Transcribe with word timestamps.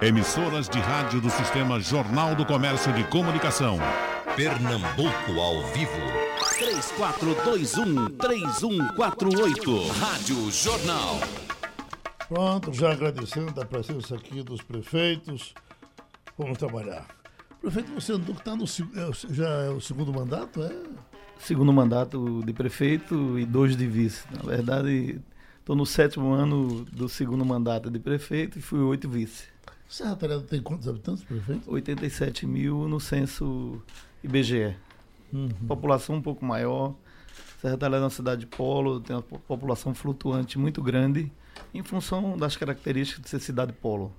Emissoras 0.00 0.68
de 0.68 0.78
rádio 0.78 1.20
do 1.20 1.28
Sistema 1.28 1.80
Jornal 1.80 2.32
do 2.36 2.46
Comércio 2.46 2.92
de 2.92 3.02
Comunicação. 3.08 3.80
Pernambuco 4.36 5.40
ao 5.40 5.66
vivo. 5.72 5.90
3421-3148. 8.16 9.88
Rádio 9.98 10.52
Jornal. 10.52 11.18
Pronto, 12.28 12.72
já 12.72 12.92
agradecendo 12.92 13.60
a 13.60 13.64
presença 13.64 14.14
aqui 14.14 14.40
dos 14.44 14.62
prefeitos. 14.62 15.52
Vamos 16.38 16.58
trabalhar. 16.58 17.04
Prefeito 17.60 17.92
Luciano 17.92 18.24
está 18.30 18.54
no 18.54 18.66
é 18.66 19.10
já 19.30 19.48
é 19.48 19.70
o 19.70 19.80
segundo 19.80 20.12
mandato, 20.12 20.62
é? 20.62 20.80
Segundo 21.40 21.72
mandato 21.72 22.40
de 22.46 22.52
prefeito 22.52 23.36
e 23.36 23.44
dois 23.44 23.76
de 23.76 23.88
vice. 23.88 24.22
Na 24.32 24.48
verdade, 24.48 25.20
estou 25.58 25.74
no 25.74 25.84
sétimo 25.84 26.34
ano 26.34 26.84
do 26.84 27.08
segundo 27.08 27.44
mandato 27.44 27.90
de 27.90 27.98
prefeito 27.98 28.60
e 28.60 28.62
fui 28.62 28.78
oito 28.78 29.08
vice. 29.08 29.57
Serra 29.88 30.14
Talhada 30.16 30.42
tem 30.42 30.60
quantos 30.60 30.86
habitantes, 30.86 31.24
prefeito? 31.24 31.70
87 31.72 32.46
mil 32.46 32.86
no 32.86 33.00
censo 33.00 33.82
IBGE. 34.22 34.76
Uhum. 35.32 35.48
População 35.66 36.16
um 36.16 36.22
pouco 36.22 36.44
maior. 36.44 36.94
Serra 37.60 37.78
Talhada 37.78 38.02
é 38.02 38.04
uma 38.04 38.10
cidade 38.10 38.42
de 38.42 38.46
polo, 38.46 39.00
tem 39.00 39.16
uma 39.16 39.22
população 39.22 39.94
flutuante 39.94 40.58
muito 40.58 40.82
grande, 40.82 41.32
em 41.72 41.82
função 41.82 42.36
das 42.36 42.56
características 42.56 43.24
de 43.24 43.30
ser 43.30 43.40
cidade 43.40 43.72
polo. 43.72 44.12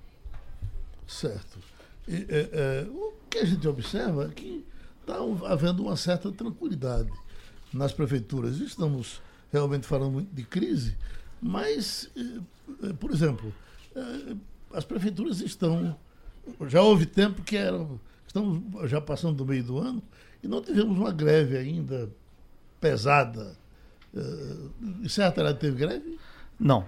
Certo. 1.06 1.58
E, 2.06 2.26
é, 2.28 2.50
é, 2.52 2.88
o 2.90 3.12
que 3.30 3.38
a 3.38 3.44
gente 3.44 3.66
observa 3.66 4.26
é 4.26 4.28
que 4.28 4.64
está 5.00 5.18
havendo 5.46 5.84
uma 5.84 5.96
certa 5.96 6.32
tranquilidade 6.32 7.10
nas 7.72 7.92
prefeituras. 7.92 8.58
Estamos 8.58 9.22
realmente 9.52 9.86
falando 9.86 10.22
de 10.32 10.42
crise, 10.42 10.96
mas, 11.40 12.10
é, 12.16 12.88
é, 12.88 12.92
por 12.92 13.10
exemplo, 13.10 13.54
é, 13.94 14.34
as 14.72 14.84
prefeituras 14.84 15.40
estão. 15.40 15.96
Já 16.66 16.82
houve 16.82 17.06
tempo 17.06 17.42
que 17.42 17.56
eram. 17.56 18.00
Estamos 18.26 18.88
já 18.88 19.00
passando 19.00 19.36
do 19.36 19.46
meio 19.46 19.64
do 19.64 19.78
ano 19.78 20.02
e 20.42 20.48
não 20.48 20.62
tivemos 20.62 20.96
uma 20.96 21.12
greve 21.12 21.56
ainda 21.56 22.08
pesada. 22.80 23.56
Uh, 24.14 25.08
Serra 25.08 25.32
Talhada 25.32 25.58
teve 25.58 25.76
greve? 25.76 26.18
Não. 26.58 26.86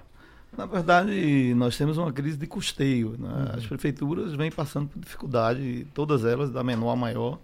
Na 0.56 0.66
verdade, 0.66 1.54
nós 1.54 1.76
temos 1.76 1.96
uma 1.96 2.12
crise 2.12 2.36
de 2.36 2.46
custeio. 2.46 3.16
Né? 3.18 3.28
Uhum. 3.28 3.58
As 3.58 3.66
prefeituras 3.66 4.34
vêm 4.34 4.50
passando 4.50 4.88
por 4.88 5.00
dificuldade, 5.00 5.86
todas 5.94 6.24
elas, 6.24 6.50
da 6.50 6.62
menor 6.62 6.92
a 6.92 6.96
maior. 6.96 7.38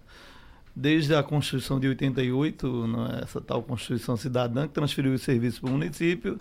Desde 0.75 1.15
a 1.15 1.23
Constituição 1.23 1.79
de 1.79 1.87
88, 1.87 2.87
né? 2.87 3.19
essa 3.23 3.41
tal 3.41 3.63
Constituição 3.63 4.15
Cidadã, 4.15 4.67
que 4.67 4.73
transferiu 4.73 5.13
os 5.13 5.21
serviços 5.23 5.59
para 5.59 5.69
o 5.69 5.73
município, 5.73 6.37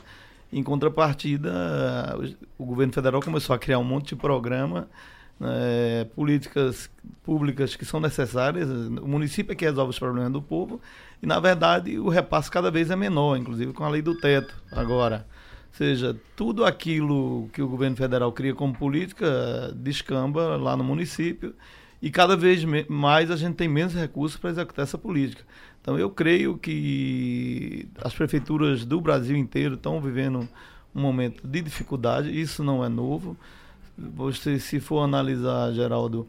em 0.53 0.63
contrapartida, 0.63 1.51
o 2.57 2.65
governo 2.65 2.93
federal 2.93 3.21
começou 3.21 3.55
a 3.55 3.59
criar 3.59 3.79
um 3.79 3.85
monte 3.85 4.09
de 4.09 4.17
programa, 4.17 4.89
né, 5.39 6.05
políticas 6.15 6.91
públicas 7.23 7.77
que 7.77 7.85
são 7.85 8.01
necessárias. 8.01 8.69
O 8.69 9.07
município 9.07 9.53
é 9.53 9.55
que 9.55 9.65
resolve 9.65 9.91
os 9.91 9.99
problemas 9.99 10.33
do 10.33 10.43
povo 10.43 10.81
e, 11.23 11.27
na 11.27 11.39
verdade, 11.39 11.99
o 11.99 12.09
repasse 12.09 12.51
cada 12.51 12.71
vez 12.71 12.91
é 12.91 12.97
menor, 12.97 13.37
inclusive 13.37 13.73
com 13.73 13.85
a 13.85 13.89
lei 13.89 14.03
do 14.03 14.15
teto 14.15 14.55
agora. 14.73 15.27
Ou 15.69 15.75
seja, 15.75 16.17
tudo 16.35 16.65
aquilo 16.65 17.49
que 17.53 17.63
o 17.63 17.69
governo 17.69 17.95
federal 17.95 18.33
cria 18.33 18.55
como 18.55 18.75
política 18.75 19.71
descamba 19.77 20.57
lá 20.57 20.77
no 20.77 20.83
município 20.83 21.55
e 22.01 22.11
cada 22.11 22.37
vez 22.37 22.65
mais 22.89 23.31
a 23.31 23.37
gente 23.37 23.57
tem 23.57 23.69
menos 23.69 23.95
recursos 23.95 24.39
para 24.39 24.51
executar 24.51 24.85
essa 24.85 24.97
política. 24.99 25.43
Então 25.81 25.99
eu 25.99 26.11
creio 26.11 26.57
que 26.57 27.89
as 28.03 28.15
prefeituras 28.15 28.85
do 28.85 29.01
Brasil 29.01 29.37
inteiro 29.37 29.75
estão 29.75 30.01
vivendo 30.01 30.49
um 30.95 31.01
momento 31.01 31.47
de 31.47 31.61
dificuldade, 31.61 32.29
isso 32.29 32.63
não 32.63 32.85
é 32.85 32.89
novo. 32.89 33.37
Você, 33.97 34.61
se 34.61 34.79
for 34.79 35.01
analisar, 35.01 35.73
Geraldo, 35.73 36.29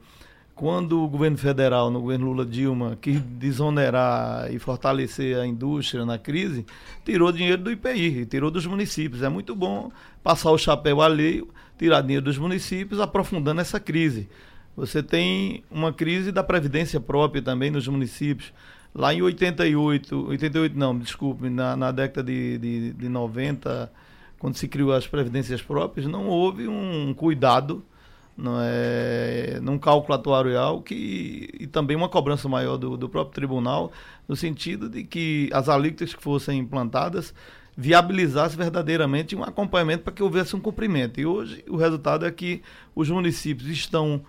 quando 0.56 1.02
o 1.02 1.08
governo 1.08 1.38
federal, 1.38 1.90
no 1.90 2.02
governo 2.02 2.25
Lula 2.25 2.45
Dilma, 2.45 2.97
quis 3.00 3.22
desonerar 3.22 4.53
e 4.53 4.59
fortalecer 4.59 5.38
a 5.38 5.45
indústria 5.45 6.06
na 6.06 6.17
crise, 6.17 6.66
tirou 7.06 7.31
dinheiro 7.31 7.62
do 7.62 7.72
IPI, 7.72 8.25
tirou 8.25 8.52
dos 8.52 8.66
municípios. 8.66 9.24
É 9.24 9.29
muito 9.29 9.56
bom 9.56 9.91
passar 10.22 10.52
o 10.52 10.58
chapéu 10.58 11.02
alheio, 11.02 11.47
tirar 11.78 12.02
dinheiro 12.02 12.25
dos 12.25 12.38
municípios, 12.38 13.00
aprofundando 13.00 13.62
essa 13.62 13.79
crise. 13.79 14.28
Você 14.75 15.03
tem 15.03 15.63
uma 15.69 15.91
crise 15.91 16.31
da 16.31 16.44
previdência 16.44 17.00
própria 17.00 17.41
também 17.41 17.69
nos 17.69 17.88
municípios. 17.88 18.53
Lá 18.94 19.13
em 19.13 19.22
88, 19.22 20.30
88 20.30 20.78
não, 20.78 20.97
desculpe, 20.97 21.50
na, 21.50 21.75
na 21.75 21.91
década 21.91 22.24
de, 22.24 22.57
de, 22.57 22.94
de 22.94 23.09
90, 23.09 23.91
quando 24.40 24.56
se 24.56 24.68
criou 24.68 24.94
as 24.94 25.06
previdências 25.06 25.62
próprias, 25.62 26.08
não 26.08 26.28
houve 26.28 26.68
um 26.68 27.13
cuidado 27.13 27.84
não 28.40 28.58
é, 28.62 29.59
num 29.62 29.78
cálculo 29.78 30.13
atuarial 30.16 30.81
que, 30.81 31.50
e 31.59 31.68
também 31.68 31.96
uma 31.96 32.08
cobrança 32.08 32.47
maior 32.47 32.78
do, 32.78 32.96
do 32.96 33.09
próprio 33.09 33.35
tribunal, 33.35 33.91
no 34.28 34.35
sentido 34.35 34.90
de 34.90 35.03
que 35.03 35.50
as 35.52 35.68
alíquotas 35.68 36.13
que 36.13 36.24
fossem 36.24 36.58
implantadas 36.58 37.34
viabilizasse 37.75 38.56
verdadeiramente 38.56 39.35
um 39.35 39.44
acompanhamento 39.44 40.03
para 40.03 40.13
que 40.13 40.24
houvesse 40.24 40.56
um 40.56 40.59
cumprimento. 40.59 41.19
E 41.19 41.25
hoje 41.25 41.63
o 41.68 41.75
resultado 41.75 42.25
é 42.25 42.31
que 42.31 42.62
os 42.96 43.09
municípios 43.09 43.69
estão 43.69 44.22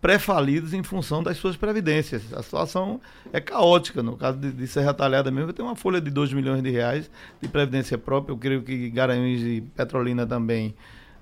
pré-falidos 0.00 0.72
em 0.72 0.82
função 0.82 1.22
das 1.22 1.36
suas 1.36 1.56
previdências. 1.56 2.22
A 2.32 2.42
situação 2.42 3.00
é 3.32 3.40
caótica. 3.40 4.02
No 4.02 4.16
caso 4.16 4.38
de, 4.38 4.52
de 4.52 4.66
Serra 4.66 4.94
Talhada 4.94 5.30
mesmo, 5.30 5.52
tem 5.52 5.64
uma 5.64 5.76
folha 5.76 6.00
de 6.00 6.10
2 6.10 6.32
milhões 6.32 6.62
de 6.62 6.70
reais 6.70 7.10
de 7.40 7.48
previdência 7.48 7.98
própria. 7.98 8.32
Eu 8.32 8.38
creio 8.38 8.62
que 8.62 8.90
Garanhuns 8.90 9.40
e 9.40 9.60
Petrolina 9.60 10.26
também 10.26 10.74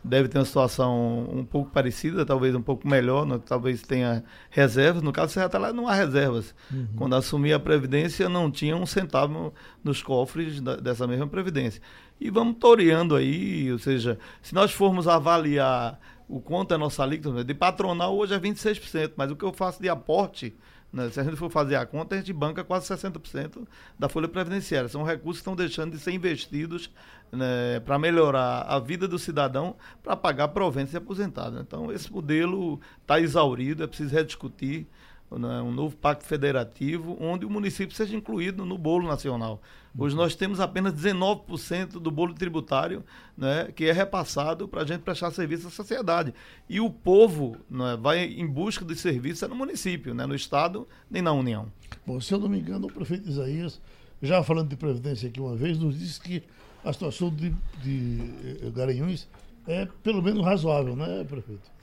deve 0.07 0.29
ter 0.29 0.39
uma 0.39 0.45
situação 0.45 1.29
um 1.33 1.45
pouco 1.45 1.71
parecida, 1.71 2.25
talvez 2.25 2.55
um 2.55 2.63
pouco 2.63 2.87
melhor, 2.87 3.27
né? 3.27 3.41
talvez 3.45 3.83
tenha 3.83 4.23
reservas. 4.51 5.03
No 5.03 5.13
caso, 5.13 5.33
Serra 5.33 5.49
Talhada 5.49 5.73
não 5.73 5.89
há 5.89 5.95
reservas. 5.95 6.55
Uhum. 6.71 6.87
Quando 6.97 7.17
assumi 7.17 7.53
a 7.53 7.59
Previdência, 7.59 8.29
não 8.29 8.51
tinha 8.51 8.77
um 8.77 8.87
centavo 8.87 9.53
nos 9.83 10.03
cofres 10.03 10.61
da, 10.61 10.77
dessa 10.77 11.07
mesma 11.07 11.27
Previdência. 11.27 11.83
E 12.21 12.31
vamos 12.31 12.57
toreando 12.59 13.17
aí, 13.17 13.71
ou 13.73 13.79
seja, 13.79 14.19
se 14.41 14.55
nós 14.55 14.71
formos 14.71 15.09
avaliar 15.09 15.99
o 16.29 16.41
quanto 16.41 16.75
é 16.75 16.77
nossa 16.77 17.03
alíquota, 17.03 17.45
de 17.45 17.55
patronal 17.55 18.17
hoje 18.17 18.35
é 18.35 18.39
26%, 18.39 19.13
mas 19.17 19.31
o 19.31 19.37
que 19.37 19.45
eu 19.45 19.53
faço 19.53 19.81
de 19.81 19.89
aporte, 19.89 20.57
né, 20.93 21.09
se 21.11 21.21
a 21.21 21.25
gente 21.25 21.37
for 21.37 21.51
fazer 21.51 21.77
a 21.77 21.87
conta, 21.87 22.15
a 22.15 22.19
gente 22.19 22.33
banca 22.33 22.65
quase 22.65 22.87
60% 22.93 23.67
da 23.99 24.09
folha 24.09 24.27
previdenciária. 24.27 24.89
São 24.89 25.03
recursos 25.05 25.39
que 25.39 25.43
estão 25.43 25.55
deixando 25.55 25.93
de 25.93 25.99
ser 25.99 26.13
investidos 26.13 26.91
né, 27.31 27.81
para 27.81 27.99
melhorar 27.99 28.63
a 28.63 28.79
vida 28.79 29.07
do 29.07 29.19
cidadão, 29.19 29.77
para 30.03 30.17
pagar 30.17 30.49
proventos 30.49 30.95
e 30.95 30.97
aposentados. 30.97 31.61
Então, 31.61 31.93
esse 31.93 32.11
modelo 32.13 32.81
está 33.03 33.21
exaurido, 33.21 33.85
é 33.85 33.87
preciso 33.87 34.15
rediscutir 34.15 34.81
né, 34.81 34.87
um 35.31 35.73
novo 35.73 35.97
pacto 35.97 36.25
federativo, 36.25 37.17
onde 37.21 37.45
o 37.45 37.51
município 37.51 37.95
seja 37.95 38.17
incluído 38.17 38.65
no 38.65 38.79
bolo 38.79 39.09
nacional. 39.09 39.61
Hoje 39.99 40.15
nós 40.15 40.35
temos 40.35 40.61
apenas 40.61 40.93
19% 40.93 41.93
do 41.93 42.11
bolo 42.11 42.35
tributário 42.35 43.03
né, 43.37 43.73
que 43.75 43.87
é 43.87 43.93
repassado 43.93 44.69
para 44.69 44.83
a 44.83 44.85
gente 44.85 45.01
prestar 45.01 45.31
serviço 45.31 45.69
à 45.69 45.71
sociedade. 45.71 46.35
E 46.69 46.81
o 46.81 46.91
povo 46.91 47.57
né, 47.69 47.99
vai 48.01 48.25
em 48.25 48.47
busca 48.47 48.85
de 48.85 48.95
serviços 48.95 49.43
é 49.43 49.49
no 49.49 49.57
município, 49.57 50.15
né, 50.15 50.27
no 50.27 50.35
Estado 50.35 50.87
nem 51.11 51.23
na 51.23 51.33
União. 51.33 51.67
Bom, 52.07 52.21
se 52.21 52.33
eu 52.33 52.39
não 52.39 52.49
me 52.49 52.59
engano, 52.59 52.87
o 52.87 52.93
prefeito 52.93 53.29
Isaías, 53.29 53.81
já 54.21 54.43
falando 54.43 54.69
de 54.69 54.77
Previdência 54.77 55.29
aqui 55.29 55.41
uma 55.41 55.57
vez, 55.57 55.79
nos 55.79 55.99
disse 55.99 56.21
que 56.21 56.43
a 56.85 56.93
situação 56.93 57.31
de, 57.31 57.51
de 57.83 58.21
eh, 58.63 58.71
Garanhuns 58.71 59.27
é 59.67 59.89
pelo 60.03 60.23
menos 60.23 60.45
razoável, 60.45 60.95
né, 60.95 61.25
prefeito? 61.25 61.76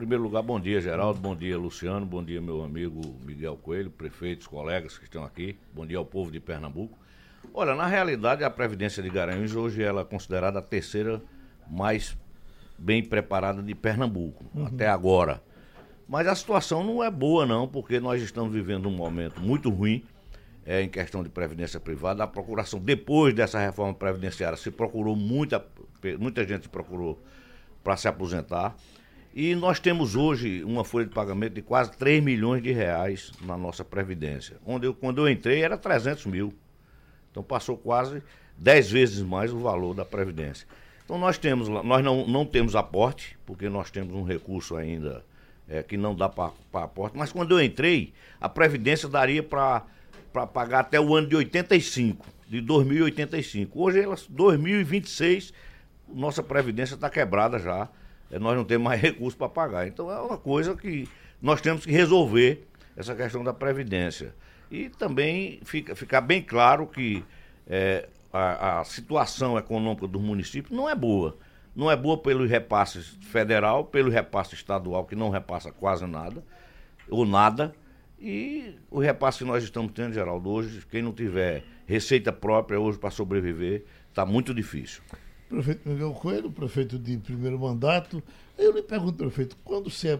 Primeiro 0.00 0.22
lugar, 0.22 0.42
bom 0.42 0.58
dia, 0.58 0.80
Geraldo, 0.80 1.20
bom 1.20 1.36
dia, 1.36 1.58
Luciano, 1.58 2.06
bom 2.06 2.24
dia, 2.24 2.40
meu 2.40 2.64
amigo 2.64 3.02
Miguel 3.22 3.54
Coelho, 3.58 3.90
prefeitos, 3.90 4.46
colegas 4.46 4.96
que 4.96 5.04
estão 5.04 5.22
aqui, 5.22 5.58
bom 5.74 5.84
dia 5.84 5.98
ao 5.98 6.06
povo 6.06 6.30
de 6.30 6.40
Pernambuco. 6.40 6.98
Olha, 7.52 7.74
na 7.74 7.86
realidade, 7.86 8.42
a 8.42 8.48
Previdência 8.48 9.02
de 9.02 9.10
Garanhuns 9.10 9.54
hoje 9.54 9.82
ela 9.82 10.00
é 10.00 10.04
considerada 10.04 10.58
a 10.58 10.62
terceira 10.62 11.20
mais 11.68 12.16
bem 12.78 13.04
preparada 13.04 13.62
de 13.62 13.74
Pernambuco, 13.74 14.46
uhum. 14.54 14.68
até 14.68 14.88
agora. 14.88 15.42
Mas 16.08 16.26
a 16.26 16.34
situação 16.34 16.82
não 16.82 17.04
é 17.04 17.10
boa, 17.10 17.44
não, 17.44 17.68
porque 17.68 18.00
nós 18.00 18.22
estamos 18.22 18.54
vivendo 18.54 18.88
um 18.88 18.96
momento 18.96 19.38
muito 19.38 19.68
ruim 19.68 20.02
é, 20.64 20.80
em 20.80 20.88
questão 20.88 21.22
de 21.22 21.28
previdência 21.28 21.78
privada. 21.78 22.24
A 22.24 22.26
procuração, 22.26 22.80
depois 22.80 23.34
dessa 23.34 23.58
reforma 23.58 23.92
previdenciária, 23.92 24.56
se 24.56 24.70
procurou 24.70 25.14
muita, 25.14 25.62
muita 26.18 26.48
gente 26.48 26.70
procurou 26.70 27.22
para 27.84 27.98
se 27.98 28.08
aposentar. 28.08 28.74
E 29.32 29.54
nós 29.54 29.78
temos 29.78 30.16
hoje 30.16 30.64
uma 30.64 30.84
folha 30.84 31.06
de 31.06 31.14
pagamento 31.14 31.54
de 31.54 31.62
quase 31.62 31.92
3 31.92 32.22
milhões 32.22 32.62
de 32.62 32.72
reais 32.72 33.32
na 33.42 33.56
nossa 33.56 33.84
Previdência. 33.84 34.56
Onde 34.66 34.86
eu, 34.86 34.94
quando 34.94 35.18
eu 35.18 35.30
entrei 35.30 35.62
era 35.62 35.78
300 35.78 36.26
mil. 36.26 36.52
Então 37.30 37.42
passou 37.42 37.76
quase 37.76 38.22
10 38.58 38.90
vezes 38.90 39.22
mais 39.22 39.52
o 39.52 39.58
valor 39.60 39.94
da 39.94 40.04
Previdência. 40.04 40.66
Então 41.04 41.16
nós 41.16 41.38
temos, 41.38 41.68
nós 41.68 42.04
não, 42.04 42.26
não 42.26 42.44
temos 42.44 42.74
aporte, 42.74 43.38
porque 43.46 43.68
nós 43.68 43.90
temos 43.90 44.14
um 44.14 44.24
recurso 44.24 44.76
ainda 44.76 45.24
é, 45.68 45.82
que 45.82 45.96
não 45.96 46.14
dá 46.14 46.28
para 46.28 46.52
aporte, 46.72 47.16
mas 47.16 47.30
quando 47.30 47.52
eu 47.52 47.64
entrei, 47.64 48.12
a 48.40 48.48
Previdência 48.48 49.08
daria 49.08 49.42
para 49.42 49.84
pagar 50.52 50.80
até 50.80 51.00
o 51.00 51.14
ano 51.14 51.28
de 51.28 51.36
85, 51.36 52.26
de 52.48 52.60
2085. 52.60 53.80
Hoje, 53.80 54.00
ela, 54.00 54.16
2026, 54.28 55.52
nossa 56.08 56.42
Previdência 56.42 56.96
está 56.96 57.08
quebrada 57.08 57.60
já. 57.60 57.88
Eh, 58.30 58.38
nós 58.38 58.56
não 58.56 58.64
temos 58.64 58.84
mais 58.84 59.00
recursos 59.02 59.34
para 59.34 59.48
pagar. 59.48 59.86
Então 59.86 60.10
é 60.10 60.20
uma 60.20 60.38
coisa 60.38 60.74
que 60.74 61.08
nós 61.40 61.60
temos 61.60 61.84
que 61.84 61.92
resolver 61.92 62.66
essa 62.96 63.14
questão 63.14 63.42
da 63.42 63.52
Previdência. 63.52 64.34
E 64.70 64.88
também 64.88 65.60
fica, 65.64 65.96
ficar 65.96 66.20
bem 66.20 66.40
claro 66.40 66.86
que 66.86 67.24
é, 67.66 68.08
a, 68.32 68.80
a, 68.80 68.84
situação 68.84 69.58
econômica 69.58 70.06
dos 70.06 70.22
municípios 70.22 70.76
não 70.76 70.88
é 70.88 70.94
boa. 70.94 71.36
Não 71.74 71.90
é 71.90 71.96
boa 71.96 72.18
pelo 72.18 72.46
repasse 72.46 73.00
federal, 73.00 73.84
pelo 73.84 74.10
repasse 74.10 74.54
estadual, 74.54 75.04
que 75.04 75.16
não 75.16 75.30
repassa 75.30 75.72
quase 75.72 76.06
nada, 76.06 76.44
ou 77.08 77.24
nada. 77.24 77.74
E 78.20 78.74
o 78.90 78.98
repasse 78.98 79.38
que 79.38 79.44
nós 79.44 79.64
estamos 79.64 79.92
tendo, 79.92 80.12
Geraldo, 80.12 80.50
hoje, 80.50 80.84
quem 80.90 81.00
não 81.00 81.12
tiver 81.12 81.64
receita 81.86 82.32
própria 82.32 82.78
hoje 82.78 82.98
para 82.98 83.10
sobreviver, 83.10 83.84
está 84.08 84.26
muito 84.26 84.52
difícil. 84.52 85.02
Prefeito 85.50 85.88
Miguel 85.88 86.12
Coelho, 86.12 86.50
prefeito 86.50 86.96
de 86.96 87.18
primeiro 87.18 87.58
mandato. 87.58 88.22
Eu 88.56 88.72
lhe 88.72 88.82
pergunto, 88.82 89.18
prefeito, 89.18 89.56
quando 89.64 89.90
você 89.90 90.18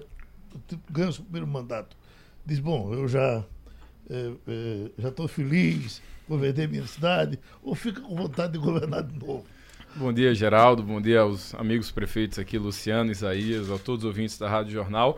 ganha 0.91 1.11
o 1.11 1.23
primeiro 1.23 1.47
mandato, 1.47 1.97
diz, 2.45 2.59
bom, 2.59 2.93
eu 2.93 3.07
já 3.07 3.45
é, 4.11 4.33
é, 4.49 4.91
já 4.99 5.09
estou 5.09 5.29
feliz, 5.29 6.03
governei 6.29 6.67
minha 6.67 6.85
cidade, 6.85 7.39
ou 7.63 7.77
fica 7.77 8.01
com 8.01 8.17
vontade 8.17 8.55
de 8.55 8.59
governar 8.59 9.05
de 9.05 9.17
novo? 9.17 9.47
Bom 9.95 10.13
dia, 10.13 10.35
Geraldo. 10.35 10.83
Bom 10.83 11.01
dia 11.01 11.21
aos 11.21 11.55
amigos 11.55 11.93
prefeitos 11.93 12.39
aqui, 12.39 12.59
Luciano, 12.59 13.13
Isaías, 13.13 13.71
a 13.71 13.79
todos 13.79 14.05
os 14.05 14.09
ouvintes 14.09 14.37
da 14.37 14.49
Rádio 14.49 14.73
Jornal. 14.73 15.17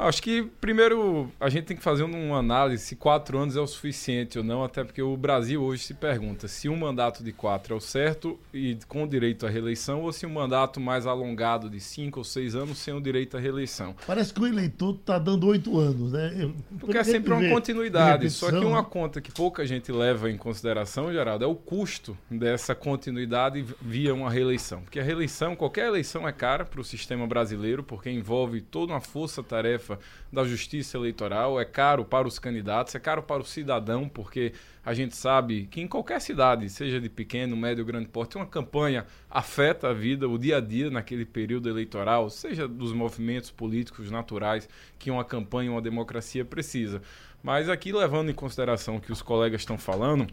Acho 0.00 0.22
que 0.22 0.42
primeiro 0.60 1.30
a 1.38 1.48
gente 1.48 1.64
tem 1.64 1.76
que 1.76 1.82
fazer 1.82 2.02
uma 2.02 2.38
análise 2.38 2.84
se 2.84 2.96
quatro 2.96 3.38
anos 3.38 3.56
é 3.56 3.60
o 3.60 3.66
suficiente 3.66 4.38
ou 4.38 4.44
não, 4.44 4.64
até 4.64 4.82
porque 4.82 5.02
o 5.02 5.16
Brasil 5.16 5.62
hoje 5.62 5.84
se 5.84 5.94
pergunta 5.94 6.48
se 6.48 6.68
um 6.68 6.76
mandato 6.76 7.22
de 7.22 7.32
quatro 7.32 7.74
é 7.74 7.76
o 7.76 7.80
certo 7.80 8.38
e 8.52 8.78
com 8.88 9.06
direito 9.06 9.46
à 9.46 9.50
reeleição 9.50 10.02
ou 10.02 10.12
se 10.12 10.24
um 10.24 10.30
mandato 10.30 10.80
mais 10.80 11.06
alongado 11.06 11.68
de 11.68 11.80
cinco 11.80 12.20
ou 12.20 12.24
seis 12.24 12.54
anos 12.54 12.78
sem 12.78 12.94
o 12.94 13.00
direito 13.00 13.36
à 13.36 13.40
reeleição. 13.40 13.94
Parece 14.06 14.32
que 14.32 14.40
o 14.40 14.46
eleitor 14.46 14.94
está 14.94 15.18
dando 15.18 15.46
oito 15.48 15.78
anos, 15.78 16.12
né? 16.12 16.50
Porque 16.78 16.96
é 16.96 17.04
sempre 17.04 17.32
uma 17.32 17.48
continuidade. 17.48 18.30
Só 18.30 18.50
que 18.50 18.56
uma 18.56 18.84
conta 18.84 19.20
que 19.20 19.30
pouca 19.30 19.66
gente 19.66 19.92
leva 19.92 20.30
em 20.30 20.36
consideração, 20.36 21.12
Geraldo, 21.12 21.44
é 21.44 21.48
o 21.48 21.54
custo 21.54 22.16
dessa 22.30 22.74
continuidade 22.74 23.64
via 23.80 24.14
uma 24.14 24.30
reeleição. 24.30 24.80
Porque 24.82 24.98
a 24.98 25.02
reeleição, 25.02 25.54
qualquer 25.54 25.88
eleição 25.88 26.26
é 26.26 26.32
cara 26.32 26.64
para 26.64 26.80
o 26.80 26.84
sistema 26.84 27.26
brasileiro, 27.26 27.82
porque 27.82 28.10
envolve 28.10 28.60
toda 28.60 28.92
uma 28.92 29.00
força-tarefa 29.00 29.89
tarefa 29.90 29.98
da 30.32 30.44
justiça 30.44 30.96
eleitoral, 30.96 31.60
é 31.60 31.64
caro 31.64 32.04
para 32.04 32.28
os 32.28 32.38
candidatos, 32.38 32.94
é 32.94 32.98
caro 32.98 33.22
para 33.22 33.42
o 33.42 33.44
cidadão, 33.44 34.08
porque 34.08 34.52
a 34.84 34.94
gente 34.94 35.16
sabe 35.16 35.66
que 35.66 35.80
em 35.80 35.88
qualquer 35.88 36.20
cidade, 36.20 36.68
seja 36.68 37.00
de 37.00 37.08
pequeno, 37.08 37.56
médio 37.56 37.84
grande 37.84 38.08
porte, 38.08 38.36
uma 38.36 38.46
campanha 38.46 39.06
afeta 39.28 39.88
a 39.88 39.92
vida, 39.92 40.28
o 40.28 40.38
dia 40.38 40.58
a 40.58 40.60
dia 40.60 40.90
naquele 40.90 41.24
período 41.24 41.68
eleitoral, 41.68 42.30
seja 42.30 42.68
dos 42.68 42.92
movimentos 42.92 43.50
políticos 43.50 44.10
naturais 44.10 44.68
que 44.98 45.10
uma 45.10 45.24
campanha, 45.24 45.72
uma 45.72 45.82
democracia 45.82 46.44
precisa. 46.44 47.02
Mas 47.42 47.68
aqui, 47.68 47.92
levando 47.92 48.30
em 48.30 48.34
consideração 48.34 48.96
o 48.96 49.00
que 49.00 49.12
os 49.12 49.22
colegas 49.22 49.62
estão 49.62 49.78
falando, 49.78 50.26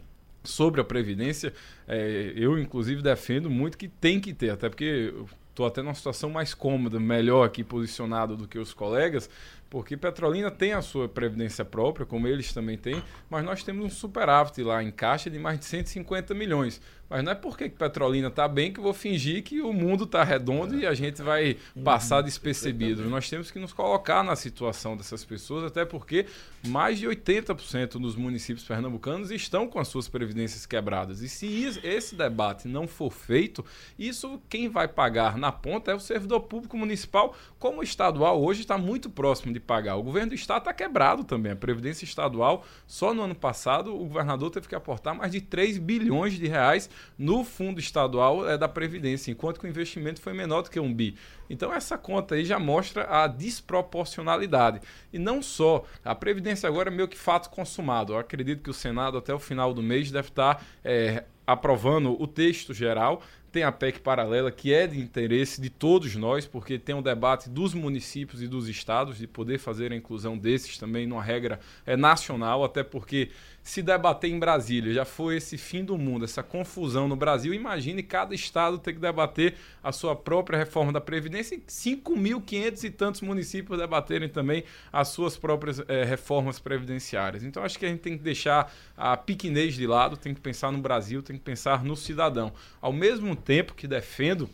sobre 0.44 0.80
a 0.80 0.84
Previdência, 0.84 1.52
é, 1.86 2.32
eu 2.34 2.58
inclusive 2.58 3.02
defendo 3.02 3.50
muito 3.50 3.76
que 3.76 3.88
tem 3.88 4.20
que 4.20 4.32
ter, 4.32 4.50
até 4.50 4.68
porque 4.68 5.12
estou 5.58 5.66
até 5.66 5.82
numa 5.82 5.94
situação 5.94 6.30
mais 6.30 6.54
cômoda, 6.54 7.00
melhor 7.00 7.44
aqui 7.44 7.64
posicionado 7.64 8.36
do 8.36 8.46
que 8.46 8.58
os 8.58 8.72
colegas, 8.72 9.28
porque 9.70 9.96
Petrolina 9.96 10.50
tem 10.50 10.72
a 10.72 10.80
sua 10.80 11.08
previdência 11.08 11.64
própria, 11.64 12.06
como 12.06 12.26
eles 12.26 12.52
também 12.52 12.78
têm, 12.78 13.02
mas 13.28 13.44
nós 13.44 13.62
temos 13.62 13.84
um 13.84 13.90
superávit 13.90 14.62
lá 14.62 14.82
em 14.82 14.90
caixa 14.90 15.28
de 15.28 15.38
mais 15.38 15.58
de 15.58 15.66
150 15.66 16.34
milhões. 16.34 16.80
Mas 17.08 17.24
não 17.24 17.32
é 17.32 17.34
porque 17.34 17.68
Petrolina 17.70 18.28
está 18.28 18.46
bem 18.46 18.70
que 18.70 18.78
eu 18.78 18.84
vou 18.84 18.92
fingir 18.92 19.42
que 19.42 19.62
o 19.62 19.72
mundo 19.72 20.04
está 20.04 20.22
redondo 20.22 20.74
é. 20.74 20.80
e 20.80 20.86
a 20.86 20.92
gente 20.92 21.22
vai 21.22 21.56
passar 21.82 22.20
despercebido. 22.20 23.08
Nós 23.08 23.30
temos 23.30 23.50
que 23.50 23.58
nos 23.58 23.72
colocar 23.72 24.22
na 24.22 24.36
situação 24.36 24.96
dessas 24.96 25.24
pessoas, 25.24 25.64
até 25.64 25.84
porque 25.86 26.26
mais 26.66 26.98
de 26.98 27.06
80% 27.06 27.92
dos 27.92 28.14
municípios 28.14 28.66
pernambucanos 28.66 29.30
estão 29.30 29.66
com 29.66 29.78
as 29.78 29.88
suas 29.88 30.06
previdências 30.06 30.66
quebradas. 30.66 31.22
E 31.22 31.28
se 31.28 31.46
esse 31.82 32.14
debate 32.14 32.68
não 32.68 32.86
for 32.86 33.10
feito, 33.10 33.64
isso 33.98 34.40
quem 34.48 34.68
vai 34.68 34.86
pagar 34.86 35.38
na 35.38 35.50
ponta 35.50 35.90
é 35.90 35.94
o 35.94 36.00
servidor 36.00 36.40
público 36.40 36.76
municipal, 36.76 37.34
como 37.58 37.80
o 37.80 37.82
estadual 37.82 38.42
hoje 38.42 38.60
está 38.62 38.76
muito 38.76 39.08
próximo 39.08 39.52
de 39.52 39.57
pagar. 39.60 39.96
O 39.96 40.02
governo 40.02 40.30
do 40.30 40.34
estado 40.34 40.60
está 40.60 40.72
quebrado 40.72 41.24
também. 41.24 41.52
A 41.52 41.56
previdência 41.56 42.04
estadual, 42.04 42.64
só 42.86 43.12
no 43.12 43.22
ano 43.22 43.34
passado, 43.34 43.94
o 43.94 44.06
governador 44.06 44.50
teve 44.50 44.68
que 44.68 44.74
aportar 44.74 45.14
mais 45.14 45.32
de 45.32 45.40
3 45.40 45.78
bilhões 45.78 46.34
de 46.34 46.46
reais 46.46 46.88
no 47.18 47.44
fundo 47.44 47.80
estadual 47.80 48.48
é, 48.48 48.56
da 48.56 48.68
Previdência, 48.68 49.30
enquanto 49.30 49.60
que 49.60 49.66
o 49.66 49.68
investimento 49.68 50.20
foi 50.20 50.32
menor 50.32 50.62
do 50.62 50.70
que 50.70 50.78
um 50.78 50.92
bi. 50.92 51.16
Então 51.50 51.72
essa 51.72 51.96
conta 51.96 52.34
aí 52.34 52.44
já 52.44 52.58
mostra 52.58 53.04
a 53.08 53.26
desproporcionalidade. 53.26 54.80
E 55.12 55.18
não 55.18 55.42
só, 55.42 55.84
a 56.04 56.14
Previdência 56.14 56.68
agora 56.68 56.90
é 56.90 56.92
meio 56.92 57.08
que 57.08 57.16
fato 57.16 57.50
consumado. 57.50 58.12
Eu 58.12 58.18
acredito 58.18 58.62
que 58.62 58.70
o 58.70 58.74
Senado 58.74 59.18
até 59.18 59.32
o 59.32 59.38
final 59.38 59.72
do 59.72 59.82
mês 59.82 60.10
deve 60.10 60.28
estar 60.28 60.64
é, 60.84 61.24
aprovando 61.46 62.20
o 62.20 62.26
texto 62.26 62.74
geral 62.74 63.22
tem 63.50 63.62
a 63.62 63.72
PEC 63.72 64.00
paralela, 64.00 64.50
que 64.50 64.72
é 64.72 64.86
de 64.86 65.00
interesse 65.00 65.60
de 65.60 65.70
todos 65.70 66.14
nós, 66.16 66.46
porque 66.46 66.78
tem 66.78 66.94
um 66.94 67.02
debate 67.02 67.48
dos 67.48 67.74
municípios 67.74 68.42
e 68.42 68.48
dos 68.48 68.68
estados 68.68 69.18
de 69.18 69.26
poder 69.26 69.58
fazer 69.58 69.92
a 69.92 69.96
inclusão 69.96 70.36
desses 70.36 70.78
também 70.78 71.06
numa 71.06 71.22
regra 71.22 71.58
é, 71.86 71.96
nacional, 71.96 72.64
até 72.64 72.82
porque 72.82 73.30
se 73.68 73.82
debater 73.82 74.30
em 74.30 74.38
Brasília 74.38 74.94
já 74.94 75.04
foi 75.04 75.36
esse 75.36 75.58
fim 75.58 75.84
do 75.84 75.98
mundo, 75.98 76.24
essa 76.24 76.42
confusão 76.42 77.06
no 77.06 77.14
Brasil. 77.14 77.52
Imagine 77.52 78.02
cada 78.02 78.34
estado 78.34 78.78
ter 78.78 78.94
que 78.94 78.98
debater 78.98 79.56
a 79.84 79.92
sua 79.92 80.16
própria 80.16 80.58
reforma 80.58 80.90
da 80.90 81.02
Previdência 81.02 81.54
e 81.54 81.58
5.500 81.58 82.84
e 82.84 82.90
tantos 82.90 83.20
municípios 83.20 83.78
debaterem 83.78 84.26
também 84.26 84.64
as 84.90 85.08
suas 85.08 85.36
próprias 85.36 85.82
é, 85.86 86.02
reformas 86.02 86.58
previdenciárias. 86.58 87.44
Então 87.44 87.62
acho 87.62 87.78
que 87.78 87.84
a 87.84 87.90
gente 87.90 88.00
tem 88.00 88.16
que 88.16 88.24
deixar 88.24 88.72
a 88.96 89.14
piquinez 89.18 89.74
de 89.74 89.86
lado, 89.86 90.16
tem 90.16 90.32
que 90.32 90.40
pensar 90.40 90.72
no 90.72 90.78
Brasil, 90.78 91.22
tem 91.22 91.36
que 91.36 91.44
pensar 91.44 91.84
no 91.84 91.94
cidadão. 91.94 92.54
Ao 92.80 92.90
mesmo 92.92 93.36
tempo 93.36 93.74
que 93.74 93.86
defendo 93.86 94.48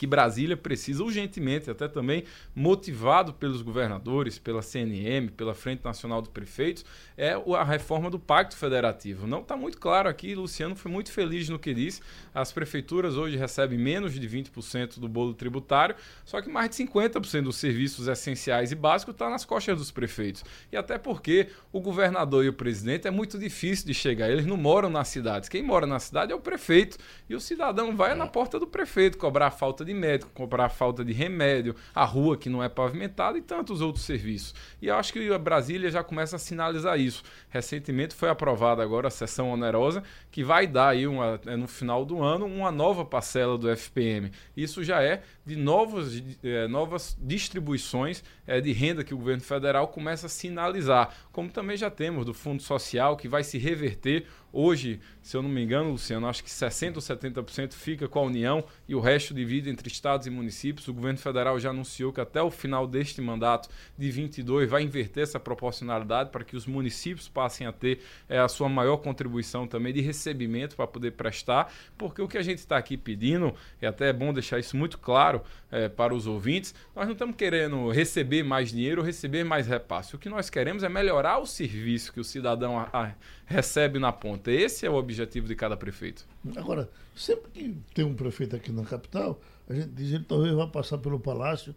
que 0.00 0.06
Brasília 0.06 0.56
precisa 0.56 1.04
urgentemente, 1.04 1.70
até 1.70 1.86
também 1.86 2.24
motivado 2.54 3.34
pelos 3.34 3.60
governadores, 3.60 4.38
pela 4.38 4.62
CNM, 4.62 5.28
pela 5.28 5.54
Frente 5.54 5.84
Nacional 5.84 6.22
dos 6.22 6.30
Prefeitos, 6.30 6.86
é 7.18 7.32
a 7.34 7.62
reforma 7.62 8.08
do 8.08 8.18
Pacto 8.18 8.56
Federativo. 8.56 9.26
Não 9.26 9.42
está 9.42 9.58
muito 9.58 9.76
claro 9.76 10.08
aqui, 10.08 10.34
Luciano 10.34 10.74
foi 10.74 10.90
muito 10.90 11.12
feliz 11.12 11.50
no 11.50 11.58
que 11.58 11.74
disse. 11.74 12.00
As 12.34 12.50
prefeituras 12.50 13.18
hoje 13.18 13.36
recebem 13.36 13.78
menos 13.78 14.14
de 14.14 14.26
20% 14.26 14.98
do 14.98 15.06
bolo 15.06 15.34
tributário, 15.34 15.94
só 16.24 16.40
que 16.40 16.48
mais 16.48 16.70
de 16.70 16.76
50% 16.76 17.42
dos 17.42 17.56
serviços 17.56 18.08
essenciais 18.08 18.72
e 18.72 18.74
básicos 18.74 19.14
está 19.14 19.28
nas 19.28 19.44
costas 19.44 19.76
dos 19.76 19.90
prefeitos. 19.90 20.42
E 20.72 20.78
até 20.78 20.96
porque 20.96 21.48
o 21.70 21.78
governador 21.78 22.42
e 22.42 22.48
o 22.48 22.54
presidente 22.54 23.06
é 23.06 23.10
muito 23.10 23.38
difícil 23.38 23.84
de 23.84 23.92
chegar, 23.92 24.30
eles 24.30 24.46
não 24.46 24.56
moram 24.56 24.88
nas 24.88 25.08
cidades. 25.08 25.46
Quem 25.50 25.62
mora 25.62 25.86
na 25.86 25.98
cidade 25.98 26.32
é 26.32 26.34
o 26.34 26.40
prefeito. 26.40 26.96
E 27.28 27.34
o 27.34 27.40
cidadão 27.40 27.94
vai 27.94 28.14
na 28.14 28.26
porta 28.26 28.58
do 28.58 28.66
prefeito 28.66 29.18
cobrar 29.18 29.48
a 29.48 29.50
falta 29.50 29.84
de 29.84 29.89
de 29.90 29.94
médico, 29.94 30.30
comprar 30.32 30.68
falta 30.68 31.04
de 31.04 31.12
remédio, 31.12 31.74
a 31.92 32.04
rua 32.04 32.36
que 32.36 32.48
não 32.48 32.62
é 32.62 32.68
pavimentada 32.68 33.36
e 33.36 33.42
tantos 33.42 33.80
outros 33.80 34.04
serviços. 34.04 34.54
E 34.80 34.86
eu 34.86 34.94
acho 34.94 35.12
que 35.12 35.32
a 35.32 35.38
Brasília 35.38 35.90
já 35.90 36.04
começa 36.04 36.36
a 36.36 36.38
sinalizar 36.38 36.98
isso. 36.98 37.22
Recentemente 37.48 38.14
foi 38.14 38.28
aprovada 38.28 38.82
agora 38.82 39.08
a 39.08 39.10
sessão 39.10 39.50
onerosa, 39.50 40.02
que 40.30 40.44
vai 40.44 40.66
dar 40.66 40.90
aí 40.90 41.06
uma, 41.06 41.40
é, 41.44 41.56
no 41.56 41.66
final 41.66 42.04
do 42.04 42.22
ano 42.22 42.46
uma 42.46 42.70
nova 42.70 43.04
parcela 43.04 43.58
do 43.58 43.68
FPM. 43.68 44.30
Isso 44.56 44.84
já 44.84 45.02
é 45.02 45.22
de 45.44 45.56
novas, 45.56 46.22
é, 46.44 46.68
novas 46.68 47.16
distribuições 47.20 48.22
é, 48.46 48.60
de 48.60 48.72
renda 48.72 49.02
que 49.02 49.12
o 49.12 49.18
governo 49.18 49.42
federal 49.42 49.88
começa 49.88 50.26
a 50.26 50.28
sinalizar, 50.28 51.14
como 51.32 51.50
também 51.50 51.76
já 51.76 51.90
temos 51.90 52.24
do 52.24 52.32
Fundo 52.32 52.62
Social, 52.62 53.16
que 53.16 53.28
vai 53.28 53.42
se 53.42 53.58
reverter 53.58 54.26
Hoje, 54.52 55.00
se 55.22 55.36
eu 55.36 55.42
não 55.42 55.48
me 55.48 55.62
engano, 55.62 55.90
Luciano, 55.90 56.26
acho 56.26 56.42
que 56.42 56.50
60% 56.50 56.96
ou 56.96 57.02
70% 57.02 57.72
fica 57.72 58.08
com 58.08 58.18
a 58.18 58.22
União 58.22 58.64
e 58.88 58.94
o 58.94 59.00
resto 59.00 59.32
divide 59.32 59.70
entre 59.70 59.88
estados 59.88 60.26
e 60.26 60.30
municípios. 60.30 60.88
O 60.88 60.94
governo 60.94 61.18
federal 61.18 61.58
já 61.58 61.70
anunciou 61.70 62.12
que 62.12 62.20
até 62.20 62.42
o 62.42 62.50
final 62.50 62.86
deste 62.86 63.20
mandato 63.20 63.68
de 63.96 64.10
22 64.10 64.68
vai 64.68 64.82
inverter 64.82 65.22
essa 65.22 65.38
proporcionalidade 65.38 66.30
para 66.30 66.44
que 66.44 66.56
os 66.56 66.66
municípios 66.66 67.28
passem 67.28 67.66
a 67.66 67.72
ter 67.72 68.00
é, 68.28 68.38
a 68.38 68.48
sua 68.48 68.68
maior 68.68 68.96
contribuição 68.98 69.66
também 69.66 69.92
de 69.92 70.00
recebimento 70.00 70.74
para 70.74 70.86
poder 70.86 71.12
prestar, 71.12 71.72
porque 71.96 72.20
o 72.20 72.28
que 72.28 72.38
a 72.38 72.42
gente 72.42 72.58
está 72.58 72.76
aqui 72.76 72.96
pedindo, 72.96 73.54
é 73.80 73.86
até 73.86 74.12
bom 74.12 74.32
deixar 74.32 74.58
isso 74.58 74.76
muito 74.76 74.98
claro 74.98 75.42
é, 75.70 75.88
para 75.88 76.14
os 76.14 76.26
ouvintes, 76.26 76.74
nós 76.94 77.06
não 77.06 77.12
estamos 77.12 77.36
querendo 77.36 77.90
receber 77.90 78.42
mais 78.42 78.70
dinheiro 78.70 79.00
ou 79.00 79.06
receber 79.06 79.44
mais 79.44 79.66
repasse. 79.66 80.14
O 80.14 80.18
que 80.18 80.28
nós 80.28 80.50
queremos 80.50 80.82
é 80.82 80.88
melhorar 80.88 81.38
o 81.38 81.46
serviço 81.46 82.12
que 82.12 82.20
o 82.20 82.24
cidadão 82.24 82.78
a, 82.78 82.88
a, 82.92 83.12
recebe 83.50 83.98
na 83.98 84.12
ponta. 84.12 84.50
Esse 84.52 84.86
é 84.86 84.90
o 84.90 84.94
objetivo 84.94 85.48
de 85.48 85.56
cada 85.56 85.76
prefeito. 85.76 86.24
Agora, 86.56 86.88
sempre 87.16 87.50
que 87.50 87.76
tem 87.92 88.04
um 88.04 88.14
prefeito 88.14 88.54
aqui 88.54 88.70
na 88.70 88.84
capital, 88.84 89.40
a 89.68 89.74
gente 89.74 89.88
diz 89.88 90.10
que 90.10 90.14
ele 90.14 90.24
talvez 90.24 90.54
vá 90.54 90.68
passar 90.68 90.98
pelo 90.98 91.18
palácio 91.18 91.74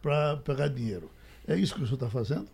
para 0.00 0.36
pegar 0.36 0.68
dinheiro. 0.68 1.10
É 1.48 1.56
isso 1.56 1.74
que 1.74 1.82
o 1.82 1.84
senhor 1.84 1.96
está 1.96 2.08
fazendo? 2.08 2.46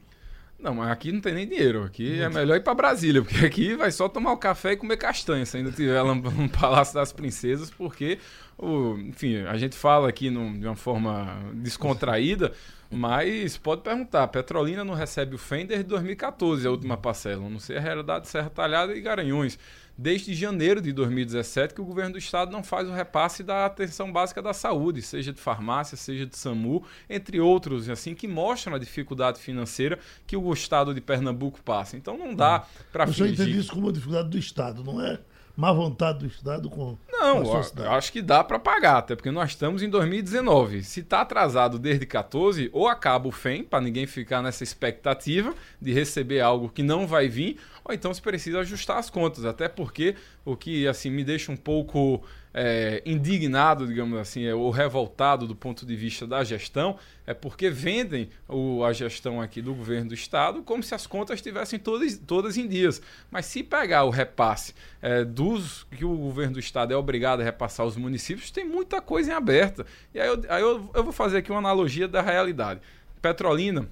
Não, 0.59 0.75
mas 0.75 0.91
aqui 0.91 1.13
não 1.13 1.21
tem 1.21 1.35
nem 1.35 1.47
dinheiro. 1.47 1.85
Aqui 1.85 2.23
é 2.23 2.31
melhor 2.31 2.57
ir 2.57 2.63
para 2.63 2.73
Brasília, 2.73 3.21
porque 3.23 3.45
aqui 3.45 3.75
vai 3.77 3.91
só 3.91 4.09
tomar 4.09 4.33
o 4.33 4.39
café 4.39 4.73
e 4.73 4.77
comer 4.77 4.97
castanha, 4.97 5.45
se 5.45 5.59
ainda 5.59 5.71
tiver 5.71 6.01
lá 6.01 6.15
no 6.15 6.49
Palácio 6.49 6.95
das 6.95 7.13
Princesas, 7.13 7.71
porque, 7.71 8.19
o, 8.57 8.97
enfim, 8.97 9.39
a 9.39 9.57
gente 9.59 9.77
fala 9.77 10.09
aqui 10.09 10.31
num, 10.31 10.59
de 10.59 10.67
uma 10.67 10.77
forma 10.77 11.37
descontraída, 11.53 12.53
mas 12.93 13.57
pode 13.57 13.81
perguntar, 13.81 14.29
Petrolina 14.29 14.85
não 14.85 14.95
recebe 14.95 15.35
o 15.35 15.39
FEM 15.39 15.67
desde 15.67 15.87
2014, 15.87 16.67
a 16.67 16.71
última 16.71 16.97
parcela. 16.97 17.49
Não 17.49 17.59
sei 17.59 17.79
a 17.79 17.81
realidade 17.81 18.27
de 18.27 18.31
Serra 18.31 18.51
Talhada 18.51 18.95
e 18.95 19.01
Garanhuns 19.01 19.59
desde 19.97 20.35
janeiro 20.35 20.81
de 20.81 20.93
2017 20.93 21.75
que 21.75 21.81
o 21.81 21.85
governo 21.85 22.13
do 22.13 22.19
estado 22.19 22.51
não 22.51 22.63
faz 22.63 22.89
o 22.89 22.93
repasse 22.93 23.43
da 23.43 23.67
atenção 23.67 24.13
básica 24.13 24.41
da 24.43 24.53
saúde, 24.53 25.03
seja 25.03 25.33
de 25.33 25.41
farmácia, 25.41 25.97
seja 25.97 26.27
de 26.27 26.37
SAMU, 26.37 26.83
entre 27.09 27.41
outros, 27.41 27.89
assim 27.89 28.15
que 28.15 28.27
mostram 28.27 28.75
a 28.75 28.79
dificuldade 28.79 29.41
financeira 29.41 29.99
que 30.27 30.37
o 30.37 30.53
estado 30.53 30.95
de 30.95 31.01
Pernambuco 31.01 31.63
passa. 31.63 31.97
Então 31.97 32.17
não 32.17 32.35
dá 32.35 32.67
para 32.93 33.07
fingir. 33.07 33.27
Eu 33.27 33.33
entende 33.33 33.59
isso 33.59 33.71
como 33.73 33.87
uma 33.87 33.93
dificuldade 33.93 34.29
do 34.29 34.39
estado, 34.39 34.83
não 34.83 35.01
é? 35.01 35.19
Má 35.57 35.73
vontade 35.73 36.21
do 36.21 36.27
Estado 36.27 36.71
com 36.71 36.97
Não, 37.11 37.43
com 37.43 37.83
acho 37.91 38.13
que 38.13 38.23
dá 38.23 38.43
para 38.43 38.59
pagar, 38.59 38.99
até 38.99 39.15
porque 39.15 39.31
nós 39.31 39.51
estamos 39.51 39.83
em 39.83 39.89
2019. 39.89 40.83
Se 40.83 41.01
está 41.01 41.21
atrasado 41.21 41.79
desde 41.79 42.07
14, 42.07 42.71
ou 42.73 42.89
acaba 42.89 43.29
o 43.29 43.33
FEM, 43.33 43.65
para 43.65 43.81
ninguém 43.81 44.07
ficar 44.07 44.43
nessa 44.43 44.65
expectativa 44.65 45.55
de 45.81 45.93
receber 45.93 46.41
algo 46.41 46.69
que 46.69 46.83
não 46.83 47.07
vai 47.07 47.29
vir, 47.29 47.59
ou 47.85 47.95
então 47.95 48.13
se 48.13 48.23
precisa 48.23 48.61
ajustar 48.61 48.99
as 48.99 49.11
contas, 49.11 49.45
até 49.45 49.69
porque 49.69 50.15
o 50.45 50.57
que 50.57 50.87
assim 50.89 51.11
me 51.11 51.25
deixa 51.25 51.53
um 51.53 51.57
pouco 51.57 52.23
é, 52.55 53.03
indignado, 53.07 53.87
digamos 53.87 54.19
assim, 54.19 54.45
é, 54.45 54.55
ou 54.55 54.71
revoltado 54.71 55.47
do 55.47 55.55
ponto 55.55 55.87
de 55.87 55.97
vista 55.97 56.27
da 56.27 56.45
gestão, 56.45 56.99
é 57.27 57.33
porque 57.33 57.71
vendem 57.71 58.29
o, 58.49 58.85
a 58.85 58.93
gestão 58.93 59.41
aqui 59.41 59.63
do 59.63 59.75
governo 59.75 60.09
do 60.09 60.15
estado 60.15 60.63
como 60.63 60.83
se 60.83 60.95
as 60.95 61.07
contas 61.07 61.37
estivessem 61.37 61.79
todas, 61.79 62.19
todas 62.19 62.57
em 62.57 62.67
dias. 62.67 63.01
Mas 63.31 63.47
se 63.47 63.63
pegar 63.63 64.05
o 64.05 64.11
repasse 64.11 64.75
é, 65.01 65.25
dos 65.25 65.87
que 65.91 66.05
o 66.05 66.17
governo 66.17 66.55
do 66.55 66.61
estado 66.61 66.93
é 66.93 66.97
obrigado 66.97 67.41
a 67.41 67.45
repassar 67.45 67.85
aos 67.85 67.97
municípios, 67.97 68.51
tem 68.51 68.65
muita 68.65 69.01
coisa 69.01 69.33
em 69.33 69.35
aberta. 69.35 69.87
E 70.15 70.21
aí, 70.21 70.29
eu, 70.29 70.43
aí 70.49 70.63
eu, 70.63 70.91
eu 70.95 71.05
vou 71.05 71.13
fazer 71.13 71.39
aqui 71.39 71.51
uma 71.51 71.59
analogia 71.59 72.07
da 72.07 72.21
realidade. 72.21 72.81
Petrolina 73.21 73.89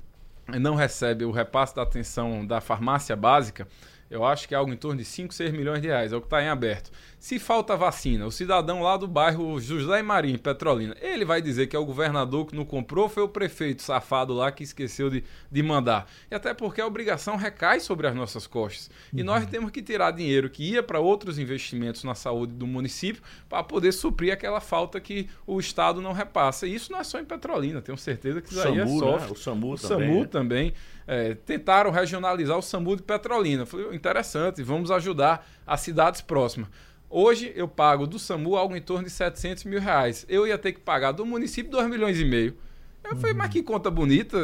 não 0.59 0.75
recebe 0.75 1.25
o 1.25 1.31
repasse 1.31 1.75
da 1.75 1.83
atenção 1.83 2.45
da 2.45 2.61
farmácia 2.61 3.15
básica, 3.15 3.69
eu 4.11 4.25
acho 4.25 4.49
que 4.49 4.55
é 4.55 4.59
algo 4.59 4.73
em 4.73 4.77
torno 4.77 4.99
de 4.99 5.05
5, 5.05 5.33
6 5.33 5.53
milhões 5.53 5.81
de 5.81 5.87
reais, 5.87 6.13
é 6.13 6.17
o 6.17 6.21
que 6.21 6.27
está 6.27 6.43
em 6.43 6.49
aberto. 6.49 6.91
Se 7.21 7.39
falta 7.39 7.77
vacina, 7.77 8.27
o 8.27 8.33
cidadão 8.33 8.83
lá 8.83 8.97
do 8.97 9.07
bairro 9.07 9.61
José 9.61 10.03
Marim, 10.03 10.37
Petrolina, 10.37 10.97
ele 11.01 11.25
vai 11.25 11.41
dizer 11.41 11.67
que 11.67 11.77
é 11.77 11.79
o 11.79 11.85
governador 11.85 12.47
que 12.47 12.57
não 12.57 12.65
comprou, 12.65 13.09
foi 13.09 13.23
o 13.23 13.29
prefeito 13.29 13.83
safado 13.83 14.33
lá 14.33 14.51
que 14.51 14.65
esqueceu 14.65 15.11
de, 15.11 15.23
de 15.53 15.63
mandar. 15.63 16.11
E 16.31 16.35
até 16.35 16.53
porque 16.53 16.81
a 16.81 16.87
obrigação 16.87 17.37
recai 17.37 17.79
sobre 17.79 18.07
as 18.07 18.15
nossas 18.15 18.47
costas. 18.47 18.91
E 19.13 19.21
uhum. 19.21 19.27
nós 19.27 19.47
temos 19.47 19.71
que 19.71 19.83
tirar 19.83 20.11
dinheiro 20.11 20.51
que 20.51 20.71
ia 20.71 20.83
para 20.83 20.99
outros 20.99 21.39
investimentos 21.39 22.03
na 22.03 22.15
saúde 22.15 22.55
do 22.55 22.67
município 22.67 23.23
para 23.49 23.63
poder 23.63 23.93
suprir 23.93 24.33
aquela 24.33 24.61
falta 24.61 24.99
que 24.99 25.29
o 25.47 25.61
Estado 25.61 26.01
não 26.01 26.13
repassa. 26.13 26.67
E 26.67 26.75
isso 26.75 26.91
não 26.91 26.99
é 26.99 27.05
só 27.05 27.21
em 27.21 27.25
Petrolina, 27.25 27.83
tenho 27.83 27.99
certeza 27.99 28.41
que 28.41 28.51
isso 28.51 28.67
aí 28.67 28.79
é 28.79 28.87
só. 28.87 29.19
Né? 29.19 29.29
O 29.31 29.37
SAMU 29.37 29.75
o 29.75 29.79
também. 29.79 30.09
SAMU 30.09 30.21
né? 30.21 30.27
também. 30.27 30.75
É, 31.13 31.35
tentaram 31.35 31.91
regionalizar 31.91 32.57
o 32.57 32.63
SAMU 32.63 32.95
de 32.95 33.03
Petrolina. 33.03 33.67
Foi 33.67 33.93
interessante, 33.93 34.63
vamos 34.63 34.93
ajudar 34.93 35.45
as 35.67 35.81
cidades 35.81 36.21
próximas. 36.21 36.69
Hoje 37.09 37.53
eu 37.57 37.67
pago 37.67 38.07
do 38.07 38.17
SAMU 38.17 38.55
algo 38.55 38.77
em 38.77 38.81
torno 38.81 39.07
de 39.07 39.11
700 39.11 39.65
mil 39.65 39.81
reais. 39.81 40.25
Eu 40.29 40.47
ia 40.47 40.57
ter 40.57 40.71
que 40.71 40.79
pagar 40.79 41.11
do 41.11 41.27
município 41.27 41.69
2 41.69 41.91
milhões 41.91 42.21
e 42.21 42.25
meio. 42.25 42.57
Eu 43.03 43.17
falei, 43.17 43.35
mas 43.35 43.51
que 43.51 43.63
conta 43.63 43.91
bonita. 43.91 44.37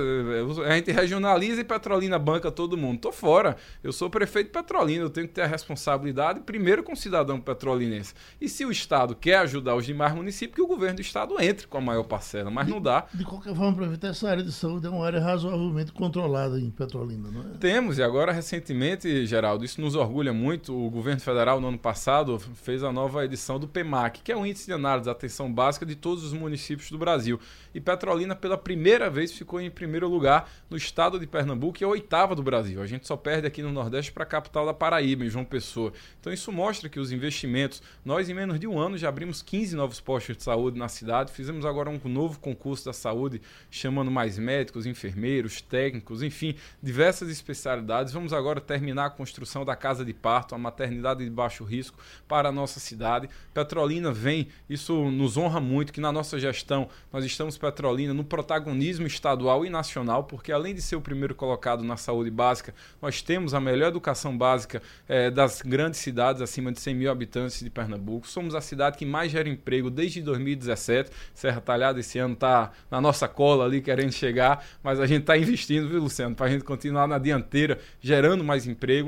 A 0.66 0.74
gente 0.74 0.90
regionaliza 0.90 1.60
e 1.60 1.64
Petrolina 1.64 2.18
banca 2.18 2.50
todo 2.50 2.76
mundo. 2.76 2.98
Tô 2.98 3.12
fora. 3.12 3.56
Eu 3.82 3.92
sou 3.92 4.10
prefeito 4.10 4.48
de 4.48 4.52
Petrolina. 4.52 5.04
Eu 5.04 5.10
tenho 5.10 5.28
que 5.28 5.34
ter 5.34 5.42
a 5.42 5.46
responsabilidade, 5.46 6.40
primeiro, 6.40 6.82
com 6.82 6.92
o 6.92 6.96
cidadão 6.96 7.40
petrolinense. 7.40 8.14
E 8.40 8.48
se 8.48 8.64
o 8.64 8.70
Estado 8.70 9.14
quer 9.14 9.38
ajudar 9.38 9.76
os 9.76 9.86
demais 9.86 10.14
municípios, 10.14 10.56
que 10.56 10.62
o 10.62 10.66
governo 10.66 10.96
do 10.96 11.02
Estado 11.02 11.40
entre 11.40 11.66
com 11.66 11.78
a 11.78 11.80
maior 11.80 12.02
parcela. 12.04 12.50
Mas 12.50 12.66
de, 12.66 12.72
não 12.72 12.80
dá. 12.80 13.06
De 13.14 13.24
qualquer 13.24 13.54
forma, 13.54 13.76
prefeito, 13.76 14.06
essa 14.06 14.28
área 14.28 14.42
de 14.42 14.52
saúde 14.52 14.86
é 14.86 14.90
uma 14.90 15.04
área 15.04 15.20
razoavelmente 15.20 15.92
controlada 15.92 16.58
em 16.58 16.70
Petrolina, 16.70 17.30
não 17.30 17.42
é? 17.42 17.58
Temos. 17.58 17.98
E 17.98 18.02
agora, 18.02 18.32
recentemente, 18.32 19.26
Geraldo, 19.26 19.64
isso 19.64 19.80
nos 19.80 19.94
orgulha 19.94 20.32
muito. 20.32 20.74
O 20.76 20.90
governo 20.90 21.20
federal, 21.20 21.60
no 21.60 21.68
ano 21.68 21.78
passado, 21.78 22.38
fez 22.38 22.82
a 22.82 22.90
nova 22.90 23.24
edição 23.24 23.60
do 23.60 23.68
PEMAC, 23.68 24.22
que 24.22 24.32
é 24.32 24.36
o 24.36 24.44
Índice 24.44 24.66
de 24.66 24.72
Análise 24.72 25.06
da 25.06 25.12
Atenção 25.12 25.52
Básica 25.52 25.86
de 25.86 25.94
todos 25.94 26.24
os 26.24 26.32
municípios 26.32 26.90
do 26.90 26.98
Brasil. 26.98 27.38
E 27.74 27.80
Petrolina, 27.80 28.34
pela 28.46 28.56
primeira 28.56 29.10
vez 29.10 29.32
ficou 29.32 29.60
em 29.60 29.68
primeiro 29.68 30.06
lugar 30.06 30.48
no 30.70 30.76
estado 30.76 31.18
de 31.18 31.26
Pernambuco 31.26 31.78
e 31.80 31.84
a 31.84 31.88
oitava 31.88 32.32
do 32.32 32.44
Brasil. 32.44 32.80
A 32.80 32.86
gente 32.86 33.04
só 33.04 33.16
perde 33.16 33.44
aqui 33.44 33.60
no 33.60 33.72
Nordeste 33.72 34.12
para 34.12 34.22
a 34.22 34.26
capital 34.26 34.64
da 34.64 34.72
Paraíba, 34.72 35.24
em 35.24 35.28
João 35.28 35.44
Pessoa. 35.44 35.92
Então 36.20 36.32
isso 36.32 36.52
mostra 36.52 36.88
que 36.88 37.00
os 37.00 37.10
investimentos, 37.10 37.82
nós 38.04 38.28
em 38.28 38.34
menos 38.34 38.60
de 38.60 38.68
um 38.68 38.78
ano 38.78 38.96
já 38.96 39.08
abrimos 39.08 39.42
15 39.42 39.74
novos 39.74 40.00
postos 40.00 40.36
de 40.36 40.44
saúde 40.44 40.78
na 40.78 40.86
cidade, 40.86 41.32
fizemos 41.32 41.66
agora 41.66 41.90
um 41.90 41.98
novo 42.08 42.38
concurso 42.38 42.84
da 42.84 42.92
saúde, 42.92 43.42
chamando 43.68 44.12
mais 44.12 44.38
médicos, 44.38 44.86
enfermeiros, 44.86 45.60
técnicos, 45.60 46.22
enfim, 46.22 46.54
diversas 46.80 47.28
especialidades. 47.28 48.12
Vamos 48.12 48.32
agora 48.32 48.60
terminar 48.60 49.06
a 49.06 49.10
construção 49.10 49.64
da 49.64 49.74
casa 49.74 50.04
de 50.04 50.14
parto, 50.14 50.54
a 50.54 50.58
maternidade 50.58 51.24
de 51.24 51.30
baixo 51.30 51.64
risco 51.64 51.98
para 52.28 52.50
a 52.50 52.52
nossa 52.52 52.78
cidade. 52.78 53.28
Petrolina 53.52 54.12
vem, 54.12 54.46
isso 54.70 55.10
nos 55.10 55.36
honra 55.36 55.58
muito 55.58 55.92
que 55.92 56.00
na 56.00 56.12
nossa 56.12 56.38
gestão 56.38 56.88
nós 57.12 57.24
estamos 57.24 57.58
Petrolina 57.58 58.14
no 58.14 58.22
protagonismo 58.36 59.06
estadual 59.06 59.64
e 59.64 59.70
nacional, 59.70 60.24
porque 60.24 60.52
além 60.52 60.74
de 60.74 60.82
ser 60.82 60.94
o 60.94 61.00
primeiro 61.00 61.34
colocado 61.34 61.82
na 61.82 61.96
saúde 61.96 62.30
básica, 62.30 62.74
nós 63.00 63.22
temos 63.22 63.54
a 63.54 63.60
melhor 63.60 63.88
educação 63.88 64.36
básica 64.36 64.82
eh, 65.08 65.30
das 65.30 65.62
grandes 65.62 66.00
cidades 66.00 66.42
acima 66.42 66.70
de 66.70 66.78
100 66.78 66.94
mil 66.94 67.10
habitantes 67.10 67.60
de 67.60 67.70
Pernambuco. 67.70 68.28
Somos 68.28 68.54
a 68.54 68.60
cidade 68.60 68.98
que 68.98 69.06
mais 69.06 69.32
gera 69.32 69.48
emprego 69.48 69.88
desde 69.88 70.20
2017. 70.20 71.10
Serra 71.32 71.62
Talhada 71.62 71.98
esse 71.98 72.18
ano 72.18 72.34
está 72.34 72.72
na 72.90 73.00
nossa 73.00 73.26
cola 73.26 73.64
ali 73.64 73.80
querendo 73.80 74.12
chegar, 74.12 74.62
mas 74.82 75.00
a 75.00 75.06
gente 75.06 75.22
está 75.22 75.34
investindo, 75.38 75.88
viu, 75.88 76.02
Luciano, 76.02 76.34
para 76.34 76.44
a 76.44 76.50
gente 76.50 76.62
continuar 76.62 77.08
na 77.08 77.16
dianteira, 77.16 77.78
gerando 78.02 78.44
mais 78.44 78.66
emprego. 78.66 79.06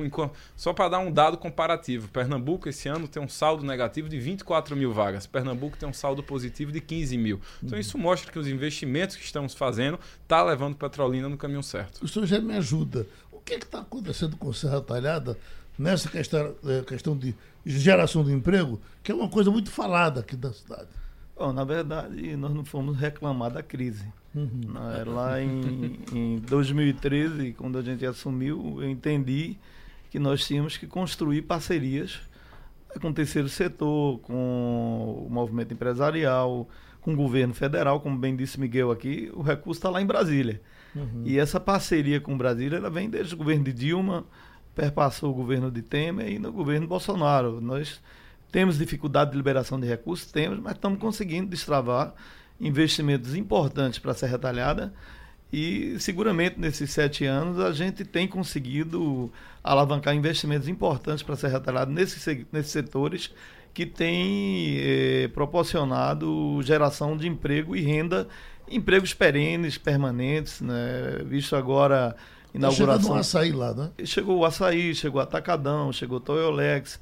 Só 0.56 0.72
para 0.72 0.88
dar 0.88 1.00
um 1.00 1.12
dado 1.12 1.36
comparativo, 1.36 2.08
Pernambuco 2.08 2.66
esse 2.66 2.88
ano 2.88 3.06
tem 3.06 3.22
um 3.22 3.28
saldo 3.28 3.62
negativo 3.62 4.08
de 4.08 4.18
24 4.18 4.74
mil 4.74 4.90
vagas. 4.90 5.26
Pernambuco 5.26 5.76
tem 5.76 5.86
um 5.86 5.92
saldo 5.92 6.22
positivo 6.22 6.72
de 6.72 6.80
15 6.80 7.18
mil. 7.18 7.40
Então 7.62 7.74
uhum. 7.76 7.80
isso 7.80 7.98
mostra 7.98 8.32
que 8.32 8.38
os 8.38 8.48
investimentos 8.48 9.17
que 9.18 9.24
estamos 9.24 9.54
fazendo 9.54 9.98
tá 10.26 10.42
levando 10.42 10.76
Petrolina 10.76 11.28
no 11.28 11.36
caminho 11.36 11.62
certo. 11.62 12.02
O 12.04 12.08
senhor 12.08 12.26
já 12.26 12.40
me 12.40 12.56
ajuda. 12.56 13.06
O 13.32 13.38
que 13.38 13.54
é 13.54 13.56
está 13.56 13.80
acontecendo 13.80 14.36
com 14.36 14.52
Serra 14.52 14.80
Talhada 14.80 15.36
nessa 15.78 16.08
questão, 16.08 16.54
é, 16.64 16.82
questão 16.82 17.16
de 17.16 17.34
geração 17.64 18.24
de 18.24 18.32
emprego, 18.32 18.80
que 19.02 19.12
é 19.12 19.14
uma 19.14 19.28
coisa 19.28 19.50
muito 19.50 19.70
falada 19.70 20.20
aqui 20.20 20.36
da 20.36 20.52
cidade? 20.52 20.88
Bom, 21.36 21.52
na 21.52 21.64
verdade, 21.64 22.36
nós 22.36 22.52
não 22.52 22.64
fomos 22.64 22.96
reclamar 22.98 23.52
da 23.52 23.62
crise. 23.62 24.04
Uhum. 24.34 24.60
Lá 25.14 25.40
em, 25.40 26.00
em 26.12 26.38
2013, 26.38 27.52
quando 27.52 27.78
a 27.78 27.82
gente 27.82 28.04
assumiu, 28.04 28.78
eu 28.82 28.90
entendi 28.90 29.56
que 30.10 30.18
nós 30.18 30.44
tínhamos 30.44 30.76
que 30.76 30.86
construir 30.86 31.42
parcerias 31.42 32.20
com 33.00 33.10
o 33.10 33.14
terceiro 33.14 33.48
setor, 33.48 34.18
com 34.20 35.24
o 35.26 35.30
movimento 35.30 35.72
empresarial, 35.72 36.68
com 37.00 37.12
o 37.12 37.16
governo 37.16 37.54
federal, 37.54 38.00
como 38.00 38.18
bem 38.18 38.36
disse 38.36 38.58
Miguel 38.58 38.90
aqui, 38.90 39.30
o 39.34 39.42
recurso 39.42 39.78
está 39.78 39.90
lá 39.90 40.00
em 40.00 40.06
Brasília. 40.06 40.60
Uhum. 40.94 41.22
E 41.24 41.38
essa 41.38 41.60
parceria 41.60 42.20
com 42.20 42.36
Brasília 42.36 42.76
ela 42.76 42.90
vem 42.90 43.08
desde 43.08 43.34
o 43.34 43.38
governo 43.38 43.64
de 43.64 43.72
Dilma, 43.72 44.24
perpassou 44.74 45.30
o 45.30 45.34
governo 45.34 45.70
de 45.70 45.82
Temer 45.82 46.28
e 46.28 46.38
no 46.38 46.52
governo 46.52 46.86
Bolsonaro. 46.86 47.60
Nós 47.60 48.00
temos 48.50 48.78
dificuldade 48.78 49.30
de 49.30 49.36
liberação 49.36 49.78
de 49.78 49.86
recursos, 49.86 50.30
temos, 50.30 50.58
mas 50.58 50.74
estamos 50.74 50.98
conseguindo 50.98 51.48
destravar 51.48 52.14
investimentos 52.60 53.34
importantes 53.34 53.98
para 53.98 54.12
a 54.12 54.14
Serra 54.14 54.38
Talhada 54.38 54.92
e 55.52 55.96
seguramente 55.98 56.60
nesses 56.60 56.90
sete 56.90 57.24
anos 57.24 57.58
a 57.58 57.72
gente 57.72 58.04
tem 58.04 58.28
conseguido 58.28 59.32
alavancar 59.64 60.14
investimentos 60.14 60.68
importantes 60.68 61.22
para 61.22 61.34
a 61.34 61.38
Serra 61.38 61.60
Talhada 61.60 61.90
nesses, 61.90 62.46
nesses 62.52 62.72
setores 62.72 63.32
que 63.78 63.86
tem 63.86 64.76
eh, 64.80 65.30
proporcionado 65.32 66.60
geração 66.64 67.16
de 67.16 67.28
emprego 67.28 67.76
e 67.76 67.80
renda, 67.80 68.26
empregos 68.68 69.14
perenes, 69.14 69.78
permanentes, 69.78 70.60
né? 70.60 71.22
Visto 71.24 71.54
agora 71.54 72.16
inauguração. 72.52 73.14
Tá 73.14 73.20
açaí 73.20 73.52
lá, 73.52 73.72
né? 73.72 73.90
Chegou 74.04 74.38
o 74.38 74.44
açaí, 74.44 74.96
chegou 74.96 75.20
o 75.20 75.22
Atacadão, 75.22 75.92
chegou 75.92 76.16
o 76.16 76.20
Toyolex. 76.20 76.98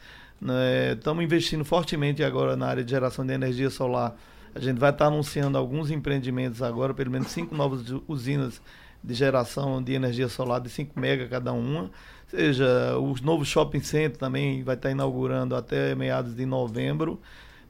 Estamos 0.92 1.20
né? 1.20 1.24
investindo 1.24 1.64
fortemente 1.64 2.22
agora 2.22 2.58
na 2.58 2.66
área 2.66 2.84
de 2.84 2.90
geração 2.90 3.24
de 3.24 3.32
energia 3.32 3.70
solar. 3.70 4.14
A 4.54 4.60
gente 4.60 4.78
vai 4.78 4.90
estar 4.90 5.06
anunciando 5.06 5.56
alguns 5.56 5.90
empreendimentos 5.90 6.60
agora, 6.60 6.92
pelo 6.92 7.10
menos 7.10 7.28
cinco 7.28 7.54
novas 7.54 7.86
usinas 8.06 8.60
de 9.02 9.14
geração 9.14 9.82
de 9.82 9.94
energia 9.94 10.28
solar 10.28 10.60
de 10.60 10.68
5 10.68 10.98
mega 10.98 11.26
cada 11.26 11.52
uma 11.52 11.90
seja, 12.30 12.98
os 12.98 13.20
novos 13.20 13.48
shopping 13.48 13.80
center 13.80 14.18
também 14.18 14.62
vai 14.62 14.74
estar 14.74 14.90
inaugurando 14.90 15.54
até 15.54 15.94
meados 15.94 16.34
de 16.34 16.44
novembro. 16.44 17.20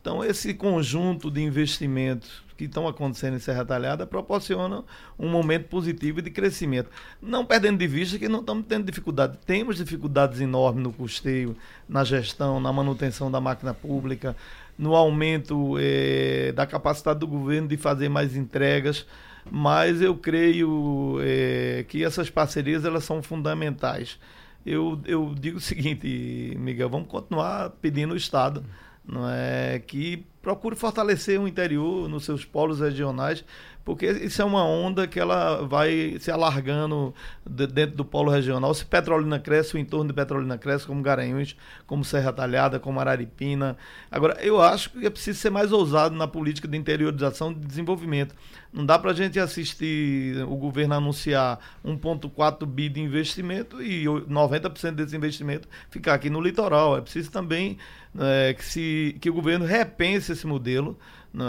Então, 0.01 0.25
esse 0.25 0.55
conjunto 0.55 1.31
de 1.31 1.43
investimentos 1.43 2.47
que 2.57 2.65
estão 2.65 2.89
acontecendo 2.89 3.37
em 3.37 3.39
Serra 3.39 3.65
Talhada 3.65 4.07
proporcionam 4.07 4.85
um 5.19 5.29
momento 5.29 5.69
positivo 5.69 6.23
de 6.23 6.31
crescimento. 6.31 6.91
Não 7.21 7.45
perdendo 7.45 7.79
de 7.79 7.87
vista 7.87 8.19
que 8.19 8.29
não 8.29 8.41
estamos 8.41 8.65
tendo 8.67 8.85
dificuldade. 8.85 9.39
Temos 9.45 9.77
dificuldades 9.77 10.41
enormes 10.41 10.83
no 10.83 10.93
custeio, 10.93 11.57
na 11.89 12.03
gestão, 12.03 12.59
na 12.61 12.73
manutenção 12.73 13.31
da 13.31 13.41
máquina 13.41 13.75
pública, 13.75 14.35
no 14.79 14.95
aumento 14.95 15.77
eh, 15.79 16.53
da 16.55 16.67
capacidade 16.67 17.21
do 17.21 17.27
governo 17.27 17.69
de 17.69 17.77
fazer 17.77 18.09
mais 18.09 18.37
entregas, 18.37 19.07
mas 19.51 20.01
eu 20.01 20.17
creio 20.17 21.19
eh, 21.21 21.85
que 21.89 22.05
essas 22.05 22.31
parcerias 22.31 22.85
elas 22.85 23.05
são 23.05 23.23
fundamentais. 23.23 24.19
Eu, 24.67 25.01
eu 25.07 25.35
digo 25.39 25.59
o 25.59 25.61
seguinte, 25.61 26.55
Miguel, 26.59 26.91
vamos 26.91 27.09
continuar 27.09 27.71
pedindo 27.81 28.15
o 28.15 28.17
Estado 28.17 28.65
não 29.07 29.29
é 29.29 29.79
que 29.79 30.27
procure 30.43 30.75
fortalecer 30.75 31.41
o 31.41 31.47
interior 31.47 32.09
nos 32.09 32.25
seus 32.25 32.45
polos 32.45 32.81
regionais 32.81 33.45
porque 33.87 34.05
isso 34.07 34.43
é 34.43 34.45
uma 34.45 34.65
onda 34.65 35.07
que 35.07 35.21
ela 35.21 35.63
vai 35.65 36.17
se 36.19 36.29
alargando 36.29 37.15
de, 37.49 37.69
dentro 37.69 37.95
do 37.95 38.05
polo 38.05 38.33
regional. 38.33 38.75
Se 38.75 38.85
Petrolina 38.85 39.39
cresce, 39.39 39.77
o 39.77 39.79
entorno 39.79 40.09
de 40.09 40.13
Petrolina 40.13 40.59
cresce, 40.59 40.85
como 40.85 41.01
Garanhuns, 41.01 41.57
como 41.87 42.05
Serra 42.05 42.33
Talhada, 42.33 42.81
como 42.81 42.99
Araripina. 42.99 43.77
Agora, 44.11 44.39
eu 44.41 44.61
acho 44.61 44.91
que 44.91 45.07
é 45.07 45.09
preciso 45.09 45.39
ser 45.39 45.51
mais 45.51 45.71
ousado 45.71 46.17
na 46.17 46.27
política 46.27 46.67
de 46.67 46.77
interiorização 46.77 47.53
e 47.53 47.55
de 47.55 47.65
desenvolvimento. 47.65 48.35
Não 48.73 48.85
dá 48.85 48.99
para 48.99 49.13
a 49.13 49.15
gente 49.15 49.39
assistir 49.39 50.37
o 50.49 50.57
governo 50.57 50.95
anunciar 50.95 51.61
1,4 51.85 52.67
bi 52.67 52.89
de 52.89 53.01
investimento 53.01 53.81
e 53.81 54.05
90% 54.07 54.97
desse 54.97 55.17
investimento 55.17 55.69
ficar 55.91 56.15
aqui 56.15 56.29
no 56.29 56.41
litoral. 56.41 56.97
É 56.97 57.01
preciso 57.01 57.31
também 57.31 57.79
é, 58.19 58.53
que, 58.53 58.65
se, 58.65 59.17
que 59.21 59.31
o 59.31 59.33
governo 59.33 59.65
repense 59.65 60.33
esse 60.33 60.45
modelo 60.45 60.99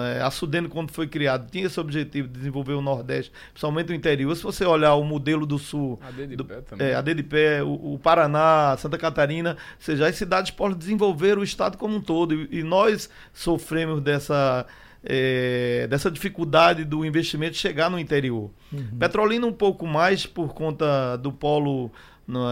é? 0.03 0.21
A 0.21 0.29
Sudene, 0.29 0.67
quando 0.67 0.91
foi 0.91 1.07
criado, 1.07 1.49
tinha 1.49 1.65
esse 1.65 1.79
objetivo 1.79 2.27
de 2.27 2.33
desenvolver 2.33 2.73
o 2.73 2.81
Nordeste, 2.81 3.31
principalmente 3.51 3.91
o 3.91 3.95
interior. 3.95 4.35
Se 4.35 4.43
você 4.43 4.65
olhar 4.65 4.95
o 4.95 5.03
modelo 5.03 5.45
do 5.45 5.57
Sul, 5.57 5.99
a 6.01 6.11
D 6.11 6.27
de 6.27 6.35
do, 6.35 6.45
pé 6.45 6.61
também. 6.61 6.87
É, 6.87 6.95
a 6.95 7.01
D 7.01 7.13
de 7.13 7.23
pé, 7.23 7.63
o, 7.63 7.93
o, 7.93 7.99
Paraná, 7.99 8.75
Santa 8.77 8.97
Catarina, 8.97 9.51
ou 9.51 9.57
seja, 9.79 10.07
as 10.07 10.15
cidades 10.15 10.51
podem 10.51 10.77
desenvolver 10.77 11.37
o 11.37 11.43
Estado 11.43 11.77
como 11.77 11.95
um 11.95 12.01
todo. 12.01 12.33
E, 12.33 12.59
e 12.59 12.63
nós 12.63 13.09
sofremos 13.33 14.01
dessa. 14.01 14.65
É, 15.09 15.87
dessa 15.87 16.11
dificuldade 16.11 16.83
do 16.83 17.05
investimento 17.05 17.55
chegar 17.55 17.89
no 17.89 17.97
interior. 17.97 18.51
Uhum. 18.73 18.97
Petrolina 18.99 19.45
um 19.45 19.53
pouco 19.53 19.87
mais 19.87 20.25
por 20.25 20.53
conta 20.53 21.15
do 21.17 21.31
polo 21.31 21.91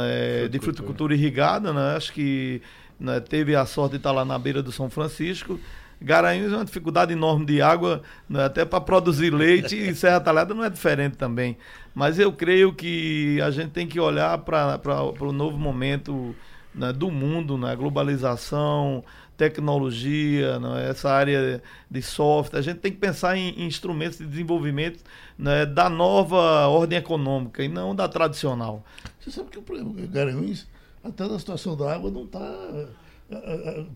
é, 0.05 0.47
de 0.47 0.59
fruticultura 0.59 1.13
irrigada, 1.13 1.73
né? 1.73 1.97
acho 1.97 2.13
que 2.13 2.61
né, 2.99 3.19
teve 3.19 3.55
a 3.55 3.65
sorte 3.65 3.91
de 3.91 3.97
estar 3.97 4.11
lá 4.11 4.23
na 4.23 4.39
beira 4.39 4.63
do 4.63 4.71
São 4.71 4.89
Francisco. 4.89 5.59
Garanhuns 6.05 6.53
é 6.53 6.55
uma 6.55 6.63
dificuldade 6.63 7.13
enorme 7.13 7.47
de 7.47 7.63
água, 7.63 8.03
né? 8.29 8.45
até 8.45 8.63
para 8.63 8.79
produzir 8.79 9.33
leite, 9.33 9.75
e 9.75 9.95
Serra 9.95 10.19
Talhada 10.19 10.53
não 10.53 10.63
é 10.63 10.69
diferente 10.69 11.17
também. 11.17 11.57
Mas 11.95 12.19
eu 12.19 12.31
creio 12.31 12.71
que 12.71 13.41
a 13.41 13.49
gente 13.49 13.71
tem 13.71 13.87
que 13.87 13.99
olhar 13.99 14.37
para 14.37 14.79
o 15.19 15.31
novo 15.31 15.57
momento 15.57 16.35
né, 16.75 16.93
do 16.93 17.09
mundo, 17.09 17.57
né? 17.57 17.75
globalização, 17.75 19.03
tecnologia, 19.35 20.59
né? 20.59 20.89
essa 20.91 21.09
área 21.09 21.59
de 21.89 22.01
software. 22.03 22.59
A 22.59 22.61
gente 22.61 22.77
tem 22.77 22.91
que 22.91 22.99
pensar 22.99 23.35
em, 23.35 23.49
em 23.59 23.65
instrumentos 23.65 24.19
de 24.19 24.27
desenvolvimento 24.27 25.03
né? 25.35 25.65
da 25.65 25.89
nova 25.89 26.67
ordem 26.67 26.99
econômica 26.99 27.63
e 27.63 27.67
não 27.67 27.95
da 27.95 28.07
tradicional. 28.07 28.85
Você 29.19 29.31
sabe 29.31 29.49
que 29.49 29.57
o 29.57 29.63
problema 29.63 29.91
Garanhuns, 30.05 30.67
até 31.03 31.27
na 31.27 31.39
situação 31.39 31.75
da 31.75 31.91
água, 31.91 32.11
não 32.11 32.25
está. 32.25 32.47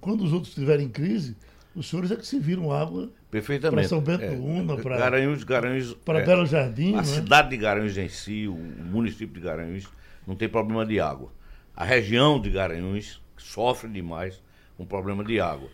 Quando 0.01 0.23
os 0.23 0.33
outros 0.33 0.49
estiverem 0.49 0.87
em 0.87 0.89
crise, 0.89 1.37
os 1.75 1.89
senhores 1.89 2.11
é 2.11 2.15
que 2.15 2.25
se 2.25 2.39
viram 2.39 2.71
água 2.71 3.09
para 3.29 3.83
São 3.83 4.01
Bento 4.01 4.23
é, 4.23 4.31
Una, 4.31 4.75
para 4.77 4.97
Garanhuns, 4.97 5.43
Garanhuns, 5.43 5.93
para 5.93 6.19
é, 6.19 6.25
Belo 6.25 6.45
Jardim. 6.45 6.95
A 6.95 7.01
é? 7.01 7.03
cidade 7.03 7.49
de 7.49 7.57
Garanhuns 7.57 7.97
em 7.97 8.09
si, 8.09 8.47
o 8.47 8.55
município 8.55 9.35
de 9.35 9.41
Garanhuns, 9.41 9.87
não 10.25 10.35
tem 10.35 10.49
problema 10.49 10.85
de 10.85 10.99
água. 10.99 11.31
A 11.75 11.83
região 11.83 12.39
de 12.41 12.49
Garanhuns 12.49 13.21
sofre 13.37 13.89
demais 13.89 14.41
com 14.77 14.85
problema 14.85 15.23
de 15.23 15.39
água. 15.39 15.69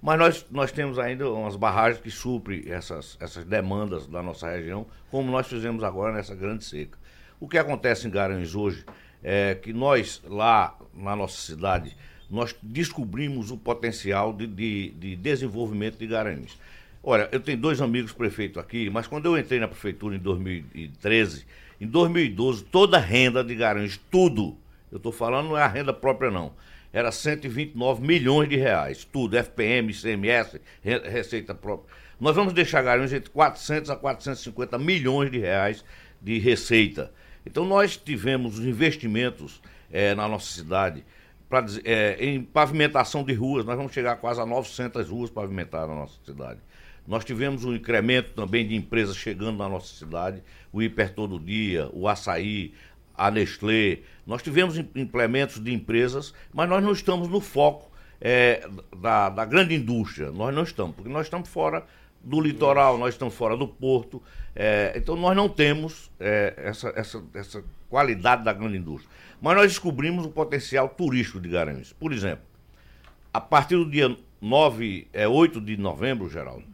Mas 0.00 0.18
nós, 0.18 0.46
nós 0.50 0.70
temos 0.70 0.98
ainda 0.98 1.28
umas 1.30 1.56
barragens 1.56 2.00
que 2.00 2.10
suprem 2.10 2.62
essas, 2.66 3.16
essas 3.18 3.44
demandas 3.44 4.06
da 4.06 4.22
nossa 4.22 4.48
região, 4.48 4.86
como 5.10 5.30
nós 5.30 5.48
fizemos 5.48 5.82
agora 5.82 6.12
nessa 6.12 6.34
grande 6.34 6.64
seca. 6.64 6.98
O 7.40 7.48
que 7.48 7.58
acontece 7.58 8.06
em 8.06 8.10
Garanhuns 8.10 8.54
hoje 8.54 8.84
é 9.22 9.54
que 9.54 9.72
nós, 9.72 10.22
lá 10.24 10.76
na 10.94 11.16
nossa 11.16 11.40
cidade, 11.40 11.96
nós 12.30 12.54
descobrimos 12.62 13.50
o 13.50 13.56
potencial 13.56 14.32
de, 14.32 14.46
de, 14.46 14.90
de 14.90 15.16
desenvolvimento 15.16 15.98
de 15.98 16.06
Garanhuns. 16.06 16.58
Olha, 17.02 17.28
eu 17.32 17.40
tenho 17.40 17.58
dois 17.58 17.80
amigos 17.80 18.12
prefeitos 18.12 18.58
aqui, 18.58 18.90
mas 18.90 19.06
quando 19.06 19.26
eu 19.26 19.38
entrei 19.38 19.58
na 19.58 19.68
prefeitura 19.68 20.16
em 20.16 20.18
2013, 20.18 21.46
em 21.80 21.86
2012, 21.86 22.64
toda 22.64 22.98
a 22.98 23.00
renda 23.00 23.42
de 23.42 23.54
Garanhuns, 23.54 23.98
tudo, 24.10 24.56
eu 24.90 24.96
estou 24.96 25.12
falando 25.12 25.50
não 25.50 25.58
é 25.58 25.62
a 25.62 25.68
renda 25.68 25.92
própria 25.92 26.30
não, 26.30 26.52
era 26.92 27.12
129 27.12 28.06
milhões 28.06 28.48
de 28.48 28.56
reais, 28.56 29.04
tudo, 29.04 29.36
FPM, 29.36 29.90
ICMS, 29.90 30.60
receita 30.82 31.54
própria. 31.54 31.94
Nós 32.20 32.34
vamos 32.34 32.52
deixar 32.52 32.82
Garanhuns 32.82 33.12
entre 33.12 33.30
400 33.30 33.90
a 33.90 33.96
450 33.96 34.76
milhões 34.78 35.30
de 35.30 35.38
reais 35.38 35.84
de 36.20 36.38
receita. 36.38 37.12
Então 37.46 37.64
nós 37.64 37.96
tivemos 37.96 38.58
investimentos 38.58 39.62
é, 39.90 40.14
na 40.14 40.28
nossa 40.28 40.52
cidade 40.52 41.04
pra, 41.48 41.64
é, 41.84 42.16
em 42.24 42.42
pavimentação 42.42 43.24
de 43.24 43.32
ruas, 43.32 43.64
nós 43.64 43.76
vamos 43.76 43.92
chegar 43.92 44.16
quase 44.16 44.40
a 44.40 44.46
900 44.46 45.08
ruas 45.08 45.30
pavimentadas 45.30 45.88
na 45.88 45.94
nossa 45.94 46.18
cidade. 46.24 46.60
Nós 47.06 47.24
tivemos 47.24 47.64
um 47.64 47.74
incremento 47.74 48.32
também 48.32 48.66
de 48.68 48.74
empresas 48.74 49.16
chegando 49.16 49.56
na 49.56 49.68
nossa 49.68 49.94
cidade, 49.94 50.42
o 50.70 50.82
Hiper 50.82 51.14
Todo 51.14 51.40
Dia, 51.40 51.88
o 51.92 52.06
Açaí, 52.06 52.74
a 53.16 53.30
Nestlé. 53.30 54.00
Nós 54.26 54.42
tivemos 54.42 54.76
implementos 54.76 55.58
de 55.58 55.72
empresas, 55.72 56.34
mas 56.52 56.68
nós 56.68 56.84
não 56.84 56.92
estamos 56.92 57.28
no 57.28 57.40
foco 57.40 57.90
é, 58.20 58.68
da, 59.00 59.30
da 59.30 59.44
grande 59.44 59.74
indústria. 59.74 60.30
Nós 60.30 60.54
não 60.54 60.62
estamos, 60.62 60.94
porque 60.94 61.10
nós 61.10 61.26
estamos 61.26 61.48
fora 61.48 61.86
do 62.22 62.40
litoral, 62.40 62.98
nós 62.98 63.14
estamos 63.14 63.34
fora 63.34 63.56
do 63.56 63.66
porto. 63.66 64.22
É, 64.54 64.92
então 64.96 65.16
nós 65.16 65.34
não 65.34 65.48
temos 65.48 66.10
é, 66.20 66.52
essa, 66.58 66.92
essa, 66.94 67.24
essa 67.32 67.64
qualidade 67.88 68.44
da 68.44 68.52
grande 68.52 68.76
indústria. 68.76 69.10
Mas 69.40 69.56
nós 69.56 69.66
descobrimos 69.68 70.26
o 70.26 70.30
potencial 70.30 70.88
turístico 70.88 71.40
de 71.40 71.48
Garanhuns. 71.48 71.92
Por 71.92 72.12
exemplo, 72.12 72.44
a 73.32 73.40
partir 73.40 73.76
do 73.76 73.88
dia 73.88 74.16
9, 74.40 75.08
é, 75.12 75.28
8 75.28 75.60
de 75.60 75.76
novembro, 75.76 76.28
Geraldo, 76.28 76.64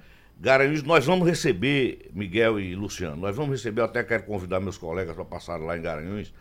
Garanhuns, 0.41 0.83
nós 0.83 1.05
vamos 1.05 1.29
receber, 1.29 2.11
Miguel 2.13 2.59
e 2.59 2.75
Luciano, 2.75 3.17
nós 3.17 3.37
vamos 3.37 3.53
receber, 3.53 3.81
eu 3.81 3.85
até 3.85 4.03
quero 4.03 4.25
convidar 4.25 4.61
meus 4.61 4.79
colegas 4.79 5.15
para 5.15 5.25
passar 5.25 5.57
lá 5.57 5.77
em 5.77 5.83
Garanhuns, 5.83 6.33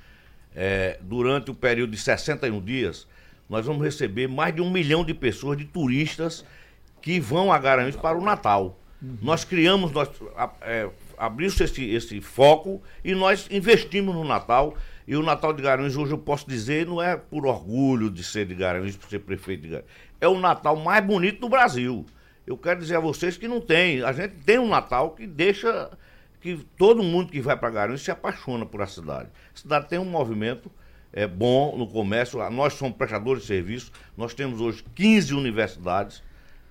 é, 0.55 0.99
durante 1.01 1.51
o 1.51 1.53
período 1.53 1.91
de 1.91 1.97
61 1.97 2.61
dias, 2.61 3.07
nós 3.49 3.65
vamos 3.65 3.83
receber 3.83 4.27
mais 4.27 4.55
de 4.55 4.61
um 4.61 4.71
milhão 4.71 5.03
de 5.03 5.13
pessoas, 5.13 5.57
de 5.57 5.65
turistas, 5.65 6.45
que 7.01 7.19
vão 7.19 7.51
a 7.51 7.59
Garanhuns 7.59 7.95
para 7.95 8.17
o 8.17 8.23
Natal. 8.23 8.79
Uhum. 9.01 9.17
Nós 9.21 9.43
criamos, 9.43 9.91
nós 9.91 10.09
é, 10.61 10.89
abrimos 11.17 11.59
esse, 11.59 11.83
esse 11.89 12.21
foco 12.21 12.81
e 13.03 13.13
nós 13.13 13.47
investimos 13.51 14.15
no 14.15 14.23
Natal. 14.23 14.75
E 15.07 15.15
o 15.15 15.23
Natal 15.23 15.53
de 15.53 15.61
Garanhuns, 15.61 15.95
hoje 15.95 16.13
eu 16.13 16.17
posso 16.17 16.47
dizer, 16.47 16.85
não 16.85 17.01
é 17.01 17.17
por 17.17 17.45
orgulho 17.45 18.09
de 18.09 18.23
ser 18.23 18.45
de 18.45 18.55
Garanhuns, 18.55 18.95
por 18.95 19.09
ser 19.09 19.19
prefeito 19.19 19.63
de 19.63 19.69
Garanhuns. 19.69 19.91
É 20.21 20.27
o 20.27 20.39
Natal 20.39 20.75
mais 20.75 21.03
bonito 21.05 21.41
do 21.41 21.49
Brasil. 21.49 22.05
Eu 22.45 22.57
quero 22.57 22.79
dizer 22.79 22.95
a 22.95 22.99
vocês 22.99 23.37
que 23.37 23.47
não 23.47 23.59
tem. 23.59 24.01
A 24.01 24.11
gente 24.11 24.35
tem 24.45 24.59
um 24.59 24.67
Natal 24.67 25.11
que 25.11 25.27
deixa 25.27 25.89
que 26.39 26.57
todo 26.77 27.01
mundo 27.01 27.31
que 27.31 27.39
vai 27.39 27.57
para 27.57 27.69
Garanhuns 27.69 28.03
se 28.03 28.11
apaixona 28.11 28.65
por 28.65 28.81
a 28.81 28.87
cidade. 28.87 29.29
A 29.53 29.57
cidade 29.57 29.87
tem 29.87 29.99
um 29.99 30.05
movimento 30.05 30.71
é, 31.11 31.27
bom 31.27 31.77
no 31.77 31.87
comércio. 31.87 32.39
Nós 32.49 32.73
somos 32.73 32.97
prestadores 32.97 33.43
de 33.43 33.47
serviço. 33.47 33.91
Nós 34.17 34.33
temos 34.33 34.59
hoje 34.59 34.83
15 34.95 35.33
universidades 35.33 36.23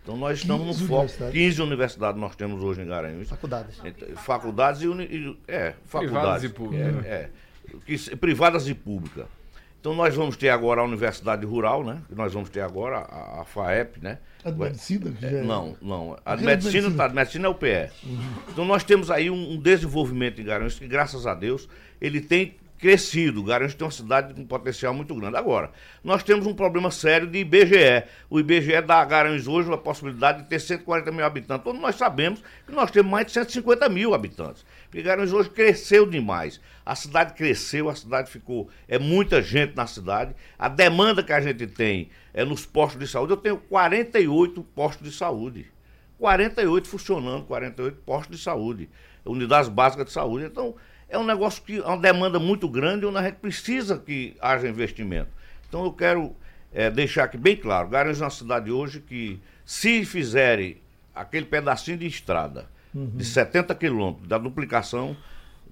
então 0.03 0.17
nós 0.17 0.39
estamos 0.39 0.81
no 0.81 0.89
foco. 0.89 1.31
15 1.31 1.63
universidades 1.63 2.21
nós 2.21 2.35
temos 2.35 2.63
hoje 2.63 2.83
em 2.83 2.87
Garanhuns. 2.87 3.29
Faculdades. 3.29 3.81
Faculdades 4.17 4.83
e. 4.83 5.39
É, 5.47 5.75
faculdades. 5.85 6.11
Privadas 6.11 6.45
e 6.45 6.49
públicas. 6.49 7.07
É, 7.07 7.09
é, 7.09 7.31
privadas 8.21 8.69
e 8.69 8.75
públicas. 8.75 9.27
Então 9.83 9.95
nós 9.95 10.15
vamos 10.15 10.37
ter 10.37 10.49
agora 10.49 10.81
a 10.81 10.85
Universidade 10.85 11.45
Rural, 11.45 11.83
né? 11.83 12.01
Nós 12.09 12.33
vamos 12.33 12.49
ter 12.49 12.61
agora 12.61 12.99
a, 12.99 13.41
a 13.41 13.45
FAEP, 13.45 14.01
né? 14.01 14.19
A 14.45 14.51
de 14.53 14.57
medicina 14.57 15.11
que 15.11 15.21
já 15.21 15.29
é... 15.29 15.43
Não, 15.43 15.77
não. 15.83 16.17
A 16.25 16.37
de 16.37 16.45
medicina, 16.45 16.83
medicina. 16.83 16.97
Tá, 16.97 17.07
a 17.07 17.15
medicina 17.15 17.47
é 17.47 17.51
o 17.51 17.55
PE. 17.55 17.91
Uhum. 18.05 18.19
Então 18.49 18.65
nós 18.65 18.85
temos 18.85 19.11
aí 19.11 19.29
um, 19.29 19.55
um 19.55 19.59
desenvolvimento 19.59 20.41
em 20.41 20.45
Garanhuns 20.45 20.79
que, 20.79 20.87
graças 20.87 21.27
a 21.27 21.35
Deus, 21.35 21.69
ele 22.01 22.21
tem 22.21 22.55
crescido. 22.83 23.43
Garanhuns 23.45 23.75
tem 23.75 23.85
uma 23.85 23.93
cidade 23.93 24.35
com 24.35 24.45
potencial 24.45 24.95
muito 24.95 25.15
grande. 25.15 25.37
Agora, 25.37 25.71
nós 26.03 26.23
temos 26.25 26.47
um 26.47 26.55
problema 26.55 26.91
sério 26.91 27.29
de 27.29 27.39
IBGE. 27.39 28.05
O 28.29 28.41
IBGE 28.41 28.83
dá 28.83 29.01
a 29.01 29.05
Garanhuns 29.05 29.49
hoje 29.49 29.73
a 29.73 29.77
possibilidade 29.77 30.43
de 30.43 30.49
ter 30.49 30.61
140 30.61 31.11
mil 31.11 31.25
habitantes. 31.25 31.65
Todos 31.65 31.81
nós 31.81 31.95
sabemos 31.95 32.43
que 32.67 32.73
nós 32.73 32.91
temos 32.91 33.11
mais 33.11 33.27
de 33.27 33.33
150 33.33 33.89
mil 33.89 34.15
habitantes. 34.15 34.65
Porque 34.93 35.09
hoje 35.09 35.49
cresceu 35.49 36.05
demais. 36.05 36.61
A 36.85 36.95
cidade 36.95 37.33
cresceu, 37.33 37.89
a 37.89 37.95
cidade 37.95 38.31
ficou. 38.31 38.69
É 38.87 38.99
muita 38.99 39.41
gente 39.41 39.75
na 39.75 39.87
cidade. 39.87 40.37
A 40.59 40.69
demanda 40.69 41.23
que 41.23 41.33
a 41.33 41.41
gente 41.41 41.67
tem 41.67 42.11
é 42.35 42.45
nos 42.45 42.67
postos 42.67 43.01
de 43.01 43.09
saúde. 43.09 43.33
Eu 43.33 43.39
tenho 43.39 43.57
48 43.57 44.63
postos 44.63 45.11
de 45.11 45.17
saúde. 45.17 45.73
48 46.19 46.87
funcionando, 46.89 47.47
48 47.47 48.03
postos 48.05 48.37
de 48.37 48.43
saúde, 48.43 48.89
unidades 49.25 49.69
básicas 49.69 50.07
de 50.07 50.13
saúde. 50.13 50.45
Então, 50.45 50.77
é 51.09 51.19
um 51.19 51.25
negócio 51.25 51.63
que 51.63 51.79
é 51.79 51.85
uma 51.85 51.99
demanda 51.99 52.39
muito 52.39 52.69
grande, 52.69 53.07
onde 53.07 53.17
a 53.17 53.23
gente 53.23 53.37
precisa 53.37 53.99
que 53.99 54.37
haja 54.41 54.69
investimento. 54.69 55.31
Então, 55.69 55.85
eu 55.85 55.93
quero 55.93 56.37
é, 56.71 56.91
deixar 56.91 57.25
aqui 57.25 57.39
bem 57.39 57.57
claro: 57.57 57.89
Garanhuns 57.89 58.21
é 58.21 58.25
uma 58.25 58.31
cidade 58.31 58.71
hoje 58.71 59.01
que, 59.01 59.41
se 59.65 60.05
fizerem 60.05 60.77
aquele 61.15 61.47
pedacinho 61.47 61.97
de 61.97 62.07
estrada 62.07 62.71
uhum. 62.95 63.11
de 63.11 63.25
70 63.25 63.75
quilômetros 63.75 64.29
da 64.29 64.39
duplicação, 64.39 65.17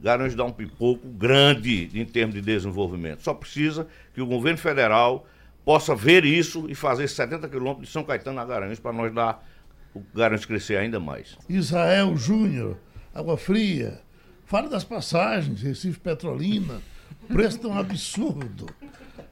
Garanhuns 0.02 0.34
dá 0.34 0.44
um 0.44 0.52
pipoco 0.52 1.06
grande 1.08 1.90
em 1.94 2.04
termos 2.06 2.34
de 2.34 2.40
desenvolvimento. 2.40 3.22
Só 3.22 3.34
precisa 3.34 3.86
que 4.14 4.22
o 4.22 4.26
governo 4.26 4.58
federal 4.58 5.26
possa 5.64 5.94
ver 5.94 6.24
isso 6.24 6.66
e 6.68 6.74
fazer 6.74 7.06
70 7.06 7.48
quilômetros 7.48 7.88
de 7.88 7.92
São 7.92 8.02
Caetano 8.02 8.40
a 8.40 8.44
Garanhuns 8.44 8.80
para 8.80 8.92
nós 8.92 9.12
dar 9.12 9.46
o 9.94 10.02
Garanhuns 10.14 10.46
crescer 10.46 10.76
ainda 10.76 10.98
mais. 10.98 11.36
Israel 11.48 12.16
Júnior, 12.16 12.78
Água 13.14 13.36
Fria, 13.36 14.00
fala 14.46 14.68
das 14.68 14.84
passagens, 14.84 15.60
Recife 15.60 16.00
Petrolina, 16.00 16.80
preço 17.28 17.58
tão 17.58 17.76
absurdo. 17.76 18.66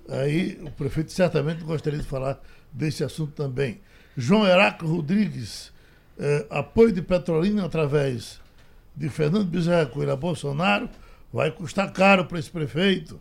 Aí 0.09 0.59
o 0.62 0.70
prefeito 0.70 1.12
certamente 1.12 1.64
gostaria 1.64 1.98
de 1.98 2.07
falar 2.07 2.40
desse 2.72 3.03
assunto 3.05 3.33
também. 3.33 3.81
João 4.16 4.46
Heraco 4.46 4.87
Rodrigues, 4.87 5.72
eh, 6.18 6.46
apoio 6.50 6.92
de 6.92 7.00
Petrolina 7.00 7.64
através 7.64 8.40
de 8.96 9.09
Fernando 9.09 9.46
Bezerra 9.46 9.87
Coelho 9.87 10.12
a 10.12 10.16
Bolsonaro 10.16 10.88
vai 11.33 11.50
custar 11.50 11.92
caro 11.92 12.24
para 12.24 12.38
esse 12.38 12.50
prefeito. 12.50 13.20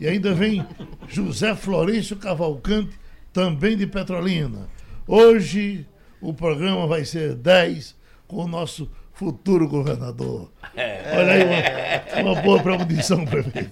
E 0.00 0.06
ainda 0.06 0.32
vem 0.32 0.66
José 1.06 1.54
Florencio 1.54 2.16
Cavalcante, 2.16 2.98
também 3.32 3.76
de 3.76 3.86
Petrolina. 3.86 4.68
Hoje 5.06 5.86
o 6.20 6.32
programa 6.32 6.86
vai 6.86 7.04
ser 7.04 7.34
10 7.34 7.94
com 8.26 8.44
o 8.44 8.48
nosso 8.48 8.90
futuro 9.12 9.68
governador. 9.68 10.50
É. 10.74 11.12
Olha 11.16 11.32
aí, 11.32 12.22
uma, 12.22 12.32
uma 12.32 12.42
boa 12.42 12.62
premonição, 12.62 13.24
prefeito. 13.26 13.70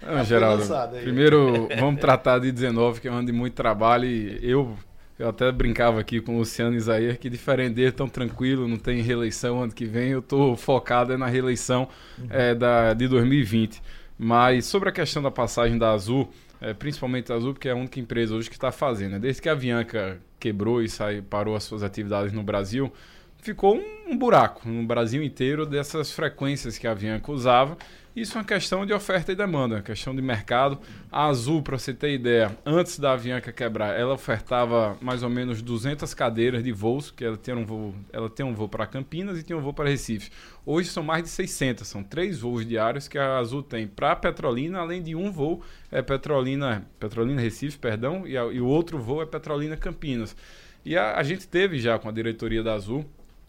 Não, 0.00 0.24
Geraldo, 0.24 0.64
primeiro 1.02 1.68
vamos 1.78 2.00
tratar 2.00 2.38
de 2.38 2.52
19, 2.52 3.00
que 3.00 3.08
é 3.08 3.10
um 3.10 3.16
ano 3.16 3.26
de 3.26 3.32
muito 3.32 3.54
trabalho 3.54 4.06
e 4.06 4.38
eu 4.42 4.76
eu 5.22 5.28
até 5.28 5.50
brincava 5.52 6.00
aqui 6.00 6.20
com 6.20 6.34
o 6.34 6.38
Luciano 6.38 6.76
Isaías 6.76 7.16
que 7.16 7.30
diferente 7.30 7.74
dele, 7.74 7.92
tão 7.92 8.08
tranquilo, 8.08 8.66
não 8.66 8.76
tem 8.76 9.00
reeleição 9.00 9.62
ano 9.62 9.72
que 9.72 9.84
vem, 9.84 10.10
eu 10.10 10.18
estou 10.18 10.56
focado 10.56 11.16
na 11.16 11.26
reeleição 11.26 11.88
é, 12.28 12.54
da, 12.54 12.92
de 12.92 13.06
2020. 13.06 13.80
Mas 14.18 14.66
sobre 14.66 14.88
a 14.88 14.92
questão 14.92 15.22
da 15.22 15.30
passagem 15.30 15.78
da 15.78 15.92
Azul, 15.92 16.28
é, 16.60 16.74
principalmente 16.74 17.32
a 17.32 17.36
Azul, 17.36 17.52
porque 17.52 17.68
é 17.68 17.72
a 17.72 17.76
única 17.76 18.00
empresa 18.00 18.34
hoje 18.34 18.50
que 18.50 18.56
está 18.56 18.72
fazendo. 18.72 19.12
Né? 19.12 19.18
Desde 19.20 19.40
que 19.40 19.48
a 19.48 19.52
Avianca 19.52 20.20
quebrou 20.40 20.82
e 20.82 20.88
saiu, 20.88 21.22
parou 21.22 21.54
as 21.54 21.62
suas 21.62 21.84
atividades 21.84 22.32
no 22.32 22.42
Brasil, 22.42 22.92
ficou 23.38 23.76
um, 23.76 24.12
um 24.12 24.18
buraco 24.18 24.68
no 24.68 24.84
Brasil 24.84 25.22
inteiro 25.22 25.64
dessas 25.64 26.10
frequências 26.10 26.78
que 26.78 26.86
a 26.86 26.90
Avianca 26.90 27.30
usava 27.30 27.76
isso 28.14 28.36
é 28.36 28.40
uma 28.40 28.46
questão 28.46 28.84
de 28.84 28.92
oferta 28.92 29.32
e 29.32 29.34
demanda, 29.34 29.80
questão 29.80 30.14
de 30.14 30.20
mercado. 30.20 30.78
A 31.10 31.26
Azul, 31.26 31.62
para 31.62 31.78
você 31.78 31.94
ter 31.94 32.12
ideia, 32.12 32.54
antes 32.64 32.98
da 32.98 33.12
Avianca 33.12 33.50
quebrar, 33.50 33.98
ela 33.98 34.12
ofertava 34.12 34.98
mais 35.00 35.22
ou 35.22 35.30
menos 35.30 35.62
200 35.62 36.12
cadeiras 36.12 36.62
de 36.62 36.72
voos, 36.72 37.10
que 37.10 37.24
ela 37.24 37.38
tem 37.38 37.54
um 37.54 37.64
voo, 37.64 37.94
ela 38.12 38.28
tem 38.28 38.44
um 38.44 38.54
voo 38.54 38.68
para 38.68 38.86
Campinas 38.86 39.38
e 39.38 39.42
tem 39.42 39.56
um 39.56 39.62
voo 39.62 39.72
para 39.72 39.88
Recife. 39.88 40.30
Hoje 40.66 40.90
são 40.90 41.02
mais 41.02 41.22
de 41.22 41.30
600, 41.30 41.88
são 41.88 42.04
três 42.04 42.40
voos 42.40 42.66
diários 42.66 43.08
que 43.08 43.16
a 43.16 43.38
Azul 43.38 43.62
tem 43.62 43.86
para 43.88 44.14
Petrolina, 44.14 44.80
além 44.80 45.02
de 45.02 45.14
um 45.16 45.32
voo 45.32 45.62
é 45.90 46.02
Petrolina, 46.02 46.86
Petrolina 47.00 47.40
Recife, 47.40 47.78
perdão, 47.78 48.26
e, 48.26 48.36
a, 48.36 48.44
e 48.44 48.60
o 48.60 48.66
outro 48.66 48.98
voo 48.98 49.22
é 49.22 49.26
Petrolina 49.26 49.76
Campinas. 49.76 50.36
E 50.84 50.98
a, 50.98 51.16
a 51.16 51.22
gente 51.22 51.48
teve 51.48 51.78
já 51.78 51.98
com 51.98 52.10
a 52.10 52.12
diretoria 52.12 52.62
da 52.62 52.74
Azul 52.74 53.06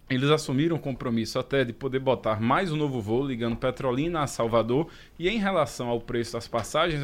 eles 0.09 0.29
assumiram 0.29 0.75
o 0.75 0.79
compromisso 0.79 1.39
até 1.39 1.63
de 1.63 1.73
poder 1.73 1.99
botar 1.99 2.39
mais 2.39 2.71
um 2.71 2.75
novo 2.75 3.01
voo 3.01 3.25
ligando 3.25 3.55
Petrolina 3.55 4.21
a 4.21 4.27
Salvador. 4.27 4.87
E 5.17 5.29
em 5.29 5.37
relação 5.37 5.87
ao 5.87 6.01
preço 6.01 6.33
das 6.33 6.47
passagens, 6.47 7.03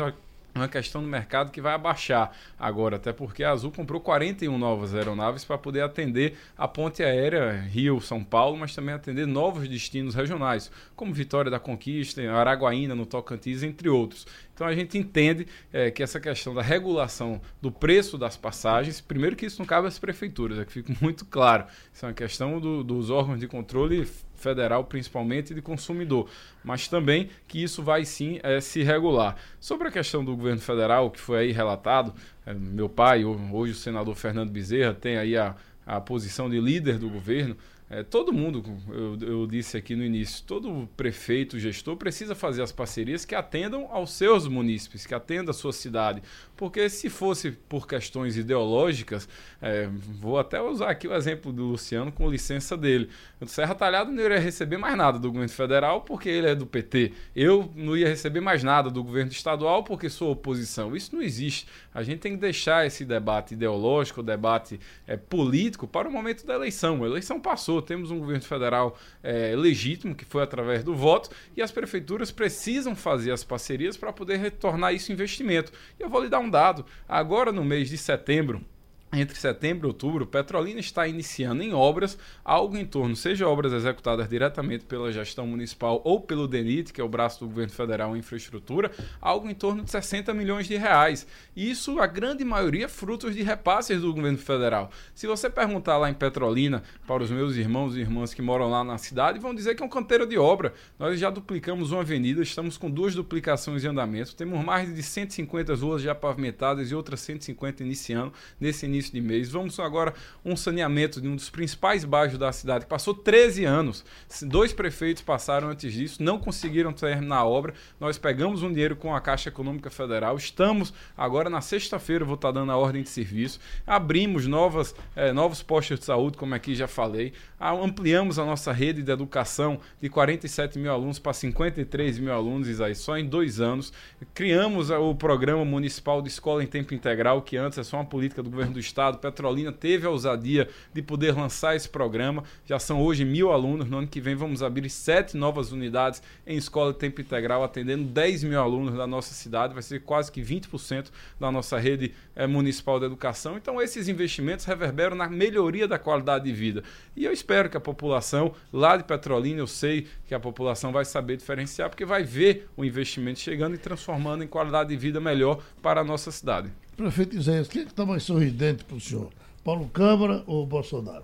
uma 0.53 0.67
questão 0.67 1.01
do 1.01 1.07
mercado 1.07 1.51
que 1.51 1.61
vai 1.61 1.73
abaixar 1.73 2.31
agora, 2.57 2.95
até 2.95 3.13
porque 3.13 3.43
a 3.43 3.51
Azul 3.51 3.71
comprou 3.71 4.01
41 4.01 4.57
novas 4.57 4.93
aeronaves 4.93 5.45
para 5.45 5.57
poder 5.57 5.81
atender 5.81 6.37
a 6.57 6.67
ponte 6.67 7.03
aérea 7.03 7.51
Rio-São 7.51 8.23
Paulo, 8.23 8.57
mas 8.57 8.73
também 8.73 8.93
atender 8.93 9.25
novos 9.25 9.67
destinos 9.67 10.15
regionais, 10.15 10.71
como 10.95 11.13
Vitória 11.13 11.51
da 11.51 11.59
Conquista, 11.59 12.21
Araguaína, 12.31 12.95
no 12.95 13.05
Tocantins, 13.05 13.63
entre 13.63 13.89
outros. 13.89 14.25
Então 14.53 14.67
a 14.67 14.75
gente 14.75 14.97
entende 14.97 15.47
é, 15.71 15.89
que 15.89 16.03
essa 16.03 16.19
questão 16.19 16.53
da 16.53 16.61
regulação 16.61 17.39
do 17.61 17.71
preço 17.71 18.17
das 18.17 18.35
passagens, 18.35 18.99
primeiro 18.99 19.35
que 19.35 19.45
isso 19.45 19.59
não 19.59 19.65
cabe 19.65 19.87
às 19.87 19.97
prefeituras, 19.97 20.59
é 20.59 20.65
que 20.65 20.71
fica 20.73 20.93
muito 20.99 21.25
claro. 21.25 21.65
Isso 21.93 22.05
é 22.05 22.09
uma 22.09 22.13
questão 22.13 22.59
do, 22.59 22.83
dos 22.83 23.09
órgãos 23.09 23.39
de 23.39 23.47
controle 23.47 24.05
federal, 24.39 24.83
principalmente, 24.83 25.53
de 25.53 25.61
consumidor, 25.61 26.29
mas 26.63 26.87
também 26.87 27.29
que 27.47 27.61
isso 27.61 27.83
vai 27.83 28.05
sim 28.05 28.39
é, 28.43 28.59
se 28.59 28.83
regular. 28.83 29.35
Sobre 29.59 29.87
a 29.87 29.91
questão 29.91 30.23
do 30.23 30.35
governo 30.35 30.61
federal, 30.61 31.11
que 31.11 31.19
foi 31.19 31.39
aí 31.39 31.51
relatado, 31.51 32.13
é, 32.45 32.53
meu 32.53 32.89
pai, 32.89 33.23
hoje 33.23 33.73
o 33.73 33.75
senador 33.75 34.15
Fernando 34.15 34.49
Bezerra, 34.49 34.93
tem 34.93 35.17
aí 35.17 35.37
a, 35.37 35.55
a 35.85 35.99
posição 36.01 36.49
de 36.49 36.59
líder 36.59 36.97
do 36.97 37.09
governo. 37.09 37.55
É, 37.91 38.03
todo 38.03 38.31
mundo, 38.31 38.63
eu, 38.89 39.17
eu, 39.27 39.47
disse 39.47 39.75
aqui 39.75 39.95
no 39.95 40.03
início, 40.03 40.43
todo 40.45 40.87
prefeito, 40.95 41.57
gestor 41.57 41.97
precisa 41.97 42.35
fazer 42.35 42.61
as 42.61 42.71
parcerias 42.71 43.25
que 43.25 43.33
atendam 43.33 43.87
aos 43.91 44.11
seus 44.13 44.47
munícipes, 44.47 45.07
que 45.07 45.15
atendam 45.15 45.49
a 45.49 45.53
sua 45.53 45.73
cidade. 45.73 46.21
Porque 46.59 46.89
se 46.89 47.09
fosse 47.09 47.51
por 47.51 47.87
questões 47.87 48.35
ideológicas, 48.35 49.29
é, 49.61 49.87
vou 50.19 50.37
até 50.37 50.61
usar 50.61 50.89
aqui 50.89 51.07
o 51.07 51.15
exemplo 51.15 51.53
do 51.53 51.63
Luciano 51.63 52.11
com 52.11 52.29
licença 52.29 52.75
dele. 52.75 53.09
O 53.39 53.47
Serra 53.47 53.73
Talhado 53.73 54.11
não 54.11 54.21
iria 54.21 54.37
receber 54.37 54.75
mais 54.75 54.97
nada 54.97 55.17
do 55.17 55.29
governo 55.29 55.47
federal 55.47 56.01
porque 56.01 56.27
ele 56.27 56.47
é 56.47 56.53
do 56.53 56.65
PT. 56.65 57.13
Eu 57.33 57.71
não 57.73 57.95
ia 57.95 58.09
receber 58.09 58.41
mais 58.41 58.61
nada 58.61 58.89
do 58.89 59.01
governo 59.01 59.31
estadual 59.31 59.85
porque 59.85 60.09
sou 60.09 60.31
oposição. 60.31 60.97
Isso 60.97 61.15
não 61.15 61.21
existe. 61.21 61.65
A 61.93 62.03
gente 62.03 62.19
tem 62.19 62.33
que 62.33 62.41
deixar 62.41 62.85
esse 62.85 63.05
debate 63.05 63.53
ideológico, 63.53 64.21
debate 64.21 64.81
é, 65.07 65.15
político 65.15 65.87
para 65.87 66.09
o 66.09 66.11
momento 66.11 66.45
da 66.45 66.55
eleição. 66.55 67.01
A 67.05 67.07
eleição 67.07 67.39
passou 67.39 67.81
temos 67.81 68.11
um 68.11 68.19
governo 68.19 68.43
federal 68.43 68.97
é, 69.23 69.55
legítimo, 69.55 70.13
que 70.13 70.25
foi 70.25 70.43
através 70.43 70.83
do 70.83 70.93
voto, 70.93 71.29
e 71.55 71.61
as 71.61 71.71
prefeituras 71.71 72.31
precisam 72.31 72.97
fazer 72.97 73.31
as 73.31 73.45
parcerias 73.45 73.95
para 73.95 74.11
poder 74.11 74.39
retornar 74.39 74.93
isso 74.93 75.13
investimento. 75.13 75.71
E 75.97 76.03
eu 76.03 76.09
vou 76.09 76.21
lhe 76.21 76.27
dar 76.27 76.39
um 76.39 76.48
dado. 76.49 76.85
Agora, 77.07 77.51
no 77.51 77.63
mês 77.63 77.89
de 77.89 77.97
setembro, 77.97 78.63
entre 79.11 79.35
setembro 79.35 79.87
e 79.87 79.89
outubro, 79.89 80.27
Petrolina 80.27 80.79
está 80.79 81.07
iniciando 81.07 81.63
em 81.63 81.73
obras 81.73 82.17
algo 82.45 82.77
em 82.77 82.85
torno, 82.85 83.15
seja 83.15 83.47
obras 83.47 83.73
executadas 83.73 84.29
diretamente 84.29 84.85
pela 84.85 85.11
gestão 85.11 85.47
municipal 85.47 86.01
ou 86.05 86.21
pelo 86.21 86.47
DENIT, 86.47 86.93
que 86.93 87.01
é 87.01 87.03
o 87.03 87.09
braço 87.09 87.39
do 87.39 87.47
governo 87.47 87.73
federal 87.73 88.15
em 88.15 88.19
infraestrutura, 88.19 88.91
algo 89.19 89.49
em 89.49 89.55
torno 89.55 89.83
de 89.83 89.89
60 89.89 90.31
milhões 90.33 90.67
de 90.67 90.75
reais. 90.75 91.25
Isso, 91.55 91.99
a 91.99 92.05
grande 92.05 92.45
maioria, 92.45 92.87
frutos 92.87 93.35
de 93.35 93.41
repasses 93.41 93.99
do 93.99 94.13
governo 94.13 94.37
federal. 94.37 94.91
Se 95.15 95.25
você 95.25 95.49
perguntar 95.49 95.97
lá 95.97 96.09
em 96.09 96.13
Petrolina 96.13 96.83
para 97.07 97.23
os 97.23 97.31
meus 97.31 97.55
irmãos 97.55 97.95
e 97.95 98.01
irmãs 98.01 98.33
que 98.33 98.41
moram 98.43 98.69
lá 98.69 98.83
na 98.83 98.99
cidade, 98.99 99.39
vão 99.39 99.55
dizer 99.55 99.75
que 99.75 99.81
é 99.81 99.85
um 99.85 99.89
canteiro 99.89 100.27
de 100.27 100.37
obra. 100.37 100.73
Nós 100.99 101.19
já 101.19 101.31
duplicamos 101.31 101.91
uma 101.91 102.01
avenida, 102.01 102.43
estamos 102.43 102.77
com 102.77 102.91
duas 102.91 103.15
duplicações 103.15 103.83
em 103.83 103.87
andamento, 103.87 104.35
temos 104.35 104.63
mais 104.63 104.93
de 104.93 105.01
150 105.01 105.73
ruas 105.75 106.01
já 106.03 106.13
pavimentadas 106.13 106.91
e 106.91 106.95
outras 106.95 107.21
150 107.21 107.83
iniciando 107.83 108.31
nesse 108.59 108.85
início 108.85 108.98
início 108.99 109.13
de 109.13 109.21
mês. 109.21 109.49
Vamos 109.49 109.79
agora 109.79 110.13
um 110.43 110.55
saneamento 110.55 111.21
de 111.21 111.27
um 111.27 111.35
dos 111.35 111.49
principais 111.49 112.03
bairros 112.03 112.37
da 112.37 112.51
cidade, 112.51 112.85
que 112.85 112.89
passou 112.89 113.13
13 113.13 113.65
anos. 113.65 114.05
Dois 114.43 114.73
prefeitos 114.73 115.23
passaram 115.23 115.69
antes 115.69 115.93
disso, 115.93 116.21
não 116.21 116.37
conseguiram 116.37 116.91
terminar 116.91 117.37
a 117.37 117.45
obra. 117.45 117.73
Nós 117.99 118.17
pegamos 118.17 118.61
um 118.61 118.71
dinheiro 118.71 118.95
com 118.95 119.15
a 119.15 119.21
Caixa 119.21 119.49
Econômica 119.49 119.89
Federal. 119.89 120.35
Estamos 120.35 120.93
agora 121.17 121.49
na 121.49 121.61
sexta-feira, 121.61 122.25
vou 122.25 122.35
estar 122.35 122.51
dando 122.51 122.71
a 122.71 122.77
ordem 122.77 123.01
de 123.01 123.09
serviço. 123.09 123.59
Abrimos 123.87 124.45
novas, 124.45 124.93
eh, 125.15 125.31
novos 125.31 125.63
postos 125.63 125.99
de 125.99 126.05
saúde, 126.05 126.37
como 126.37 126.53
aqui 126.53 126.75
já 126.75 126.87
falei. 126.87 127.33
Ampliamos 127.59 128.37
a 128.37 128.45
nossa 128.45 128.71
rede 128.71 129.01
de 129.01 129.11
educação 129.11 129.79
de 130.01 130.09
47 130.09 130.77
mil 130.77 130.91
alunos 130.91 131.19
para 131.19 131.33
53 131.33 132.19
mil 132.19 132.33
alunos, 132.33 132.67
Isaí, 132.67 132.95
só 132.95 133.17
em 133.17 133.25
dois 133.25 133.59
anos. 133.59 133.91
Criamos 134.33 134.89
o 134.89 135.15
programa 135.15 135.63
municipal 135.65 136.21
de 136.21 136.29
escola 136.29 136.63
em 136.63 136.67
tempo 136.67 136.93
integral, 136.93 137.41
que 137.41 137.57
antes 137.57 137.77
é 137.77 137.83
só 137.83 137.97
uma 137.97 138.05
política 138.05 138.41
do 138.41 138.49
governo 138.49 138.73
do 138.73 138.79
Estado. 138.89 139.17
Petrolina 139.17 139.71
teve 139.71 140.05
a 140.05 140.09
ousadia 140.09 140.67
de 140.93 141.01
poder 141.01 141.35
lançar 141.35 141.75
esse 141.75 141.87
programa. 141.87 142.43
Já 142.65 142.79
são 142.79 143.01
hoje 143.01 143.23
mil 143.23 143.51
alunos. 143.51 143.87
No 143.87 143.99
ano 143.99 144.07
que 144.07 144.19
vem 144.19 144.35
vamos 144.35 144.61
abrir 144.61 144.89
sete 144.89 145.37
novas 145.37 145.71
unidades 145.71 146.21
em 146.45 146.57
escola 146.57 146.91
de 146.91 146.99
tempo 146.99 147.21
integral, 147.21 147.63
atendendo 147.63 148.03
10 148.03 148.43
mil 148.43 148.59
alunos 148.59 148.95
da 148.95 149.07
nossa 149.07 149.33
cidade. 149.33 149.73
Vai 149.73 149.83
ser 149.83 150.01
quase 150.01 150.31
que 150.31 150.41
20% 150.41 151.07
da 151.39 151.51
nossa 151.51 151.77
rede 151.77 152.13
é, 152.35 152.45
municipal 152.47 152.99
de 152.99 153.05
educação. 153.05 153.55
Então, 153.57 153.81
esses 153.81 154.07
investimentos 154.07 154.65
reverberam 154.65 155.15
na 155.15 155.29
melhoria 155.29 155.87
da 155.87 155.99
qualidade 155.99 156.45
de 156.45 156.51
vida. 156.51 156.83
E 157.15 157.25
eu 157.25 157.31
espero 157.31 157.69
que 157.69 157.77
a 157.77 157.81
população 157.81 158.53
lá 158.73 158.97
de 158.97 159.03
Petrolina, 159.03 159.59
eu 159.59 159.67
sei 159.67 160.07
que 160.27 160.33
a 160.33 160.39
população 160.39 160.91
vai 160.91 161.05
saber 161.05 161.37
diferenciar, 161.37 161.89
porque 161.89 162.05
vai 162.05 162.23
ver 162.23 162.67
o 162.75 162.83
investimento 162.83 163.39
chegando 163.39 163.75
e 163.75 163.77
transformando 163.77 164.43
em 164.43 164.47
qualidade 164.47 164.89
de 164.89 164.97
vida 164.97 165.19
melhor 165.19 165.61
para 165.81 166.01
a 166.01 166.03
nossa 166.03 166.31
cidade. 166.31 166.71
Prefeito 166.99 167.37
Isaías, 167.37 167.69
quem 167.69 167.83
é 167.83 167.85
está 167.85 168.05
mais 168.05 168.23
sorridente 168.23 168.83
para 168.83 168.97
o 168.97 168.99
senhor? 168.99 169.29
Paulo 169.63 169.87
Câmara 169.87 170.43
ou 170.45 170.65
Bolsonaro? 170.65 171.23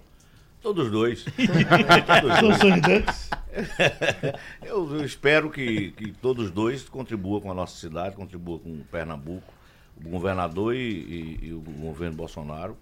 Todos 0.61 0.87
dois. 0.89 1.25
São 2.39 2.57
sorridentes? 2.57 3.29
eu, 4.63 4.95
eu, 4.95 5.05
espero 5.05 5.49
que, 5.49 5.91
que 5.91 6.13
todos 6.13 6.49
dois 6.49 6.87
contribuam 6.87 7.41
com 7.41 7.51
a 7.51 7.53
nossa 7.53 7.77
cidade, 7.77 8.15
contribuam 8.15 8.59
com 8.59 8.83
Pernambuco, 8.89 9.53
o 9.97 10.09
governador 10.09 10.73
e, 10.73 10.79
e, 10.79 11.39
e 11.47 11.53
o 11.53 11.59
governo 11.59 12.15
Bolsonaro. 12.15 12.77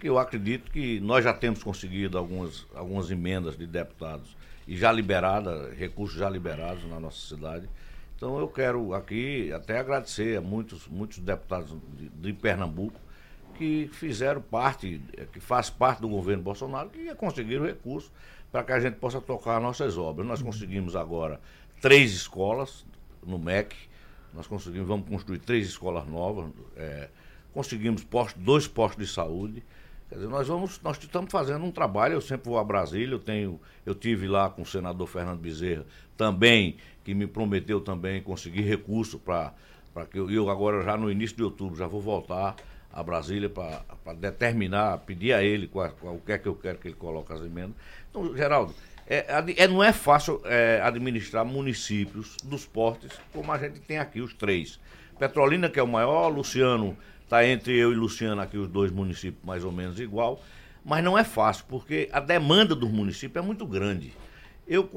Que 0.00 0.08
eu 0.08 0.18
acredito 0.18 0.72
que 0.72 0.98
nós 0.98 1.22
já 1.22 1.32
temos 1.32 1.62
conseguido 1.62 2.18
algumas, 2.18 2.66
algumas 2.74 3.12
emendas 3.12 3.56
de 3.56 3.64
deputados 3.64 4.36
e 4.66 4.76
já 4.76 4.90
liberada, 4.90 5.72
recursos 5.78 6.18
já 6.18 6.28
liberados 6.28 6.84
na 6.90 6.98
nossa 6.98 7.28
cidade. 7.28 7.68
Então 8.24 8.38
eu 8.38 8.48
quero 8.48 8.94
aqui 8.94 9.52
até 9.52 9.78
agradecer 9.78 10.38
a 10.38 10.40
muitos, 10.40 10.88
muitos 10.88 11.18
deputados 11.18 11.76
de, 11.92 12.08
de 12.08 12.32
Pernambuco 12.32 12.98
que 13.54 13.86
fizeram 13.92 14.40
parte, 14.40 14.98
que 15.30 15.38
faz 15.38 15.68
parte 15.68 16.00
do 16.00 16.08
governo 16.08 16.42
Bolsonaro, 16.42 16.88
que 16.88 17.14
conseguiram 17.16 17.66
recursos 17.66 18.10
para 18.50 18.64
que 18.64 18.72
a 18.72 18.80
gente 18.80 18.94
possa 18.94 19.20
tocar 19.20 19.60
nossas 19.60 19.98
obras. 19.98 20.26
Nós 20.26 20.40
conseguimos 20.40 20.96
agora 20.96 21.38
três 21.82 22.14
escolas 22.14 22.86
no 23.22 23.38
MEC, 23.38 23.76
nós 24.32 24.46
conseguimos, 24.46 24.88
vamos 24.88 25.06
construir 25.06 25.40
três 25.40 25.68
escolas 25.68 26.08
novas, 26.08 26.50
é, 26.78 27.10
conseguimos 27.52 28.06
dois 28.36 28.66
postos 28.66 29.06
de 29.06 29.12
saúde. 29.12 29.62
Quer 30.08 30.16
dizer, 30.16 30.28
nós 30.28 30.46
vamos, 30.46 30.80
nós 30.82 30.98
estamos 30.98 31.30
fazendo 31.30 31.64
um 31.64 31.70
trabalho, 31.70 32.14
eu 32.14 32.20
sempre 32.20 32.48
vou 32.48 32.58
a 32.58 32.64
Brasília, 32.64 33.14
eu 33.14 33.18
tenho, 33.18 33.60
eu 33.86 33.94
tive 33.94 34.28
lá 34.28 34.50
com 34.50 34.62
o 34.62 34.66
senador 34.66 35.06
Fernando 35.06 35.40
Bezerra 35.40 35.84
também, 36.16 36.76
que 37.02 37.14
me 37.14 37.26
prometeu 37.26 37.80
também 37.80 38.22
conseguir 38.22 38.62
recurso 38.62 39.18
para 39.18 39.54
que 40.10 40.18
eu, 40.18 40.30
eu 40.30 40.50
agora 40.50 40.82
já 40.82 40.96
no 40.96 41.10
início 41.10 41.36
de 41.36 41.42
outubro 41.42 41.76
já 41.76 41.86
vou 41.86 42.00
voltar 42.00 42.54
a 42.92 43.02
Brasília 43.02 43.50
para 43.50 44.12
determinar, 44.14 44.98
pedir 44.98 45.32
a 45.32 45.42
ele 45.42 45.66
qual, 45.66 45.90
qual, 46.00 46.14
o 46.14 46.20
que 46.20 46.32
é 46.32 46.38
que 46.38 46.46
eu 46.46 46.54
quero 46.54 46.78
que 46.78 46.88
ele 46.88 46.94
coloque 46.94 47.32
as 47.32 47.40
emendas. 47.40 47.74
Então, 48.08 48.36
Geraldo, 48.36 48.72
é, 49.06 49.42
é, 49.56 49.66
não 49.66 49.82
é 49.82 49.92
fácil 49.92 50.40
é, 50.44 50.80
administrar 50.80 51.44
municípios 51.44 52.36
dos 52.44 52.64
portes 52.64 53.10
como 53.32 53.50
a 53.50 53.58
gente 53.58 53.80
tem 53.80 53.98
aqui, 53.98 54.20
os 54.20 54.32
três. 54.32 54.78
Petrolina, 55.18 55.68
que 55.68 55.78
é 55.78 55.82
o 55.82 55.88
maior, 55.88 56.28
Luciano, 56.28 56.96
está 57.24 57.46
entre 57.46 57.76
eu 57.76 57.92
e 57.92 57.94
Luciano 57.94 58.40
aqui, 58.40 58.56
os 58.56 58.68
dois 58.68 58.90
municípios 58.90 59.44
mais 59.44 59.64
ou 59.64 59.72
menos 59.72 59.98
igual, 59.98 60.42
mas 60.84 61.02
não 61.02 61.18
é 61.18 61.24
fácil, 61.24 61.64
porque 61.68 62.08
a 62.12 62.20
demanda 62.20 62.74
dos 62.74 62.90
municípios 62.90 63.42
é 63.42 63.46
muito 63.46 63.66
grande. 63.66 64.12
Eu, 64.66 64.88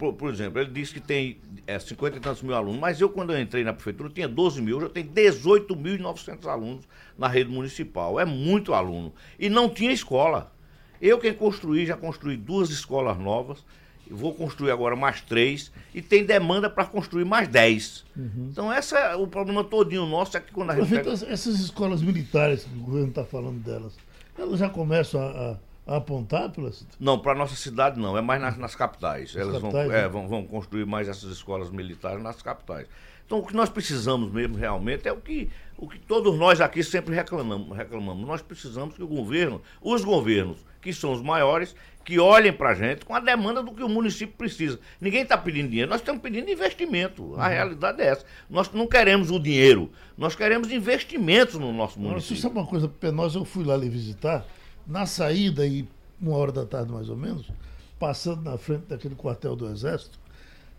por, 0.00 0.14
por, 0.14 0.32
exemplo, 0.32 0.58
ele 0.60 0.70
disse 0.70 0.94
que 0.94 1.00
tem 1.00 1.38
é, 1.66 1.78
50 1.78 2.16
e 2.16 2.20
tantos 2.20 2.42
mil 2.42 2.54
alunos, 2.54 2.80
mas 2.80 3.00
eu, 3.00 3.10
quando 3.10 3.34
eu 3.34 3.40
entrei 3.40 3.62
na 3.62 3.72
prefeitura, 3.72 4.08
tinha 4.08 4.26
12 4.26 4.62
mil, 4.62 4.80
eu 4.80 4.88
tenho 4.88 5.06
18.900 5.08 6.46
alunos 6.46 6.88
na 7.18 7.28
rede 7.28 7.50
municipal. 7.50 8.18
É 8.18 8.24
muito 8.24 8.72
aluno. 8.72 9.12
E 9.38 9.50
não 9.50 9.68
tinha 9.68 9.92
escola. 9.92 10.54
Eu 11.02 11.18
quem 11.18 11.34
construí, 11.34 11.84
já 11.84 11.96
construí 11.96 12.36
duas 12.36 12.70
escolas 12.70 13.18
novas, 13.18 13.64
vou 14.10 14.34
construir 14.34 14.70
agora 14.70 14.96
mais 14.96 15.20
três, 15.20 15.72
e 15.94 16.02
tem 16.02 16.24
demanda 16.24 16.68
para 16.68 16.84
construir 16.84 17.24
mais 17.24 17.48
dez. 17.48 18.04
Uhum. 18.16 18.48
Então, 18.50 18.72
esse 18.72 18.96
é 18.96 19.14
o 19.14 19.26
problema 19.26 19.62
todinho 19.64 20.06
nosso, 20.06 20.36
é 20.36 20.40
que 20.40 20.52
quando 20.52 20.70
a 20.70 20.76
gente. 20.76 20.88
Pega... 20.88 21.10
essas 21.10 21.60
escolas 21.60 22.02
militares 22.02 22.64
que 22.64 22.76
o 22.76 22.80
governo 22.80 23.08
está 23.08 23.24
falando 23.24 23.62
delas, 23.62 23.96
elas 24.38 24.58
já 24.58 24.68
começam 24.68 25.20
a, 25.20 25.56
a 25.86 25.96
apontar 25.96 26.50
pelas... 26.50 26.86
Não, 26.98 27.18
para 27.18 27.34
nossa 27.34 27.56
cidade 27.56 27.98
não, 27.98 28.16
é 28.16 28.20
mais 28.20 28.40
nas, 28.40 28.56
nas 28.56 28.74
capitais. 28.74 29.34
Elas 29.34 29.60
capitais, 29.60 29.88
vão, 29.88 29.96
é, 29.96 30.02
né? 30.02 30.08
vão, 30.08 30.28
vão, 30.28 30.44
construir 30.44 30.86
mais 30.86 31.08
essas 31.08 31.30
escolas 31.30 31.70
militares 31.70 32.22
nas 32.22 32.40
capitais. 32.42 32.86
Então 33.26 33.38
o 33.38 33.46
que 33.46 33.54
nós 33.54 33.68
precisamos 33.68 34.32
mesmo 34.32 34.56
realmente 34.56 35.06
é 35.06 35.12
o 35.12 35.20
que, 35.20 35.48
o 35.78 35.88
que 35.88 36.00
todos 36.00 36.36
nós 36.36 36.60
aqui 36.60 36.82
sempre 36.82 37.14
reclamamos, 37.14 37.76
reclamamos. 37.76 38.26
Nós 38.26 38.42
precisamos 38.42 38.96
que 38.96 39.02
o 39.04 39.06
governo, 39.06 39.62
os 39.80 40.04
governos, 40.04 40.58
que 40.82 40.92
são 40.92 41.12
os 41.12 41.22
maiores, 41.22 41.76
que 42.04 42.18
olhem 42.18 42.52
para 42.52 42.70
a 42.70 42.74
gente 42.74 43.04
com 43.04 43.14
a 43.14 43.20
demanda 43.20 43.62
do 43.62 43.72
que 43.72 43.82
o 43.82 43.88
município 43.88 44.34
precisa. 44.36 44.78
Ninguém 45.00 45.22
está 45.22 45.36
pedindo 45.36 45.68
dinheiro, 45.68 45.90
nós 45.90 46.00
estamos 46.00 46.22
pedindo 46.22 46.50
investimento. 46.50 47.22
Uhum. 47.22 47.40
A 47.40 47.48
realidade 47.48 48.00
é 48.02 48.06
essa. 48.06 48.24
Nós 48.48 48.70
não 48.72 48.86
queremos 48.86 49.30
o 49.30 49.38
dinheiro, 49.38 49.90
nós 50.16 50.34
queremos 50.34 50.70
investimentos 50.72 51.54
no 51.54 51.72
nosso 51.72 52.00
município. 52.00 52.36
Você 52.36 52.42
sabe 52.42 52.58
uma 52.58 52.66
coisa 52.66 52.88
penosa? 52.88 53.38
Eu 53.38 53.44
fui 53.44 53.64
lá 53.64 53.76
lhe 53.76 53.88
visitar 53.88 54.44
na 54.86 55.06
saída, 55.06 55.66
e 55.66 55.86
uma 56.20 56.36
hora 56.36 56.52
da 56.52 56.66
tarde 56.66 56.92
mais 56.92 57.08
ou 57.08 57.16
menos, 57.16 57.50
passando 57.98 58.42
na 58.42 58.58
frente 58.58 58.86
daquele 58.86 59.14
quartel 59.14 59.54
do 59.54 59.68
Exército, 59.68 60.18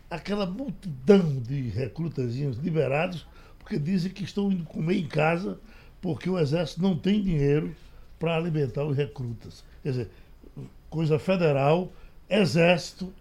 aquela 0.09 0.45
multidão 0.45 1.39
de 1.39 1.69
recrutazinhos 1.69 2.57
liberados, 2.57 3.25
porque 3.57 3.79
dizem 3.79 4.11
que 4.11 4.23
estão 4.23 4.51
indo 4.51 4.65
comer 4.65 4.97
em 4.97 5.07
casa 5.07 5.57
porque 6.01 6.29
o 6.29 6.37
Exército 6.37 6.81
não 6.81 6.97
tem 6.97 7.21
dinheiro 7.21 7.73
para 8.19 8.35
alimentar 8.35 8.83
os 8.83 8.97
recrutas. 8.97 9.63
Quer 9.83 9.89
dizer, 9.89 10.09
coisa 10.91 11.17
federal, 11.17 11.91
Exército, 12.29 13.11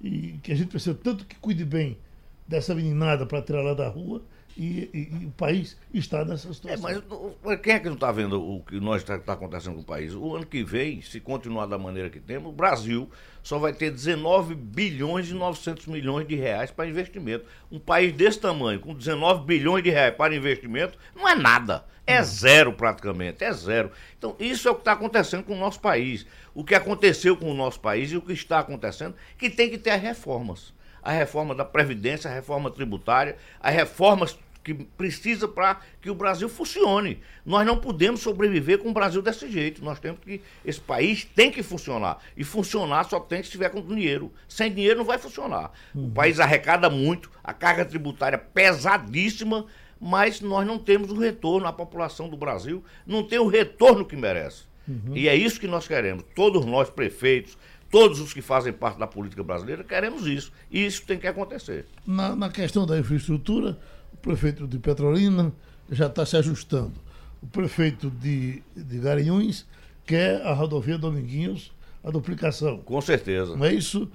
e 0.00 0.38
que 0.42 0.52
a 0.52 0.54
gente 0.54 0.68
precisa 0.68 0.94
tanto 0.94 1.26
que 1.26 1.36
cuide 1.36 1.64
bem 1.64 1.98
dessa 2.46 2.74
meninada 2.74 3.26
para 3.26 3.42
tirar 3.42 3.62
lá 3.62 3.74
da 3.74 3.88
rua 3.88 4.22
e, 4.56 4.88
e, 4.94 5.22
e, 5.22 5.26
o 5.26 5.30
país 5.32 5.76
está 5.92 6.24
nessa 6.24 6.52
situação. 6.54 6.88
É, 6.88 7.02
mas 7.44 7.60
quem 7.60 7.74
é 7.74 7.78
que 7.78 7.86
não 7.86 7.94
está 7.94 8.10
vendo 8.10 8.40
o 8.40 8.62
que 8.62 8.80
nós 8.80 9.02
está 9.02 9.18
tá 9.18 9.34
acontecendo 9.34 9.74
com 9.74 9.80
o 9.80 9.84
país? 9.84 10.14
O 10.14 10.34
ano 10.34 10.46
que 10.46 10.62
vem, 10.64 11.02
se 11.02 11.20
continuar 11.20 11.66
da 11.66 11.76
maneira 11.76 12.08
que 12.08 12.20
temos, 12.20 12.48
o 12.48 12.54
Brasil 12.54 13.10
só 13.42 13.58
vai 13.58 13.74
ter 13.74 13.90
19 13.90 14.54
bilhões 14.54 15.28
e 15.28 15.34
900 15.34 15.86
milhões 15.88 16.26
de 16.26 16.36
reais 16.36 16.70
para 16.70 16.88
investimento. 16.88 17.44
Um 17.70 17.78
país 17.78 18.14
desse 18.14 18.40
tamanho, 18.40 18.80
com 18.80 18.94
19 18.94 19.44
bilhões 19.44 19.84
de 19.84 19.90
reais 19.90 20.14
para 20.14 20.34
investimento, 20.34 20.96
não 21.14 21.28
é 21.28 21.34
nada. 21.34 21.84
É 22.06 22.22
zero 22.22 22.72
praticamente, 22.72 23.42
é 23.42 23.52
zero. 23.52 23.90
Então, 24.16 24.36
isso 24.38 24.68
é 24.68 24.70
o 24.70 24.74
que 24.74 24.82
está 24.82 24.92
acontecendo 24.92 25.42
com 25.42 25.54
o 25.54 25.58
nosso 25.58 25.80
país. 25.80 26.24
O 26.54 26.62
que 26.62 26.74
aconteceu 26.74 27.36
com 27.36 27.50
o 27.50 27.54
nosso 27.54 27.80
país 27.80 28.12
e 28.12 28.16
o 28.16 28.22
que 28.22 28.32
está 28.32 28.60
acontecendo, 28.60 29.14
que 29.36 29.50
tem 29.50 29.68
que 29.68 29.76
ter 29.76 29.90
as 29.90 30.00
reformas. 30.00 30.72
A 31.02 31.10
reforma 31.10 31.54
da 31.54 31.64
Previdência, 31.64 32.30
a 32.30 32.34
reforma 32.34 32.70
tributária, 32.70 33.36
as 33.60 33.74
reformas 33.74 34.38
que 34.66 34.74
precisa 34.74 35.46
para 35.46 35.80
que 36.00 36.10
o 36.10 36.14
Brasil 36.14 36.48
funcione. 36.48 37.20
Nós 37.44 37.64
não 37.64 37.78
podemos 37.78 38.20
sobreviver 38.20 38.78
com 38.78 38.88
o 38.88 38.92
Brasil 38.92 39.22
desse 39.22 39.48
jeito. 39.48 39.84
Nós 39.84 40.00
temos 40.00 40.18
que. 40.20 40.42
Esse 40.64 40.80
país 40.80 41.24
tem 41.24 41.52
que 41.52 41.62
funcionar. 41.62 42.18
E 42.36 42.42
funcionar 42.42 43.04
só 43.04 43.20
tem 43.20 43.38
se 43.38 43.44
estiver 43.44 43.70
com 43.70 43.80
dinheiro. 43.80 44.32
Sem 44.48 44.74
dinheiro 44.74 44.98
não 44.98 45.04
vai 45.04 45.18
funcionar. 45.18 45.70
Uhum. 45.94 46.06
O 46.06 46.10
país 46.10 46.40
arrecada 46.40 46.90
muito, 46.90 47.30
a 47.44 47.52
carga 47.52 47.84
tributária 47.84 48.38
pesadíssima, 48.38 49.66
mas 50.00 50.40
nós 50.40 50.66
não 50.66 50.78
temos 50.78 51.10
o 51.10 51.18
retorno. 51.18 51.66
A 51.66 51.72
população 51.72 52.28
do 52.28 52.36
Brasil 52.36 52.82
não 53.06 53.22
tem 53.22 53.38
o 53.38 53.46
retorno 53.46 54.04
que 54.04 54.16
merece. 54.16 54.64
Uhum. 54.86 55.16
E 55.16 55.28
é 55.28 55.34
isso 55.34 55.58
que 55.58 55.66
nós 55.66 55.88
queremos. 55.88 56.24
Todos 56.34 56.64
nós, 56.64 56.88
prefeitos, 56.88 57.58
todos 57.90 58.20
os 58.20 58.32
que 58.32 58.40
fazem 58.40 58.72
parte 58.72 58.98
da 58.98 59.06
política 59.06 59.42
brasileira, 59.42 59.82
queremos 59.82 60.26
isso. 60.26 60.52
E 60.70 60.84
isso 60.84 61.02
tem 61.04 61.18
que 61.18 61.26
acontecer. 61.26 61.86
Na, 62.06 62.36
na 62.36 62.48
questão 62.48 62.86
da 62.86 62.98
infraestrutura 62.98 63.78
o 64.12 64.16
prefeito 64.16 64.66
de 64.66 64.78
Petrolina 64.78 65.52
já 65.90 66.06
está 66.06 66.24
se 66.24 66.36
ajustando. 66.36 66.94
O 67.42 67.46
prefeito 67.46 68.10
de, 68.10 68.62
de 68.74 68.98
Garanhuns 68.98 69.66
quer 70.04 70.42
a 70.42 70.52
rodovia 70.52 70.98
Dominguinhos, 70.98 71.72
a 72.02 72.10
duplicação. 72.10 72.78
Com 72.78 73.00
certeza. 73.00 73.56
Não 73.56 73.64
é 73.64 73.74
isso? 73.74 74.10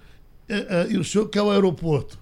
É, 0.50 0.56
é, 0.56 0.88
e 0.92 0.98
o 0.98 1.04
senhor 1.04 1.30
quer 1.30 1.42
o 1.42 1.52
aeroporto. 1.52 2.20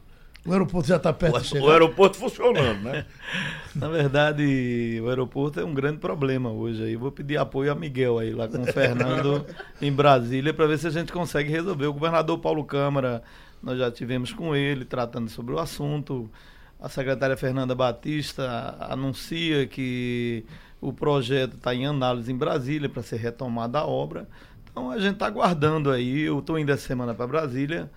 O 0.50 0.52
aeroporto 0.52 0.88
já 0.88 0.96
está 0.96 1.14
perto 1.14 1.38
o, 1.38 1.40
de 1.40 1.48
chegar. 1.48 1.64
O 1.64 1.70
aeroporto 1.70 2.18
funcionando, 2.18 2.82
né? 2.82 3.06
Na 3.76 3.88
verdade, 3.88 5.00
o 5.00 5.08
aeroporto 5.08 5.60
é 5.60 5.64
um 5.64 5.76
grande 5.76 6.00
problema 6.00 6.50
hoje. 6.50 6.84
Aí 6.84 6.96
vou 6.96 7.12
pedir 7.12 7.38
apoio 7.38 7.72
a 7.72 7.76
Miguel 7.76 8.18
aí 8.18 8.34
lá 8.34 8.48
com 8.48 8.60
o 8.60 8.66
Fernando 8.66 9.46
em 9.80 9.92
Brasília 9.92 10.52
para 10.52 10.66
ver 10.66 10.80
se 10.80 10.88
a 10.88 10.90
gente 10.90 11.14
consegue 11.14 11.52
resolver. 11.52 11.86
O 11.86 11.94
governador 11.94 12.40
Paulo 12.40 12.64
Câmara, 12.64 13.22
nós 13.62 13.78
já 13.78 13.92
tivemos 13.92 14.34
com 14.34 14.56
ele 14.56 14.86
tratando 14.86 15.30
sobre 15.30 15.54
o 15.54 15.60
assunto. 15.60 16.28
A 16.82 16.90
secretária 16.90 17.38
Fernanda 17.38 17.76
Batista 17.76 18.76
anuncia 18.80 19.68
que 19.68 20.44
o 20.82 20.92
projeto 20.92 21.58
está 21.58 21.76
em 21.76 21.86
análise 21.86 22.32
em 22.32 22.36
Brasília 22.36 22.90
para 22.90 23.04
ser 23.04 23.18
retomada 23.18 23.78
a 23.78 23.86
obra. 23.86 24.28
Então 24.72 24.90
a 24.90 24.98
gente 24.98 25.14
está 25.14 25.28
aguardando 25.28 25.92
aí. 25.92 26.22
Eu 26.22 26.40
estou 26.40 26.58
indo 26.58 26.72
essa 26.72 26.88
semana 26.88 27.14
para 27.14 27.28
Brasília 27.28 27.88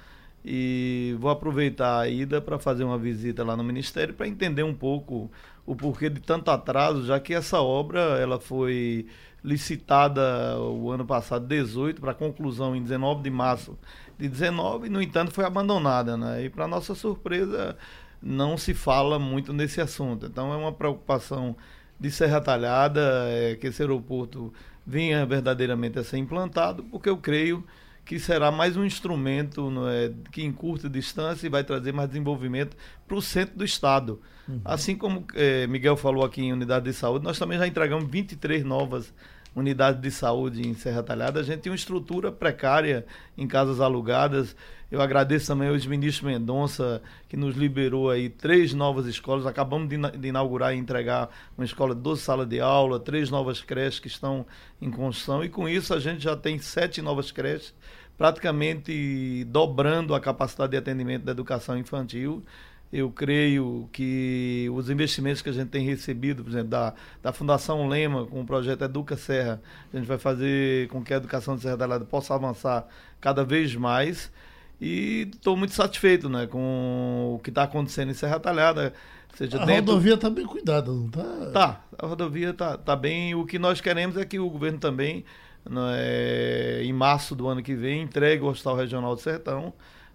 e 0.45 1.17
vou 1.19 1.31
aproveitar 1.31 2.01
a 2.01 2.09
ida 2.09 2.41
para 2.41 2.59
fazer 2.59 2.85
uma 2.85 2.99
visita 2.99 3.45
lá 3.45 3.57
no 3.57 3.63
Ministério 3.63 4.15
para 4.15 4.27
entender 4.27 4.63
um 4.63 4.75
pouco 4.75 5.31
o 5.65 5.77
porquê 5.77 6.11
de 6.11 6.21
tanto 6.21 6.51
atraso, 6.51 7.07
já 7.07 7.21
que 7.21 7.33
essa 7.33 7.61
obra 7.61 8.01
ela 8.01 8.41
foi 8.41 9.07
licitada 9.45 10.59
o 10.61 10.91
ano 10.91 11.05
passado 11.05 11.47
18 11.47 12.01
para 12.01 12.15
conclusão 12.15 12.77
em 12.77 12.83
19 12.83 13.23
de 13.23 13.31
março 13.31 13.79
de 14.19 14.29
19 14.29 14.87
e 14.87 14.91
no 14.91 15.03
entanto 15.03 15.33
foi 15.33 15.45
abandonada, 15.45 16.17
né? 16.17 16.45
E 16.45 16.51
para 16.51 16.69
nossa 16.69 16.95
surpresa 16.95 17.77
não 18.21 18.57
se 18.57 18.73
fala 18.73 19.19
muito 19.19 19.53
nesse 19.53 19.81
assunto. 19.81 20.27
Então 20.27 20.53
é 20.53 20.57
uma 20.57 20.73
preocupação 20.73 21.57
de 21.99 22.11
Serra 22.11 22.41
Talhada 22.41 23.01
é, 23.29 23.57
que 23.57 23.69
esse 23.69 23.83
aeroporto 23.83 24.53
venha 24.87 25.25
verdadeiramente 25.27 25.99
a 25.99 26.05
ser 26.05 26.19
implantado, 26.19 26.85
porque 26.85 27.09
eu 27.09 27.17
creio 27.17 27.65
que 28.05 28.19
será 28.19 28.51
mais 28.51 28.77
um 28.77 28.85
instrumento 28.85 29.73
é, 29.89 30.13
que 30.31 30.43
em 30.43 30.53
curta 30.53 30.89
distância 30.89 31.49
vai 31.49 31.63
trazer 31.63 31.93
mais 31.93 32.09
desenvolvimento 32.09 32.77
para 33.07 33.17
o 33.17 33.23
centro 33.23 33.57
do 33.57 33.65
estado. 33.65 34.21
Uhum. 34.49 34.61
Assim 34.65 34.97
como 34.97 35.25
é, 35.35 35.67
Miguel 35.67 35.97
falou 35.97 36.25
aqui 36.25 36.43
em 36.43 36.53
unidade 36.53 36.85
de 36.87 36.93
saúde, 36.93 37.25
nós 37.25 37.39
também 37.39 37.59
já 37.59 37.67
entregamos 37.67 38.11
23 38.11 38.65
novas 38.65 39.13
unidade 39.55 40.01
de 40.01 40.11
saúde 40.11 40.67
em 40.67 40.75
Serra 40.75 41.03
Talhada, 41.03 41.41
a 41.41 41.43
gente 41.43 41.61
tem 41.61 41.71
uma 41.71 41.77
estrutura 41.77 42.33
precária 42.33 43.05
em 43.37 43.47
casas 43.47 43.81
alugadas. 43.81 44.57
Eu 44.91 45.01
agradeço 45.01 45.47
também 45.47 45.69
ao 45.69 45.75
ex-ministro 45.75 46.27
Mendonça, 46.27 47.03
que 47.29 47.37
nos 47.37 47.57
liberou 47.57 48.11
aí 48.11 48.29
três 48.29 48.75
novas 48.75 49.07
escolas. 49.07 49.47
Acabamos 49.47 49.89
de, 49.89 50.29
inaugurar 50.29 50.75
e 50.75 50.79
entregar 50.79 51.31
uma 51.57 51.65
escola 51.65 51.95
de 51.95 52.01
12 52.03 52.21
salas 52.21 52.47
de 52.47 52.61
aula, 52.61 53.01
três 53.01 53.31
novas 53.31 53.63
creches 53.63 54.01
que 54.01 54.09
estão 54.09 54.47
em 54.81 54.91
construção. 54.91 55.43
E 55.43 55.49
com 55.49 55.69
isso 55.69 55.95
a 55.95 56.01
gente 56.01 56.23
já 56.23 56.37
tem 56.37 56.59
sete 56.59 57.01
novas 57.01 57.31
creches, 57.31 57.75
praticamente 58.19 59.45
dobrando 59.45 60.15
a 60.15 60.21
capacidade 60.21 60.73
de 60.73 60.77
atendimento 60.77 61.25
da 61.25 61.33
educação 61.33 61.79
infantil. 61.79 62.45
Eu 62.93 63.11
creio 63.11 63.89
que 63.91 64.69
os 64.71 64.91
investimentos 64.91 65.41
que 65.41 65.49
a 65.49 65.53
gente 65.53 65.71
tem 65.71 65.83
recebido, 65.83 66.45
por 66.45 66.51
exemplo, 66.51 66.69
da, 66.69 66.93
da 67.23 67.33
Fundação 67.33 67.89
Lema, 67.89 68.27
com 68.27 68.43
o 68.43 68.45
projeto 68.45 68.85
Educa 68.85 69.17
Serra, 69.17 69.63
a 69.91 69.97
gente 69.97 70.07
vai 70.07 70.19
fazer 70.19 70.89
com 70.89 71.03
que 71.03 71.15
a 71.15 71.17
educação 71.17 71.57
de 71.57 71.63
Serra 71.63 71.77
da 71.79 71.87
Lada 71.87 72.05
possa 72.05 72.35
avançar 72.35 72.87
cada 73.19 73.45
vez 73.45 73.75
mais. 73.75 74.31
E 74.79 75.31
estou 75.33 75.57
muito 75.57 75.73
satisfeito 75.73 76.29
né, 76.29 76.47
com 76.47 77.37
o 77.37 77.39
que 77.39 77.49
está 77.49 77.63
acontecendo 77.63 78.11
em 78.11 78.15
Serra 78.15 78.39
Talhada. 78.39 78.93
Seja 79.35 79.63
a 79.63 79.65
dentro... 79.65 79.93
rodovia 79.93 80.15
está 80.15 80.29
bem 80.29 80.45
cuidada, 80.45 80.93
não 80.93 81.07
está? 81.07 81.51
Tá, 81.51 81.85
a 81.99 82.07
rodovia 82.07 82.51
está 82.51 82.77
tá 82.77 82.95
bem. 82.95 83.35
O 83.35 83.47
que 83.47 83.59
nós 83.59 83.81
queremos 83.81 84.19
é 84.19 84.25
que 84.27 84.39
o 84.39 84.51
governo 84.51 84.79
também, 84.79 85.25
né, 85.65 86.83
em 86.83 86.93
março 86.93 87.35
do 87.35 87.49
ano 87.49 87.63
que 87.63 87.75
vem, 87.75 88.03
entregue 88.03 88.43
o 88.43 88.49
Hospital 88.49 88.77
Regional 88.77 89.15
do 89.15 89.21
Sertão? 89.23 89.73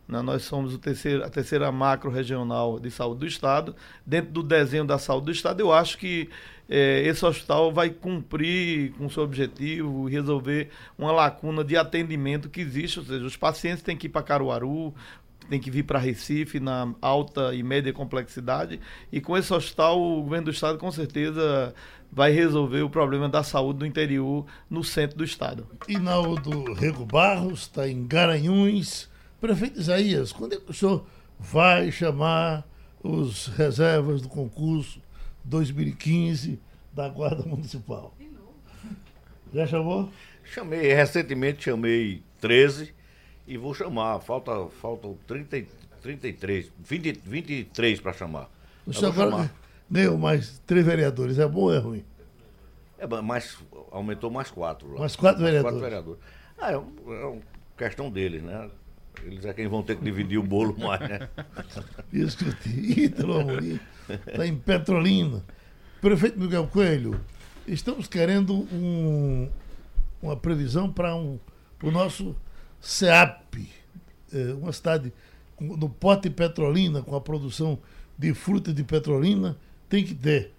Nós 0.08 0.44
somos 0.44 0.78
terceiro, 0.78 1.24
a 1.24 1.30
terceira 1.30 1.70
macro 1.72 2.10
regional 2.10 2.80
de 2.80 2.90
saúde 2.90 3.20
do 3.20 3.28
Estado. 3.28 3.76
Dentro 4.06 4.32
do 4.32 4.42
desenho 4.42 4.86
da 4.86 4.98
saúde 4.98 5.26
do 5.26 5.32
Estado, 5.32 5.60
eu 5.60 5.74
acho 5.74 5.98
que 5.98 6.30
é, 6.70 7.02
esse 7.06 7.26
hospital 7.26 7.74
vai 7.74 7.90
cumprir 7.90 8.94
com 8.94 9.06
o 9.06 9.10
seu 9.10 9.24
objetivo 9.24 10.08
resolver 10.08 10.70
uma 10.98 11.12
lacuna 11.12 11.64
de 11.64 11.76
atendimento 11.76 12.50
que 12.50 12.62
existe. 12.62 13.00
Ou 13.00 13.06
seja, 13.06 13.26
os 13.26 13.36
pacientes 13.36 13.84
têm 13.84 13.98
que 13.98 14.08
ir 14.08 14.10
para 14.10 14.24
Caruaru, 14.24 14.94
tem 15.50 15.60
que 15.60 15.70
vir 15.70 15.84
para 15.84 16.00
Recife 16.00 16.60
na 16.60 16.94
alta 17.02 17.54
e 17.54 17.62
média 17.62 17.92
complexidade. 17.92 18.80
E 19.12 19.20
com 19.20 19.38
esse 19.38 19.54
hospital, 19.54 20.00
o 20.02 20.24
governo 20.24 20.46
do 20.46 20.52
estado 20.52 20.78
com 20.78 20.92
certeza 20.92 21.74
vai 22.12 22.32
resolver 22.32 22.82
o 22.82 22.90
problema 22.90 23.28
da 23.28 23.44
saúde 23.44 23.80
do 23.80 23.86
interior 23.86 24.46
no 24.70 24.84
centro 24.84 25.18
do 25.18 25.24
estado. 25.24 25.68
Inaldo 25.88 26.74
Rego 26.74 27.06
Barros 27.06 27.62
está 27.62 27.88
em 27.88 28.08
Garanhuns. 28.08 29.10
Prefeito 29.40 29.80
Isaías, 29.80 30.32
quando 30.32 30.54
é 30.54 30.58
que 30.58 30.72
o 30.72 30.74
senhor 30.74 31.06
vai 31.40 31.92
chamar 31.92 32.68
os 33.04 33.48
reservas 33.48 34.22
do 34.22 34.28
concurso 34.28 35.00
2015 35.44 36.60
da 36.92 37.08
Guarda 37.08 37.44
Municipal? 37.44 38.16
Já 39.54 39.68
chamou? 39.68 40.10
Chamei, 40.44 40.94
recentemente 40.94 41.66
chamei 41.66 42.24
13 42.42 42.94
e 43.48 43.58
vou 43.58 43.74
chamar. 43.74 44.20
Falta, 44.22 44.68
faltam 44.82 45.16
30, 45.28 45.66
33, 46.02 46.72
20, 46.80 47.22
23 47.24 48.00
para 48.02 48.14
chamar. 48.14 48.50
O 48.86 48.94
senhor 48.94 49.12
agora 49.12 49.32
chamar. 49.32 49.54
ganhou 49.90 50.18
mais 50.18 50.60
três 50.66 50.86
vereadores, 50.86 51.38
é 51.38 51.48
bom 51.48 51.62
ou 51.62 51.74
é 51.74 51.78
ruim? 51.78 52.04
É, 52.98 53.06
mas 53.06 53.58
aumentou 53.92 54.32
mais 54.32 54.50
quatro 54.50 54.92
lá. 54.94 55.02
Mais 55.02 55.16
quatro 55.16 55.42
mais 55.44 55.54
vereadores. 55.54 55.80
Quatro 55.80 55.90
vereadores. 55.90 56.20
Ah, 56.58 56.72
é, 56.72 56.78
um, 56.78 57.14
é 57.14 57.26
uma 57.26 57.42
questão 57.78 58.10
deles, 58.10 58.42
né? 58.42 58.70
Eles 59.24 59.46
é 59.46 59.54
quem 59.54 59.68
vão 59.68 59.84
ter 59.84 59.98
que 59.98 60.04
dividir 60.04 60.38
o 60.38 60.44
bolo 60.44 60.76
mais, 60.80 61.02
né? 61.02 61.30
Isso 62.12 62.38
que 62.38 62.70
Ítalo 62.70 63.40
Amorim 63.40 63.80
está 64.28 64.46
em 64.46 64.56
Petrolina. 64.56 65.44
Prefeito 66.02 66.40
Miguel 66.40 66.68
Coelho, 66.68 67.20
estamos 67.68 68.08
querendo 68.08 68.54
um, 68.72 69.50
uma 70.22 70.38
previsão 70.38 70.92
para 70.92 71.16
um, 71.16 71.40
o 71.82 71.92
nosso 71.92 72.36
SEAP, 72.80 73.68
é, 74.32 74.54
uma 74.54 74.72
cidade 74.72 75.12
no 75.60 75.90
Pote 75.90 76.30
Petrolina, 76.30 77.02
com 77.02 77.16
a 77.16 77.22
produção 77.22 77.80
de 78.18 78.34
fruta 78.34 78.72
de 78.72 78.84
Petrolina, 78.84 79.58
tem 79.90 80.04
que 80.04 80.14
ter. 80.14 80.54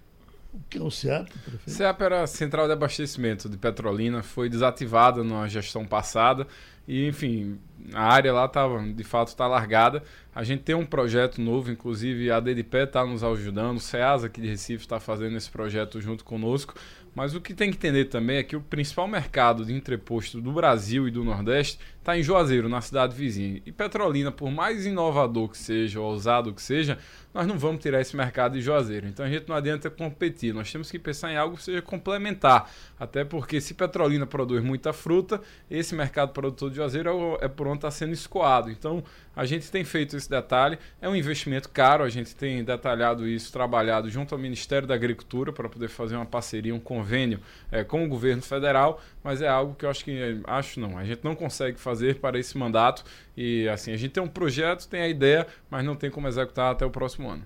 O 0.52 0.60
que 0.68 0.78
é 0.78 0.82
o 0.82 0.90
SEAP, 0.90 1.28
prefeito? 1.30 1.70
SEAP 1.70 2.00
era 2.00 2.22
a 2.22 2.26
Central 2.26 2.66
de 2.66 2.72
Abastecimento 2.72 3.48
de 3.48 3.56
Petrolina, 3.56 4.22
foi 4.22 4.48
desativada 4.48 5.22
na 5.22 5.46
gestão 5.46 5.86
passada 5.86 6.46
e, 6.88 7.06
enfim, 7.06 7.58
a 7.92 8.02
área 8.02 8.32
lá 8.32 8.48
tava, 8.48 8.82
de 8.82 9.04
fato 9.04 9.28
está 9.28 9.46
largada. 9.46 10.02
A 10.34 10.42
gente 10.42 10.62
tem 10.62 10.74
um 10.74 10.86
projeto 10.86 11.38
novo, 11.38 11.70
inclusive 11.70 12.30
a 12.30 12.40
DDPE 12.40 12.84
está 12.84 13.04
nos 13.04 13.22
ajudando, 13.22 13.76
o 13.76 13.80
SEASA 13.80 14.26
aqui 14.26 14.40
de 14.40 14.48
Recife 14.48 14.84
está 14.84 14.98
fazendo 14.98 15.36
esse 15.36 15.50
projeto 15.50 16.00
junto 16.00 16.24
conosco. 16.24 16.74
Mas 17.14 17.34
o 17.34 17.40
que 17.42 17.52
tem 17.52 17.70
que 17.70 17.76
entender 17.76 18.06
também 18.06 18.38
é 18.38 18.42
que 18.42 18.56
o 18.56 18.60
principal 18.60 19.06
mercado 19.06 19.66
de 19.66 19.74
entreposto 19.74 20.40
do 20.40 20.52
Brasil 20.52 21.06
e 21.06 21.10
do 21.10 21.24
Nordeste 21.24 21.78
está 21.98 22.16
em 22.16 22.22
Juazeiro, 22.22 22.70
na 22.70 22.80
cidade 22.80 23.14
vizinha. 23.14 23.60
E 23.66 23.72
Petrolina, 23.72 24.32
por 24.32 24.50
mais 24.50 24.86
inovador 24.86 25.50
que 25.50 25.58
seja, 25.58 26.00
ou 26.00 26.06
ousado 26.06 26.54
que 26.54 26.62
seja, 26.62 26.96
nós 27.38 27.46
não 27.46 27.56
vamos 27.56 27.80
tirar 27.80 28.00
esse 28.00 28.16
mercado 28.16 28.54
de 28.54 28.60
Juazeiro. 28.60 29.06
Então 29.06 29.24
a 29.24 29.28
gente 29.28 29.48
não 29.48 29.54
adianta 29.54 29.88
competir, 29.88 30.52
nós 30.52 30.72
temos 30.72 30.90
que 30.90 30.98
pensar 30.98 31.30
em 31.30 31.36
algo 31.36 31.56
que 31.56 31.62
seja 31.62 31.80
complementar. 31.80 32.68
Até 32.98 33.24
porque 33.24 33.60
se 33.60 33.74
Petrolina 33.74 34.26
produz 34.26 34.60
muita 34.60 34.92
fruta, 34.92 35.40
esse 35.70 35.94
mercado 35.94 36.32
produtor 36.32 36.68
de 36.68 36.74
Juazeiro 36.74 37.38
é, 37.40 37.44
é 37.44 37.48
por 37.48 37.68
onde 37.68 37.78
está 37.78 37.92
sendo 37.92 38.12
escoado. 38.12 38.72
Então 38.72 39.04
a 39.36 39.44
gente 39.44 39.70
tem 39.70 39.84
feito 39.84 40.16
esse 40.16 40.28
detalhe, 40.28 40.80
é 41.00 41.08
um 41.08 41.14
investimento 41.14 41.68
caro, 41.68 42.02
a 42.02 42.08
gente 42.08 42.34
tem 42.34 42.64
detalhado 42.64 43.24
isso, 43.24 43.52
trabalhado 43.52 44.10
junto 44.10 44.34
ao 44.34 44.40
Ministério 44.40 44.88
da 44.88 44.94
Agricultura 44.94 45.52
para 45.52 45.68
poder 45.68 45.86
fazer 45.86 46.16
uma 46.16 46.26
parceria, 46.26 46.74
um 46.74 46.80
convênio 46.80 47.38
é, 47.70 47.84
com 47.84 48.04
o 48.04 48.08
governo 48.08 48.42
federal, 48.42 49.00
mas 49.22 49.40
é 49.40 49.46
algo 49.46 49.76
que 49.76 49.84
eu 49.84 49.90
acho 49.90 50.04
que, 50.04 50.40
acho 50.42 50.80
não, 50.80 50.98
a 50.98 51.04
gente 51.04 51.22
não 51.22 51.36
consegue 51.36 51.78
fazer 51.78 52.16
para 52.16 52.36
esse 52.36 52.58
mandato 52.58 53.04
e 53.40 53.68
assim, 53.68 53.92
a 53.92 53.96
gente 53.96 54.10
tem 54.10 54.20
um 54.20 54.26
projeto, 54.26 54.88
tem 54.88 55.00
a 55.00 55.08
ideia, 55.08 55.46
mas 55.70 55.84
não 55.84 55.94
tem 55.94 56.10
como 56.10 56.26
executar 56.26 56.72
até 56.72 56.84
o 56.84 56.90
próximo 56.90 57.30
ano. 57.30 57.44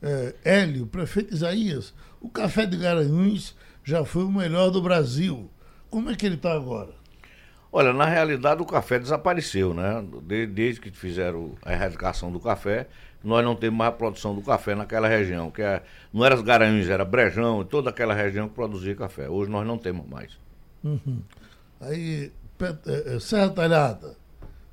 É, 0.00 0.34
Hélio, 0.42 0.86
prefeito 0.86 1.34
Isaías, 1.34 1.92
o 2.18 2.30
café 2.30 2.64
de 2.64 2.78
Garanhuns 2.78 3.54
já 3.84 4.06
foi 4.06 4.24
o 4.24 4.32
melhor 4.32 4.70
do 4.70 4.80
Brasil. 4.80 5.50
Como 5.90 6.08
é 6.08 6.14
que 6.14 6.24
ele 6.24 6.36
está 6.36 6.54
agora? 6.54 6.94
Olha, 7.70 7.92
na 7.92 8.06
realidade 8.06 8.62
o 8.62 8.64
café 8.64 8.98
desapareceu, 8.98 9.74
né? 9.74 10.02
Desde, 10.22 10.54
desde 10.54 10.80
que 10.80 10.90
fizeram 10.90 11.54
a 11.62 11.74
erradicação 11.74 12.32
do 12.32 12.40
café, 12.40 12.86
nós 13.22 13.44
não 13.44 13.54
temos 13.54 13.76
mais 13.76 13.90
a 13.90 13.92
produção 13.92 14.34
do 14.34 14.40
café 14.40 14.74
naquela 14.74 15.08
região, 15.08 15.50
que 15.50 15.60
é, 15.60 15.82
não 16.10 16.24
era 16.24 16.36
os 16.36 16.40
Garanhuns, 16.40 16.88
era 16.88 17.04
Brejão 17.04 17.60
e 17.60 17.66
toda 17.66 17.90
aquela 17.90 18.14
região 18.14 18.48
que 18.48 18.54
produzia 18.54 18.96
café. 18.96 19.28
Hoje 19.28 19.50
nós 19.50 19.66
não 19.66 19.76
temos 19.76 20.08
mais. 20.08 20.38
Uhum. 20.82 21.20
Aí, 21.82 22.32
é, 22.60 23.16
é, 23.16 23.20
Serra 23.20 23.50
Talhada, 23.50 24.16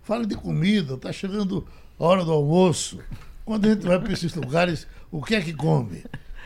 fala 0.04 0.26
de 0.26 0.36
comida, 0.36 0.98
tá 0.98 1.12
chegando 1.12 1.68
a 2.00 2.04
hora 2.04 2.26
do 2.26 2.32
almoço. 2.32 3.00
Quando 3.46 3.66
a 3.66 3.70
gente 3.74 3.86
vai 3.86 4.00
para 4.00 4.14
esses 4.14 4.34
lugares, 4.36 4.88
o 5.12 5.22
que 5.22 5.36
é 5.36 5.42
que 5.42 5.54
come? 5.54 6.04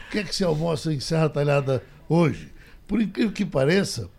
O 0.08 0.12
que 0.12 0.20
é 0.20 0.24
que 0.24 0.36
se 0.36 0.44
almoça 0.44 0.94
em 0.94 1.00
Serra 1.00 1.30
Talhada 1.30 1.84
hoje? 2.08 2.52
Por 2.88 3.02
incrível 3.02 3.32
que 3.32 3.46
pareça, 3.46 4.10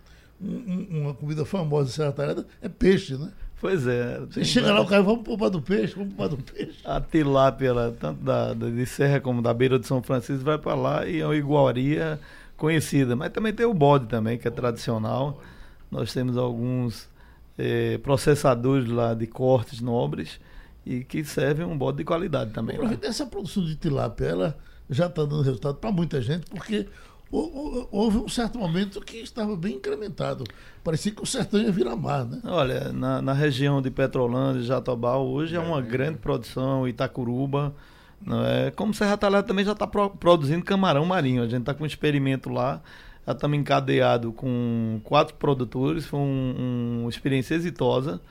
um, 0.41 0.87
uma 0.89 1.13
comida 1.13 1.45
famosa 1.45 1.89
em 1.89 1.93
Serra 1.93 2.11
Talhada 2.11 2.45
é 2.61 2.69
peixe, 2.69 3.15
né? 3.15 3.31
Pois 3.59 3.87
é. 3.87 4.19
Você 4.19 4.45
chega 4.45 4.71
lá, 4.71 4.81
o 4.81 4.85
cara, 4.85 5.01
vamos 5.01 5.23
poupar 5.23 5.49
do 5.49 5.61
peixe, 5.61 5.95
vamos 5.95 6.13
poupar 6.13 6.29
do 6.29 6.37
peixe. 6.37 6.79
A 6.85 7.01
tilápia, 7.01 7.73
tanto 7.99 8.23
da, 8.23 8.53
da, 8.53 8.69
de 8.69 8.85
Serra 8.85 9.19
como 9.19 9.41
da 9.41 9.53
beira 9.53 9.79
de 9.79 9.87
São 9.87 10.01
Francisco, 10.03 10.43
vai 10.43 10.59
para 10.59 10.75
lá 10.75 11.07
e 11.07 11.21
é 11.21 11.25
uma 11.25 11.35
iguaria 11.35 12.19
conhecida. 12.55 13.15
Mas 13.15 13.31
também 13.31 13.53
tem 13.53 13.65
o 13.65 13.73
bode 13.73 14.05
também, 14.05 14.37
que 14.37 14.47
é 14.47 14.51
tradicional. 14.51 15.41
Nós 15.89 16.13
temos 16.13 16.37
alguns 16.37 17.09
eh, 17.57 17.97
processadores 17.99 18.89
lá 18.89 19.13
de 19.13 19.27
cortes 19.27 19.81
nobres 19.81 20.39
e 20.85 21.03
que 21.03 21.23
servem 21.23 21.65
um 21.65 21.77
bode 21.77 21.97
de 21.97 22.03
qualidade 22.03 22.51
também. 22.51 22.77
Essa 23.01 23.25
produção 23.25 23.63
de 23.65 23.75
tilápia, 23.75 24.25
ela 24.25 24.57
já 24.89 25.07
está 25.07 25.23
dando 25.23 25.41
resultado 25.41 25.75
para 25.75 25.91
muita 25.91 26.21
gente, 26.21 26.45
porque 26.49 26.87
houve 27.29 28.17
um 28.19 28.29
certo 28.29 28.57
momento 28.57 29.01
que 29.01 29.17
estava 29.17 29.55
bem 29.55 29.75
incrementado. 29.75 30.45
Parecia 30.83 31.11
que 31.11 31.21
o 31.21 31.25
sertão 31.25 31.59
ia 31.59 31.71
virar 31.71 31.95
mar, 31.95 32.25
né? 32.25 32.39
Olha, 32.45 32.93
na, 32.93 33.21
na 33.21 33.33
região 33.33 33.81
de 33.81 33.91
Petrolândia 33.91 34.61
e 34.61 34.63
Jatobá, 34.63 35.17
hoje 35.17 35.55
é, 35.55 35.57
é 35.57 35.61
uma 35.61 35.81
grande 35.81 36.19
produção, 36.19 36.87
Itacuruba. 36.87 37.75
Não 38.21 38.43
é? 38.45 38.71
Como 38.71 38.93
Serra 38.93 39.17
Talhada 39.17 39.45
também 39.45 39.65
já 39.65 39.73
está 39.73 39.85
pro, 39.85 40.09
produzindo 40.09 40.63
camarão 40.63 41.05
marinho. 41.05 41.43
A 41.43 41.47
gente 41.47 41.61
está 41.61 41.73
com 41.73 41.83
um 41.83 41.87
experimento 41.87 42.49
lá. 42.49 42.81
Já 43.27 43.33
estamos 43.33 43.59
encadeados 43.59 44.33
com 44.37 45.01
quatro 45.03 45.35
produtores. 45.35 46.05
Foi 46.05 46.17
um, 46.17 46.99
uma 47.01 47.09
experiência 47.09 47.55
exitosa, 47.55 48.21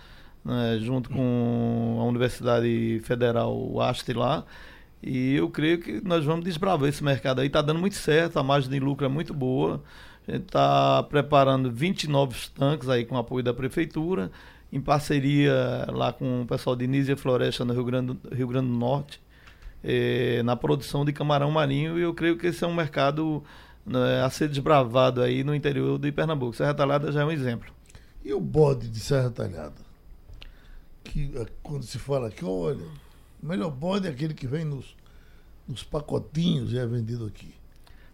né? 0.42 0.78
junto 0.80 1.10
com 1.10 1.98
a 2.00 2.04
Universidade 2.04 2.98
Federal 3.04 3.78
Asti 3.82 4.14
lá. 4.14 4.46
E 5.02 5.34
eu 5.34 5.50
creio 5.50 5.80
que 5.80 6.00
nós 6.02 6.24
vamos 6.24 6.46
desbravar 6.46 6.88
esse 6.88 7.04
mercado 7.04 7.42
aí. 7.42 7.46
Está 7.46 7.60
dando 7.60 7.78
muito 7.78 7.96
certo, 7.96 8.38
a 8.38 8.42
margem 8.42 8.70
de 8.70 8.80
lucro 8.80 9.04
é 9.04 9.08
muito 9.08 9.34
boa. 9.34 9.82
A 10.26 10.32
gente 10.32 10.44
está 10.44 11.02
preparando 11.02 11.70
20 11.70 12.08
novos 12.08 12.48
tanques 12.48 12.88
aí 12.88 13.04
com 13.04 13.18
apoio 13.18 13.44
da 13.44 13.52
prefeitura, 13.52 14.30
em 14.72 14.80
parceria 14.80 15.86
lá 15.88 16.10
com 16.10 16.40
o 16.40 16.46
pessoal 16.46 16.74
de 16.74 16.86
Nízia 16.86 17.18
Floresta 17.18 17.66
no 17.66 17.74
Rio 17.74 17.84
Grande, 17.84 18.18
Rio 18.32 18.48
Grande 18.48 18.68
do 18.68 18.76
Norte, 18.78 19.20
eh, 19.84 20.42
na 20.42 20.56
produção 20.56 21.04
de 21.04 21.12
camarão 21.12 21.50
marinho. 21.50 21.98
E 21.98 22.02
eu 22.02 22.14
creio 22.14 22.38
que 22.38 22.46
esse 22.46 22.64
é 22.64 22.66
um 22.66 22.74
mercado 22.74 23.44
né, 23.86 24.22
a 24.22 24.28
ser 24.28 24.48
desbravado 24.48 25.22
aí 25.22 25.44
no 25.44 25.54
interior 25.54 25.98
de 25.98 26.10
Pernambuco. 26.10 26.56
Serra 26.56 26.74
Talhada 26.74 27.12
já 27.12 27.22
é 27.22 27.24
um 27.24 27.30
exemplo. 27.30 27.72
E 28.24 28.32
o 28.32 28.40
bode 28.40 28.88
de 28.88 28.98
Serra 28.98 29.30
Talhada? 29.30 29.86
Que 31.04 31.30
eh, 31.36 31.46
quando 31.62 31.84
se 31.84 31.98
fala 31.98 32.30
que, 32.30 32.44
olha, 32.44 32.84
o 33.40 33.46
melhor 33.46 33.70
bode 33.70 34.08
é 34.08 34.10
aquele 34.10 34.34
que 34.34 34.46
vem 34.46 34.64
nos, 34.64 34.96
nos 35.68 35.84
pacotinhos 35.84 36.72
e 36.72 36.78
é 36.78 36.84
vendido 36.84 37.24
aqui. 37.24 37.54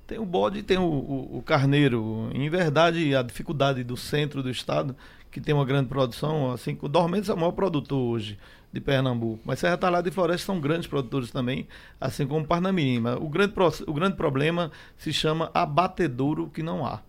Tem 0.07 0.19
o 0.19 0.27
bode 0.27 0.59
e 0.59 0.63
tem 0.63 0.77
o, 0.77 0.83
o, 0.83 1.39
o, 1.39 1.43
carneiro. 1.43 2.29
Em 2.35 2.51
verdade, 2.51 3.15
a 3.17 3.23
dificuldade 3.23 3.83
do 3.83 3.97
centro 3.97 4.43
do 4.43 4.51
estado, 4.51 4.95
que 5.33 5.41
tem 5.41 5.53
uma 5.53 5.65
grande 5.65 5.89
produção, 5.89 6.53
assim, 6.53 6.79
o 6.81 6.89
Dormentes 6.89 7.29
é 7.29 7.35
o 7.35 7.37
maior 7.37 7.53
produtor 7.53 7.99
hoje 7.99 8.39
de 8.73 8.81
Pernambuco. 8.81 9.41
Mas 9.45 9.59
Serra 9.59 9.77
Talhada 9.77 10.09
e 10.09 10.13
Floresta 10.13 10.47
são 10.47 10.61
grandes 10.61 10.87
produtores 10.87 11.33
também, 11.33 11.67
assim 12.01 12.27
como 12.27 12.47
Parnamirim. 12.47 13.03
O 13.21 13.29
grande, 13.29 13.53
o 13.87 13.93
grande 13.93 14.17
problema 14.17 14.71
se 14.97 15.13
chama 15.13 15.51
abatedouro 15.53 16.49
que 16.49 16.63
não 16.63 16.87
há 16.87 17.01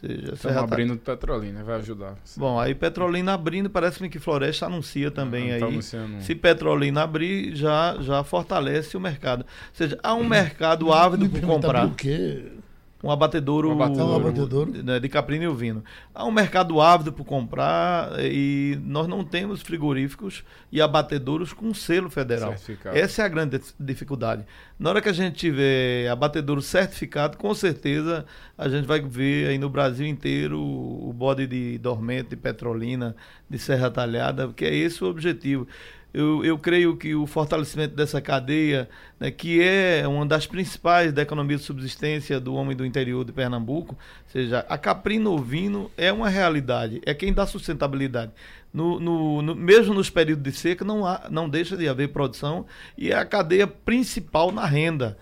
seja, 0.00 0.34
Estamos 0.34 0.56
abrindo 0.56 0.96
tá... 0.96 1.12
Petrolina, 1.12 1.62
vai 1.62 1.76
ajudar. 1.76 2.16
Bom, 2.36 2.58
aí 2.58 2.74
Petrolina 2.74 3.34
abrindo, 3.34 3.68
parece-me 3.68 4.08
que 4.08 4.18
Floresta 4.18 4.66
anuncia 4.66 5.10
também 5.10 5.52
aí. 5.52 5.60
Tá 5.60 5.66
Se 6.20 6.34
Petrolina 6.34 7.02
abrir, 7.02 7.54
já, 7.54 7.96
já 8.00 8.24
fortalece 8.24 8.96
o 8.96 9.00
mercado. 9.00 9.42
Ou 9.42 9.74
seja, 9.74 9.98
há 10.02 10.14
um 10.14 10.24
mercado 10.24 10.92
ávido 10.92 11.28
por 11.28 11.40
comprar. 11.40 11.86
O 11.86 11.94
quê? 11.94 12.44
Um 13.02 13.10
abatedouro, 13.10 13.70
um 13.70 13.72
abatedouro. 13.72 14.70
Né, 14.82 15.00
de 15.00 15.08
caprino 15.08 15.44
e 15.44 15.48
ovino. 15.48 15.82
Há 16.14 16.24
um 16.24 16.30
mercado 16.30 16.80
ávido 16.80 17.12
por 17.12 17.24
comprar 17.24 18.12
e 18.20 18.78
nós 18.84 19.08
não 19.08 19.24
temos 19.24 19.62
frigoríficos 19.62 20.44
e 20.70 20.80
abatedouros 20.80 21.52
com 21.52 21.72
selo 21.72 22.10
federal. 22.10 22.50
Certificado. 22.50 22.96
Essa 22.96 23.22
é 23.22 23.24
a 23.24 23.28
grande 23.28 23.60
dificuldade. 23.78 24.44
Na 24.78 24.90
hora 24.90 25.00
que 25.00 25.08
a 25.08 25.12
gente 25.12 25.36
tiver 25.36 26.08
abatedouro 26.08 26.60
certificado, 26.60 27.38
com 27.38 27.54
certeza 27.54 28.26
a 28.56 28.68
gente 28.68 28.86
vai 28.86 29.00
ver 29.00 29.48
aí 29.48 29.58
no 29.58 29.70
Brasil 29.70 30.06
inteiro 30.06 30.60
o 30.60 31.12
bode 31.14 31.46
de 31.46 31.78
dormente, 31.78 32.30
de 32.30 32.36
petrolina, 32.36 33.16
de 33.48 33.58
serra 33.58 33.90
talhada, 33.90 34.46
porque 34.46 34.64
é 34.64 34.74
esse 34.74 35.02
o 35.02 35.08
objetivo. 35.08 35.66
Eu, 36.12 36.44
eu 36.44 36.58
creio 36.58 36.96
que 36.96 37.14
o 37.14 37.24
fortalecimento 37.24 37.94
dessa 37.94 38.20
cadeia, 38.20 38.88
né, 39.18 39.30
que 39.30 39.62
é 39.62 40.06
uma 40.08 40.26
das 40.26 40.46
principais 40.46 41.12
da 41.12 41.22
economia 41.22 41.56
de 41.56 41.62
subsistência 41.62 42.40
do 42.40 42.54
homem 42.54 42.76
do 42.76 42.84
interior 42.84 43.24
de 43.24 43.32
Pernambuco, 43.32 43.94
ou 43.94 44.30
seja, 44.30 44.66
a 44.68 44.76
caprino 44.76 45.32
ovino 45.32 45.90
é 45.96 46.12
uma 46.12 46.28
realidade, 46.28 47.00
é 47.06 47.14
quem 47.14 47.32
dá 47.32 47.46
sustentabilidade. 47.46 48.32
No, 48.72 48.98
no, 48.98 49.42
no, 49.42 49.54
mesmo 49.54 49.94
nos 49.94 50.10
períodos 50.10 50.44
de 50.44 50.52
seca, 50.52 50.84
não, 50.84 51.06
há, 51.06 51.28
não 51.30 51.48
deixa 51.48 51.76
de 51.76 51.88
haver 51.88 52.08
produção 52.08 52.66
e 52.96 53.10
é 53.10 53.16
a 53.16 53.24
cadeia 53.24 53.66
principal 53.66 54.52
na 54.52 54.64
renda. 54.64 55.16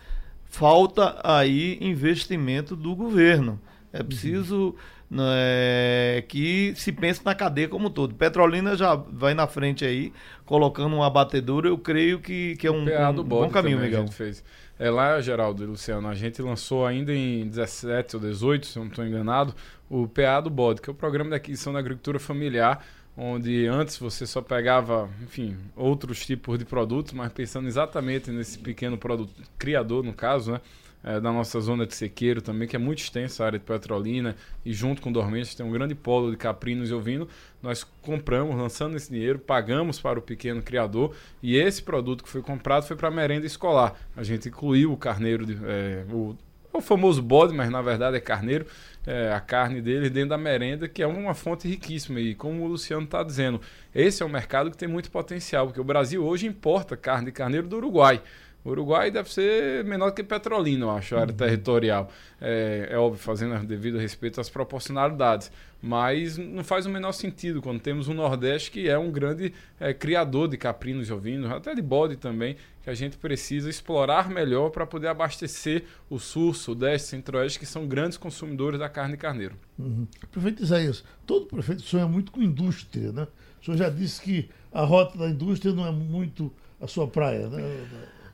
Falta 0.44 1.18
aí 1.22 1.78
investimento 1.80 2.74
do 2.74 2.94
governo. 2.96 3.60
É 3.92 4.02
preciso. 4.02 4.56
Uhum 4.56 4.97
né, 5.10 6.22
que 6.28 6.72
se 6.76 6.92
pense 6.92 7.24
na 7.24 7.34
cadeia 7.34 7.68
como 7.68 7.88
um 7.88 7.90
todo. 7.90 8.14
Petrolina 8.14 8.76
já 8.76 8.94
vai 8.94 9.34
na 9.34 9.46
frente 9.46 9.84
aí, 9.84 10.12
colocando 10.44 10.94
uma 10.96 11.08
batedura, 11.08 11.68
eu 11.68 11.78
creio 11.78 12.20
que, 12.20 12.56
que 12.56 12.66
é 12.66 12.70
um, 12.70 12.84
um 12.84 13.24
bom 13.24 13.48
caminho, 13.48 13.78
Miguel. 13.78 14.06
fez. 14.08 14.44
É 14.78 14.90
lá, 14.90 15.20
Geraldo 15.20 15.64
e 15.64 15.66
Luciano, 15.66 16.06
a 16.06 16.14
gente 16.14 16.40
lançou 16.40 16.86
ainda 16.86 17.12
em 17.12 17.48
17 17.48 18.16
ou 18.16 18.22
18, 18.22 18.66
se 18.66 18.78
eu 18.78 18.84
não 18.84 18.90
estou 18.90 19.04
enganado, 19.04 19.52
o 19.90 20.06
PA 20.06 20.40
do 20.40 20.50
Bode, 20.50 20.80
que 20.80 20.88
é 20.88 20.92
o 20.92 20.94
programa 20.94 21.30
de 21.30 21.36
aquisição 21.36 21.72
da 21.72 21.80
agricultura 21.80 22.20
familiar, 22.20 22.84
onde 23.18 23.66
antes 23.66 23.98
você 23.98 24.26
só 24.26 24.40
pegava, 24.40 25.10
enfim, 25.22 25.56
outros 25.74 26.24
tipos 26.24 26.58
de 26.58 26.64
produtos, 26.64 27.12
mas 27.12 27.32
pensando 27.32 27.66
exatamente 27.66 28.30
nesse 28.30 28.58
pequeno 28.58 28.96
produto, 28.96 29.34
criador 29.58 30.04
no 30.04 30.12
caso, 30.12 30.52
né? 30.52 30.60
é, 31.02 31.20
da 31.20 31.32
nossa 31.32 31.60
zona 31.60 31.86
de 31.86 31.94
sequeiro 31.94 32.42
também, 32.42 32.66
que 32.66 32.76
é 32.76 32.78
muito 32.78 32.98
extensa 32.98 33.42
a 33.42 33.46
área 33.46 33.58
de 33.58 33.64
Petrolina, 33.64 34.36
e 34.64 34.72
junto 34.72 35.00
com 35.00 35.12
Dormentes 35.12 35.54
tem 35.54 35.64
um 35.64 35.70
grande 35.70 35.94
polo 35.94 36.30
de 36.30 36.36
caprinos 36.36 36.90
e 36.90 36.94
ovino. 36.94 37.28
Nós 37.62 37.84
compramos, 38.02 38.56
lançando 38.56 38.96
esse 38.96 39.10
dinheiro, 39.10 39.38
pagamos 39.38 40.00
para 40.00 40.18
o 40.18 40.22
pequeno 40.22 40.62
criador, 40.62 41.14
e 41.42 41.56
esse 41.56 41.82
produto 41.82 42.22
que 42.24 42.28
foi 42.28 42.42
comprado 42.42 42.86
foi 42.86 42.96
para 42.96 43.10
merenda 43.10 43.46
escolar. 43.46 43.94
A 44.16 44.22
gente 44.22 44.48
incluiu 44.48 44.92
o 44.92 44.96
carneiro, 44.96 45.46
de, 45.46 45.58
é, 45.64 46.04
o, 46.12 46.36
o 46.78 46.82
famoso 46.82 47.20
bode, 47.22 47.54
mas 47.54 47.70
na 47.70 47.82
verdade 47.82 48.16
é 48.16 48.20
carneiro, 48.20 48.66
é, 49.06 49.32
a 49.32 49.40
carne 49.40 49.80
dele 49.80 50.10
dentro 50.10 50.30
da 50.30 50.38
merenda, 50.38 50.88
que 50.88 51.02
é 51.02 51.06
uma 51.06 51.34
fonte 51.34 51.68
riquíssima. 51.68 52.20
E 52.20 52.34
como 52.34 52.64
o 52.64 52.66
Luciano 52.66 53.04
está 53.04 53.22
dizendo, 53.22 53.60
esse 53.94 54.22
é 54.22 54.26
um 54.26 54.28
mercado 54.28 54.70
que 54.70 54.76
tem 54.76 54.88
muito 54.88 55.10
potencial, 55.10 55.66
porque 55.66 55.80
o 55.80 55.84
Brasil 55.84 56.24
hoje 56.24 56.46
importa 56.46 56.96
carne 56.96 57.26
de 57.26 57.32
carneiro 57.32 57.66
do 57.66 57.76
Uruguai. 57.76 58.22
Uruguai 58.70 59.10
deve 59.10 59.32
ser 59.32 59.84
menor 59.84 60.12
que 60.12 60.22
Petrolina, 60.22 60.86
eu 60.86 60.90
acho, 60.90 61.16
a 61.16 61.20
área 61.20 61.32
uhum. 61.32 61.36
territorial. 61.36 62.10
É, 62.40 62.88
é, 62.90 62.98
óbvio, 62.98 63.20
fazendo 63.20 63.58
devido 63.66 63.98
respeito 63.98 64.40
às 64.40 64.48
proporcionalidades. 64.48 65.50
Mas 65.80 66.36
não 66.36 66.64
faz 66.64 66.86
o 66.86 66.90
menor 66.90 67.12
sentido 67.12 67.62
quando 67.62 67.80
temos 67.80 68.08
um 68.08 68.14
Nordeste 68.14 68.70
que 68.70 68.88
é 68.88 68.98
um 68.98 69.12
grande 69.12 69.52
é, 69.78 69.94
criador 69.94 70.48
de 70.48 70.56
caprinos 70.56 71.08
e 71.08 71.12
ovinos, 71.12 71.50
até 71.52 71.72
de 71.72 71.80
bode 71.80 72.16
também, 72.16 72.56
que 72.82 72.90
a 72.90 72.94
gente 72.94 73.16
precisa 73.16 73.70
explorar 73.70 74.28
melhor 74.28 74.70
para 74.70 74.84
poder 74.84 75.06
abastecer 75.06 75.84
o 76.10 76.18
Sul, 76.18 76.52
Sudeste, 76.52 77.08
Centro-Oeste, 77.08 77.60
que 77.60 77.66
são 77.66 77.86
grandes 77.86 78.18
consumidores 78.18 78.80
da 78.80 78.88
carne 78.88 79.12
de 79.12 79.18
carneiro. 79.18 79.54
Uhum. 79.78 80.06
Prefeito 80.32 80.64
Isaías, 80.64 81.04
todo 81.24 81.46
prefeito 81.46 81.82
sonha 81.82 82.08
muito 82.08 82.32
com 82.32 82.42
indústria, 82.42 83.12
né? 83.12 83.28
O 83.60 83.64
senhor 83.64 83.76
já 83.76 83.90
disse 83.90 84.20
que 84.20 84.48
a 84.72 84.82
rota 84.82 85.16
da 85.16 85.28
indústria 85.28 85.72
não 85.72 85.86
é 85.86 85.92
muito 85.92 86.52
a 86.80 86.86
sua 86.86 87.06
praia, 87.06 87.48
né? 87.48 87.62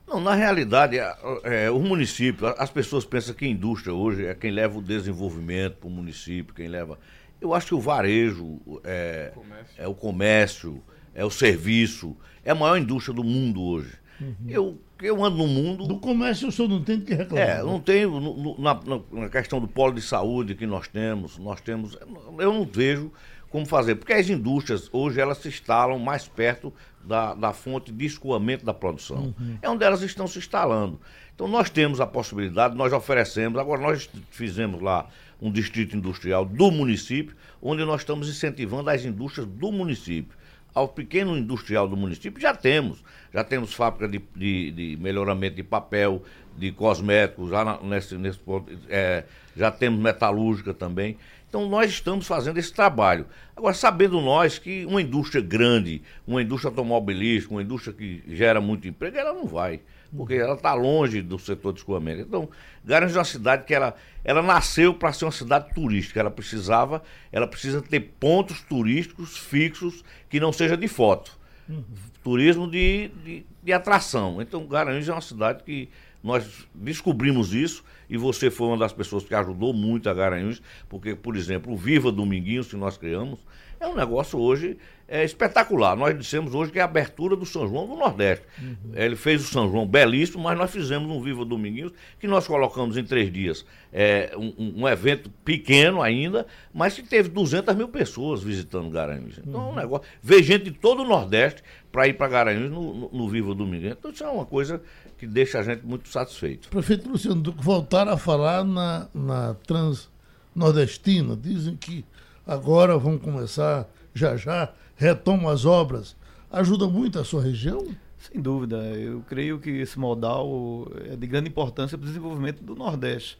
Não, 0.06 0.20
na 0.20 0.34
realidade, 0.34 0.98
é, 0.98 1.70
o 1.70 1.80
município, 1.80 2.46
as 2.58 2.70
pessoas 2.70 3.04
pensam 3.04 3.34
que 3.34 3.44
a 3.44 3.48
indústria 3.48 3.94
hoje 3.94 4.26
é 4.26 4.34
quem 4.34 4.50
leva 4.50 4.78
o 4.78 4.82
desenvolvimento 4.82 5.76
para 5.76 5.88
o 5.88 5.90
município, 5.90 6.54
quem 6.54 6.68
leva. 6.68 6.98
Eu 7.40 7.54
acho 7.54 7.68
que 7.68 7.74
o 7.74 7.80
varejo 7.80 8.60
é, 8.84 9.32
é 9.78 9.88
o 9.88 9.94
comércio, 9.94 10.82
é 11.14 11.24
o 11.24 11.30
serviço, 11.30 12.16
é 12.44 12.50
a 12.50 12.54
maior 12.54 12.76
indústria 12.76 13.14
do 13.14 13.24
mundo 13.24 13.62
hoje. 13.62 13.92
Uhum. 14.20 14.34
Eu, 14.48 14.80
eu 15.02 15.24
ando 15.24 15.38
no 15.38 15.46
mundo. 15.46 15.86
Do 15.86 15.98
comércio 15.98 16.48
o 16.48 16.52
senhor 16.52 16.68
não 16.68 16.82
tem 16.82 17.00
que 17.00 17.14
reclamar. 17.14 17.48
É, 17.48 17.62
não 17.62 17.80
tenho. 17.80 18.20
No, 18.20 18.58
na, 18.58 18.80
na, 19.12 19.28
questão 19.28 19.60
do 19.60 19.66
polo 19.66 19.94
de 19.94 20.02
saúde 20.02 20.54
que 20.54 20.66
nós 20.66 20.86
temos, 20.86 21.38
nós 21.38 21.60
temos. 21.60 21.98
Eu 22.38 22.52
não 22.52 22.64
vejo 22.64 23.10
como 23.54 23.66
fazer, 23.66 23.94
porque 23.94 24.12
as 24.12 24.28
indústrias 24.28 24.90
hoje 24.92 25.20
elas 25.20 25.38
se 25.38 25.46
instalam 25.46 25.96
mais 25.96 26.26
perto 26.26 26.74
da, 27.04 27.34
da 27.34 27.52
fonte 27.52 27.92
de 27.92 28.04
escoamento 28.04 28.64
da 28.64 28.74
produção. 28.74 29.32
Uhum. 29.38 29.58
É 29.62 29.70
onde 29.70 29.84
elas 29.84 30.02
estão 30.02 30.26
se 30.26 30.40
instalando. 30.40 31.00
Então 31.32 31.46
nós 31.46 31.70
temos 31.70 32.00
a 32.00 32.06
possibilidade, 32.06 32.74
nós 32.74 32.92
oferecemos, 32.92 33.56
agora 33.60 33.80
nós 33.80 34.10
fizemos 34.32 34.82
lá 34.82 35.06
um 35.40 35.52
distrito 35.52 35.96
industrial 35.96 36.44
do 36.44 36.68
município, 36.72 37.36
onde 37.62 37.84
nós 37.84 38.00
estamos 38.00 38.28
incentivando 38.28 38.90
as 38.90 39.04
indústrias 39.04 39.46
do 39.46 39.70
município. 39.70 40.36
Ao 40.74 40.88
pequeno 40.88 41.38
industrial 41.38 41.86
do 41.86 41.96
município 41.96 42.42
já 42.42 42.52
temos. 42.52 43.04
Já 43.32 43.44
temos 43.44 43.72
fábrica 43.72 44.08
de, 44.08 44.20
de, 44.34 44.70
de 44.72 44.96
melhoramento 45.00 45.54
de 45.54 45.62
papel, 45.62 46.24
de 46.58 46.72
cosméticos, 46.72 47.50
já 47.50 47.78
nesse, 47.80 48.18
nesse 48.18 48.40
é, 48.88 49.22
já 49.56 49.70
temos 49.70 50.00
metalúrgica 50.00 50.74
também. 50.74 51.16
Então 51.54 51.68
nós 51.68 51.88
estamos 51.88 52.26
fazendo 52.26 52.58
esse 52.58 52.72
trabalho. 52.72 53.26
Agora, 53.54 53.72
sabendo 53.72 54.20
nós 54.20 54.58
que 54.58 54.84
uma 54.86 55.00
indústria 55.00 55.40
grande, 55.40 56.02
uma 56.26 56.42
indústria 56.42 56.68
automobilística, 56.68 57.54
uma 57.54 57.62
indústria 57.62 57.94
que 57.94 58.24
gera 58.26 58.60
muito 58.60 58.88
emprego, 58.88 59.16
ela 59.16 59.32
não 59.32 59.46
vai. 59.46 59.80
Porque 60.16 60.34
ela 60.34 60.54
está 60.54 60.74
longe 60.74 61.22
do 61.22 61.38
setor 61.38 61.72
de 61.72 61.78
escoamento. 61.78 62.22
Então, 62.22 62.48
Garanhuns 62.84 63.14
é 63.14 63.18
uma 63.20 63.24
cidade 63.24 63.64
que 63.66 63.72
ela, 63.72 63.94
ela 64.24 64.42
nasceu 64.42 64.94
para 64.94 65.12
ser 65.12 65.26
uma 65.26 65.30
cidade 65.30 65.72
turística. 65.72 66.18
Ela 66.18 66.30
precisava, 66.30 67.04
ela 67.30 67.46
precisa 67.46 67.80
ter 67.80 68.00
pontos 68.18 68.60
turísticos 68.62 69.38
fixos 69.38 70.02
que 70.28 70.40
não 70.40 70.52
seja 70.52 70.76
de 70.76 70.88
foto. 70.88 71.38
Uhum. 71.68 71.84
Turismo 72.24 72.68
de, 72.68 73.12
de, 73.24 73.46
de 73.62 73.72
atração. 73.72 74.42
Então, 74.42 74.66
Garanhuns 74.66 75.08
é 75.08 75.12
uma 75.12 75.20
cidade 75.20 75.62
que 75.62 75.88
nós 76.20 76.66
descobrimos 76.74 77.54
isso 77.54 77.84
e 78.08 78.16
você 78.16 78.50
foi 78.50 78.68
uma 78.68 78.78
das 78.78 78.92
pessoas 78.92 79.24
que 79.24 79.34
ajudou 79.34 79.72
muito 79.72 80.08
a 80.08 80.14
Garanhuns, 80.14 80.62
porque, 80.88 81.14
por 81.14 81.36
exemplo, 81.36 81.72
o 81.72 81.76
Viva 81.76 82.10
Dominguinhos 82.10 82.68
que 82.68 82.76
nós 82.76 82.96
criamos 82.96 83.40
é 83.80 83.86
um 83.86 83.94
negócio 83.94 84.38
hoje 84.38 84.76
é, 85.06 85.24
espetacular. 85.24 85.96
Nós 85.96 86.16
dissemos 86.18 86.54
hoje 86.54 86.72
que 86.72 86.78
é 86.78 86.82
a 86.82 86.86
abertura 86.86 87.36
do 87.36 87.44
São 87.44 87.68
João 87.68 87.86
do 87.86 87.96
Nordeste. 87.96 88.44
Uhum. 88.60 88.92
Ele 88.94 89.16
fez 89.16 89.44
o 89.44 89.52
São 89.52 89.70
João 89.70 89.86
belíssimo, 89.86 90.42
mas 90.42 90.56
nós 90.56 90.70
fizemos 90.70 91.10
um 91.10 91.20
Viva 91.20 91.44
Dominguinhos 91.44 91.92
que 92.18 92.26
nós 92.26 92.46
colocamos 92.46 92.96
em 92.96 93.04
três 93.04 93.32
dias. 93.32 93.64
É, 93.92 94.32
um, 94.36 94.82
um 94.82 94.88
evento 94.88 95.30
pequeno 95.44 96.02
ainda, 96.02 96.46
mas 96.72 96.94
que 96.94 97.02
teve 97.02 97.28
200 97.28 97.74
mil 97.74 97.88
pessoas 97.88 98.42
visitando 98.42 98.90
Garanhuns. 98.90 99.38
Então 99.38 99.60
uhum. 99.60 99.60
é 99.60 99.64
um 99.64 99.68
uhum. 99.70 99.76
negócio. 99.76 100.06
Ver 100.22 100.42
gente 100.42 100.64
de 100.64 100.72
todo 100.72 101.02
o 101.02 101.06
Nordeste 101.06 101.62
para 101.92 102.08
ir 102.08 102.14
para 102.14 102.28
Garanhuns 102.28 102.70
no, 102.70 102.94
no, 102.94 103.10
no 103.12 103.28
Viva 103.28 103.54
Dominguinhos. 103.54 103.96
Então 103.98 104.10
isso 104.10 104.24
é 104.24 104.28
uma 104.28 104.46
coisa 104.46 104.80
que 105.18 105.26
deixa 105.26 105.60
a 105.60 105.62
gente 105.62 105.84
muito 105.86 106.08
satisfeito. 106.08 106.68
Prefeito 106.68 107.08
Luciano, 107.08 107.42
voltar 107.58 108.08
a 108.08 108.16
falar 108.16 108.64
na, 108.64 109.08
na 109.14 109.54
Trans-Nordestina. 109.66 111.36
Dizem 111.36 111.76
que 111.76 112.04
agora 112.46 112.98
vão 112.98 113.18
começar, 113.18 113.86
já 114.12 114.36
já, 114.36 114.72
retomam 114.96 115.48
as 115.48 115.64
obras. 115.64 116.16
Ajuda 116.50 116.86
muito 116.86 117.18
a 117.18 117.24
sua 117.24 117.42
região? 117.42 117.86
Sem 118.18 118.40
dúvida. 118.40 118.76
Eu 118.76 119.22
creio 119.28 119.58
que 119.58 119.70
esse 119.70 119.98
modal 119.98 120.88
é 121.10 121.16
de 121.16 121.26
grande 121.26 121.48
importância 121.48 121.98
para 121.98 122.04
o 122.04 122.08
desenvolvimento 122.08 122.62
do 122.62 122.74
Nordeste. 122.74 123.38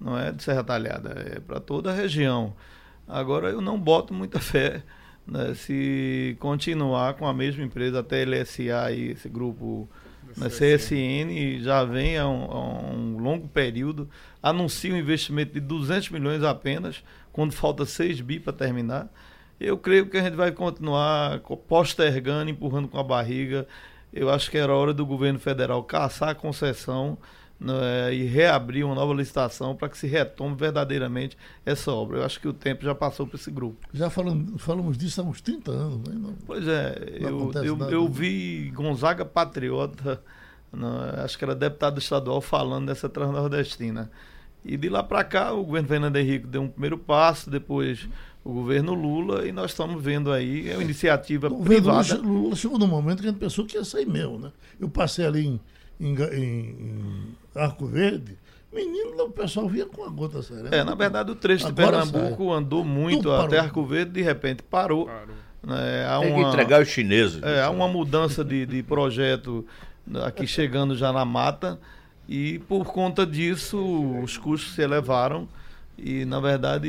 não 0.00 0.18
é 0.18 0.32
de 0.32 0.42
Serra 0.42 0.64
Talhada, 0.64 1.10
é 1.10 1.40
para 1.40 1.60
toda 1.60 1.90
a 1.90 1.94
região. 1.94 2.54
Agora 3.08 3.48
eu 3.48 3.60
não 3.60 3.78
boto 3.78 4.12
muita 4.12 4.38
fé 4.40 4.82
né, 5.26 5.54
se 5.54 6.36
continuar 6.38 7.14
com 7.14 7.26
a 7.26 7.34
mesma 7.34 7.64
empresa 7.64 8.00
até 8.00 8.24
LSA 8.24 8.92
e 8.92 9.10
esse 9.12 9.28
grupo 9.28 9.88
na 10.36 10.48
CSN 10.48 11.60
já 11.60 11.84
vem 11.84 12.18
há 12.18 12.28
um, 12.28 12.44
há 12.44 12.92
um, 12.92 13.18
longo 13.18 13.48
período, 13.48 14.08
anuncia 14.42 14.92
um 14.92 14.96
investimento 14.96 15.54
de 15.54 15.60
200 15.60 16.10
milhões 16.10 16.42
apenas, 16.42 17.02
quando 17.32 17.52
falta 17.52 17.84
6 17.84 18.20
bi 18.20 18.38
para 18.38 18.52
terminar. 18.52 19.08
Eu 19.58 19.78
creio 19.78 20.08
que 20.08 20.18
a 20.18 20.22
gente 20.22 20.36
vai 20.36 20.52
continuar 20.52 21.40
postergando, 21.66 22.50
empurrando 22.50 22.88
com 22.88 22.98
a 22.98 23.02
barriga. 23.02 23.66
Eu 24.12 24.30
acho 24.30 24.50
que 24.50 24.58
era 24.58 24.72
hora 24.72 24.92
do 24.92 25.04
governo 25.04 25.38
federal 25.38 25.82
caçar 25.82 26.30
a 26.30 26.34
concessão 26.34 27.18
né, 27.58 28.14
e 28.14 28.24
reabrir 28.24 28.84
uma 28.84 28.94
nova 28.94 29.14
licitação 29.14 29.74
para 29.74 29.88
que 29.88 29.96
se 29.96 30.06
retome 30.06 30.54
verdadeiramente 30.54 31.36
essa 31.64 31.90
obra. 31.90 32.18
Eu 32.18 32.24
acho 32.24 32.38
que 32.38 32.46
o 32.46 32.52
tempo 32.52 32.84
já 32.84 32.94
passou 32.94 33.26
para 33.26 33.36
esse 33.36 33.50
grupo. 33.50 33.86
Já 33.92 34.10
falamos, 34.10 34.60
falamos 34.62 34.98
disso 34.98 35.20
há 35.20 35.24
uns 35.24 35.40
30 35.40 35.70
anos, 35.70 35.98
né? 36.08 36.14
Não, 36.14 36.34
pois 36.46 36.68
é, 36.68 37.18
eu, 37.18 37.52
eu, 37.62 37.90
eu, 37.90 38.08
vi 38.08 38.70
Gonzaga 38.74 39.24
Patriota, 39.24 40.20
né, 40.72 40.88
acho 41.24 41.38
que 41.38 41.44
era 41.44 41.54
deputado 41.54 41.98
estadual, 41.98 42.40
falando 42.40 42.86
dessa 42.86 43.08
transnordestina. 43.08 44.10
E 44.64 44.76
de 44.76 44.88
lá 44.88 45.02
para 45.02 45.22
cá, 45.24 45.52
o 45.52 45.64
governo 45.64 45.88
Fernando 45.88 46.16
Henrique 46.16 46.46
deu 46.46 46.62
um 46.62 46.68
primeiro 46.68 46.98
passo, 46.98 47.48
depois 47.48 48.06
o 48.46 48.52
governo 48.52 48.94
Lula, 48.94 49.46
e 49.46 49.50
nós 49.50 49.72
estamos 49.72 50.00
vendo 50.00 50.30
aí, 50.30 50.70
é 50.70 50.74
uma 50.74 50.82
iniciativa 50.84 51.48
o 51.48 51.64
privada. 51.64 52.14
Lula, 52.16 52.28
Lula 52.28 52.56
chegou 52.56 52.78
num 52.78 52.86
momento 52.86 53.20
que 53.20 53.26
a 53.26 53.30
gente 53.30 53.40
pensou 53.40 53.66
que 53.66 53.76
ia 53.76 53.84
sair 53.84 54.06
mesmo, 54.06 54.38
né? 54.38 54.52
Eu 54.78 54.88
passei 54.88 55.26
ali 55.26 55.46
em, 55.46 55.60
em, 56.00 56.14
em 56.14 57.34
Arco 57.56 57.86
Verde, 57.86 58.38
menino, 58.72 59.24
o 59.24 59.30
pessoal 59.30 59.68
via 59.68 59.84
com 59.84 60.04
a 60.04 60.08
gota 60.08 60.42
serena. 60.42 60.68
É, 60.70 60.84
na 60.84 60.94
verdade, 60.94 61.32
o 61.32 61.34
trecho 61.34 61.66
Agora 61.66 62.02
de 62.02 62.12
Pernambuco 62.12 62.48
sai. 62.50 62.58
andou 62.58 62.84
muito 62.84 63.32
até 63.32 63.58
Arco 63.58 63.84
Verde, 63.84 64.12
de 64.12 64.22
repente 64.22 64.62
parou. 64.62 65.06
parou. 65.06 65.34
É, 65.68 66.06
há 66.08 66.20
Tem 66.20 66.32
uma, 66.32 66.44
que 66.44 66.48
entregar 66.50 66.80
os 66.80 66.88
chineses. 66.88 67.42
É, 67.42 67.64
há 67.64 67.70
uma 67.70 67.88
mudança 67.88 68.44
de, 68.44 68.64
de 68.64 68.80
projeto 68.84 69.66
aqui 70.24 70.46
chegando 70.46 70.94
já 70.94 71.12
na 71.12 71.24
mata 71.24 71.80
e 72.28 72.60
por 72.60 72.84
conta 72.84 73.26
disso 73.26 73.76
os 74.22 74.36
custos 74.36 74.74
se 74.74 74.82
elevaram 74.82 75.48
e, 75.98 76.26
na 76.26 76.38
verdade, 76.40 76.88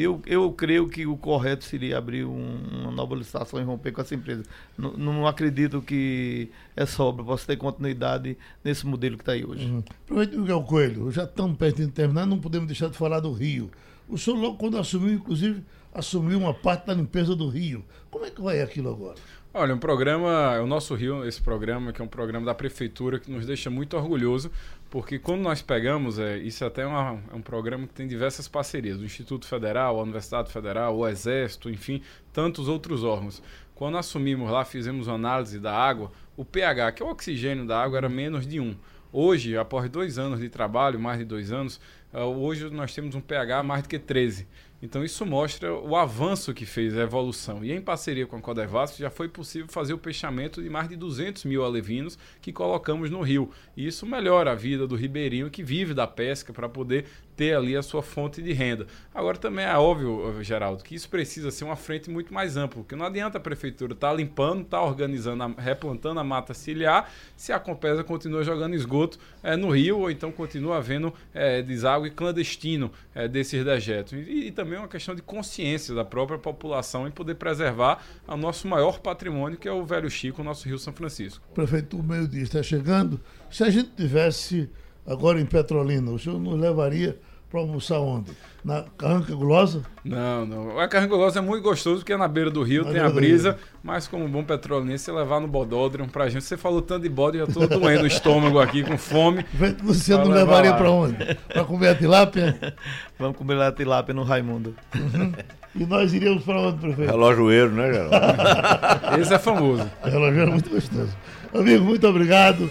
eu, 0.00 0.20
eu 0.26 0.50
creio 0.52 0.88
que 0.88 1.06
o 1.06 1.16
correto 1.16 1.64
seria 1.64 1.98
abrir 1.98 2.24
um, 2.24 2.58
uma 2.82 2.90
nova 2.90 3.14
licitação 3.14 3.60
e 3.60 3.62
romper 3.62 3.92
com 3.92 4.00
essa 4.00 4.14
empresa. 4.14 4.42
N 4.76 4.92
não 4.96 5.26
acredito 5.26 5.80
que 5.80 6.50
essa 6.74 7.02
obra 7.02 7.24
possa 7.24 7.46
ter 7.46 7.56
continuidade 7.56 8.36
nesse 8.64 8.86
modelo 8.86 9.16
que 9.16 9.22
está 9.22 9.32
aí 9.32 9.44
hoje. 9.44 9.66
Uhum. 9.66 9.84
Aproveita, 10.04 10.36
Miguel 10.36 10.62
Coelho, 10.64 11.10
já 11.12 11.24
estamos 11.24 11.56
perto 11.56 11.76
de 11.76 11.88
terminar, 11.92 12.26
não 12.26 12.40
podemos 12.40 12.66
deixar 12.66 12.88
de 12.88 12.96
falar 12.96 13.20
do 13.20 13.32
Rio. 13.32 13.70
O 14.08 14.18
senhor, 14.18 14.36
logo 14.36 14.56
quando 14.56 14.76
assumiu, 14.76 15.14
inclusive, 15.14 15.62
assumiu 15.94 16.38
uma 16.38 16.52
parte 16.52 16.86
da 16.86 16.94
limpeza 16.94 17.36
do 17.36 17.48
Rio. 17.48 17.84
Como 18.10 18.24
é 18.24 18.30
que 18.30 18.42
vai 18.42 18.60
aquilo 18.60 18.90
agora? 18.90 19.16
Olha, 19.52 19.74
um 19.74 19.78
programa, 19.78 20.60
o 20.60 20.66
nosso 20.66 20.94
Rio, 20.94 21.24
esse 21.24 21.40
programa, 21.40 21.92
que 21.92 22.00
é 22.00 22.04
um 22.04 22.08
programa 22.08 22.46
da 22.46 22.54
prefeitura 22.54 23.18
que 23.18 23.28
nos 23.30 23.46
deixa 23.46 23.68
muito 23.68 23.96
orgulhoso, 23.96 24.48
porque 24.90 25.20
quando 25.20 25.42
nós 25.42 25.62
pegamos, 25.62 26.18
é, 26.18 26.36
isso 26.38 26.64
até 26.64 26.82
é, 26.82 26.86
uma, 26.86 27.22
é 27.32 27.34
um 27.34 27.40
programa 27.40 27.86
que 27.86 27.94
tem 27.94 28.08
diversas 28.08 28.48
parcerias, 28.48 28.98
o 28.98 29.04
Instituto 29.04 29.46
Federal, 29.46 29.98
a 29.98 30.02
Universidade 30.02 30.52
Federal, 30.52 30.96
o 30.96 31.06
Exército, 31.06 31.70
enfim, 31.70 32.02
tantos 32.32 32.66
outros 32.66 33.04
órgãos. 33.04 33.40
Quando 33.72 33.96
assumimos 33.96 34.50
lá, 34.50 34.64
fizemos 34.64 35.06
uma 35.06 35.14
análise 35.14 35.60
da 35.60 35.72
água, 35.72 36.10
o 36.36 36.44
pH, 36.44 36.92
que 36.92 37.02
é 37.02 37.06
o 37.06 37.10
oxigênio 37.10 37.66
da 37.66 37.80
água, 37.80 37.98
era 37.98 38.08
menos 38.08 38.46
de 38.46 38.58
1. 38.58 38.76
Hoje, 39.12 39.56
após 39.56 39.88
dois 39.88 40.18
anos 40.18 40.40
de 40.40 40.48
trabalho, 40.48 40.98
mais 40.98 41.18
de 41.18 41.24
dois 41.24 41.52
anos, 41.52 41.80
uh, 42.12 42.18
hoje 42.18 42.68
nós 42.70 42.94
temos 42.94 43.14
um 43.14 43.20
pH 43.20 43.62
mais 43.62 43.82
do 43.82 43.88
que 43.88 43.98
13. 43.98 44.46
Então 44.82 45.04
isso 45.04 45.26
mostra 45.26 45.74
o 45.74 45.94
avanço 45.94 46.54
que 46.54 46.64
fez 46.64 46.96
a 46.96 47.02
evolução. 47.02 47.64
E 47.64 47.72
em 47.72 47.80
parceria 47.80 48.26
com 48.26 48.36
a 48.36 48.40
Codevasf 48.40 48.98
já 48.98 49.10
foi 49.10 49.28
possível 49.28 49.68
fazer 49.68 49.92
o 49.92 49.98
peixamento 49.98 50.62
de 50.62 50.70
mais 50.70 50.88
de 50.88 50.96
200 50.96 51.44
mil 51.44 51.62
alevinos 51.62 52.18
que 52.40 52.52
colocamos 52.52 53.10
no 53.10 53.20
rio. 53.20 53.50
E 53.76 53.86
isso 53.86 54.06
melhora 54.06 54.52
a 54.52 54.54
vida 54.54 54.86
do 54.86 54.96
ribeirinho 54.96 55.50
que 55.50 55.62
vive 55.62 55.92
da 55.92 56.06
pesca 56.06 56.52
para 56.52 56.68
poder 56.68 57.06
ter 57.40 57.56
ali 57.56 57.74
a 57.74 57.82
sua 57.82 58.02
fonte 58.02 58.42
de 58.42 58.52
renda. 58.52 58.86
Agora 59.14 59.38
também 59.38 59.64
é 59.64 59.74
óbvio, 59.74 60.44
Geraldo, 60.44 60.84
que 60.84 60.94
isso 60.94 61.08
precisa 61.08 61.50
ser 61.50 61.64
uma 61.64 61.74
frente 61.74 62.10
muito 62.10 62.34
mais 62.34 62.54
ampla, 62.54 62.82
porque 62.82 62.94
não 62.94 63.06
adianta 63.06 63.38
a 63.38 63.40
prefeitura 63.40 63.94
estar 63.94 64.10
tá 64.10 64.14
limpando, 64.14 64.60
estar 64.60 64.76
tá 64.76 64.84
organizando, 64.84 65.54
replantando 65.56 66.20
a 66.20 66.24
mata 66.24 66.52
ciliar, 66.52 67.10
se 67.38 67.50
a 67.50 67.58
Compesa 67.58 68.04
continua 68.04 68.44
jogando 68.44 68.74
esgoto 68.74 69.18
é, 69.42 69.56
no 69.56 69.70
rio 69.70 70.00
ou 70.00 70.10
então 70.10 70.30
continua 70.30 70.76
havendo 70.76 71.14
é, 71.32 71.62
deságue 71.62 72.10
clandestino 72.10 72.92
é, 73.14 73.26
desses 73.26 73.64
dejetos. 73.64 74.12
E, 74.12 74.48
e, 74.48 74.50
também 74.50 74.78
uma 74.78 74.86
questão 74.86 75.14
de 75.14 75.22
consciência 75.22 75.94
da 75.94 76.04
própria 76.04 76.38
população 76.38 77.08
em 77.08 77.10
poder 77.10 77.36
preservar 77.36 78.04
o 78.28 78.36
nosso 78.36 78.68
maior 78.68 78.98
patrimônio, 78.98 79.56
que 79.56 79.66
é 79.66 79.72
o 79.72 79.82
Velho 79.82 80.10
Chico, 80.10 80.42
o 80.42 80.44
nosso 80.44 80.68
Rio 80.68 80.78
São 80.78 80.92
Francisco. 80.92 81.42
Prefeito, 81.54 81.96
o 81.96 82.02
meio-dia 82.02 82.42
está 82.42 82.62
chegando. 82.62 83.18
Se 83.50 83.64
a 83.64 83.70
gente 83.70 83.88
tivesse 83.96 84.68
agora 85.06 85.40
em 85.40 85.46
Petrolina, 85.46 86.10
o 86.10 86.18
senhor 86.18 86.38
nos 86.38 86.60
levaria 86.60 87.18
para 87.50 87.60
almoçar 87.60 87.98
onde? 87.98 88.30
Na 88.64 88.84
Carranca 88.96 89.34
Gulosa? 89.34 89.82
Não, 90.04 90.46
não. 90.46 90.78
A 90.78 90.86
Carranca 90.86 91.14
Gulosa 91.14 91.40
é 91.40 91.42
muito 91.42 91.62
gostoso 91.62 92.00
porque 92.00 92.12
é 92.12 92.16
na 92.16 92.28
beira 92.28 92.50
do 92.50 92.62
rio, 92.62 92.84
na 92.84 92.92
tem 92.92 93.00
a 93.00 93.08
brisa, 93.08 93.58
mas 93.82 94.06
como 94.06 94.28
bom 94.28 94.44
petrolinense, 94.44 95.04
você 95.04 95.12
levar 95.12 95.40
no 95.40 95.48
bodódromo 95.48 96.08
pra 96.08 96.28
gente. 96.28 96.44
Você 96.44 96.56
falou 96.56 96.80
tanto 96.80 97.02
de 97.02 97.08
bode, 97.08 97.38
já 97.38 97.46
tô 97.46 97.66
doendo 97.66 98.04
o 98.04 98.06
estômago 98.06 98.60
aqui, 98.60 98.84
com 98.84 98.96
fome. 98.96 99.44
Você 99.82 100.16
não 100.16 100.28
levaria 100.28 100.74
para 100.74 100.90
onde? 100.90 101.16
Para 101.48 101.64
comer 101.64 101.88
a 101.88 101.94
tilápia? 101.94 102.74
Vamos 103.18 103.36
comer 103.36 103.60
a 103.60 103.72
tilápia 103.72 104.14
no 104.14 104.22
Raimundo. 104.22 104.74
Uhum. 104.94 105.32
E 105.74 105.86
nós 105.86 106.12
iríamos 106.12 106.44
para 106.44 106.60
onde, 106.60 106.78
prefeito? 106.78 107.10
Relojoeiro, 107.10 107.70
né, 107.72 107.92
Geraldo? 107.92 109.20
Esse 109.20 109.34
é 109.34 109.38
famoso. 109.38 109.90
Relojoeiro 110.04 110.50
é 110.50 110.52
muito 110.52 110.70
gostoso. 110.70 111.16
Amigo, 111.52 111.84
muito 111.84 112.06
obrigado. 112.06 112.70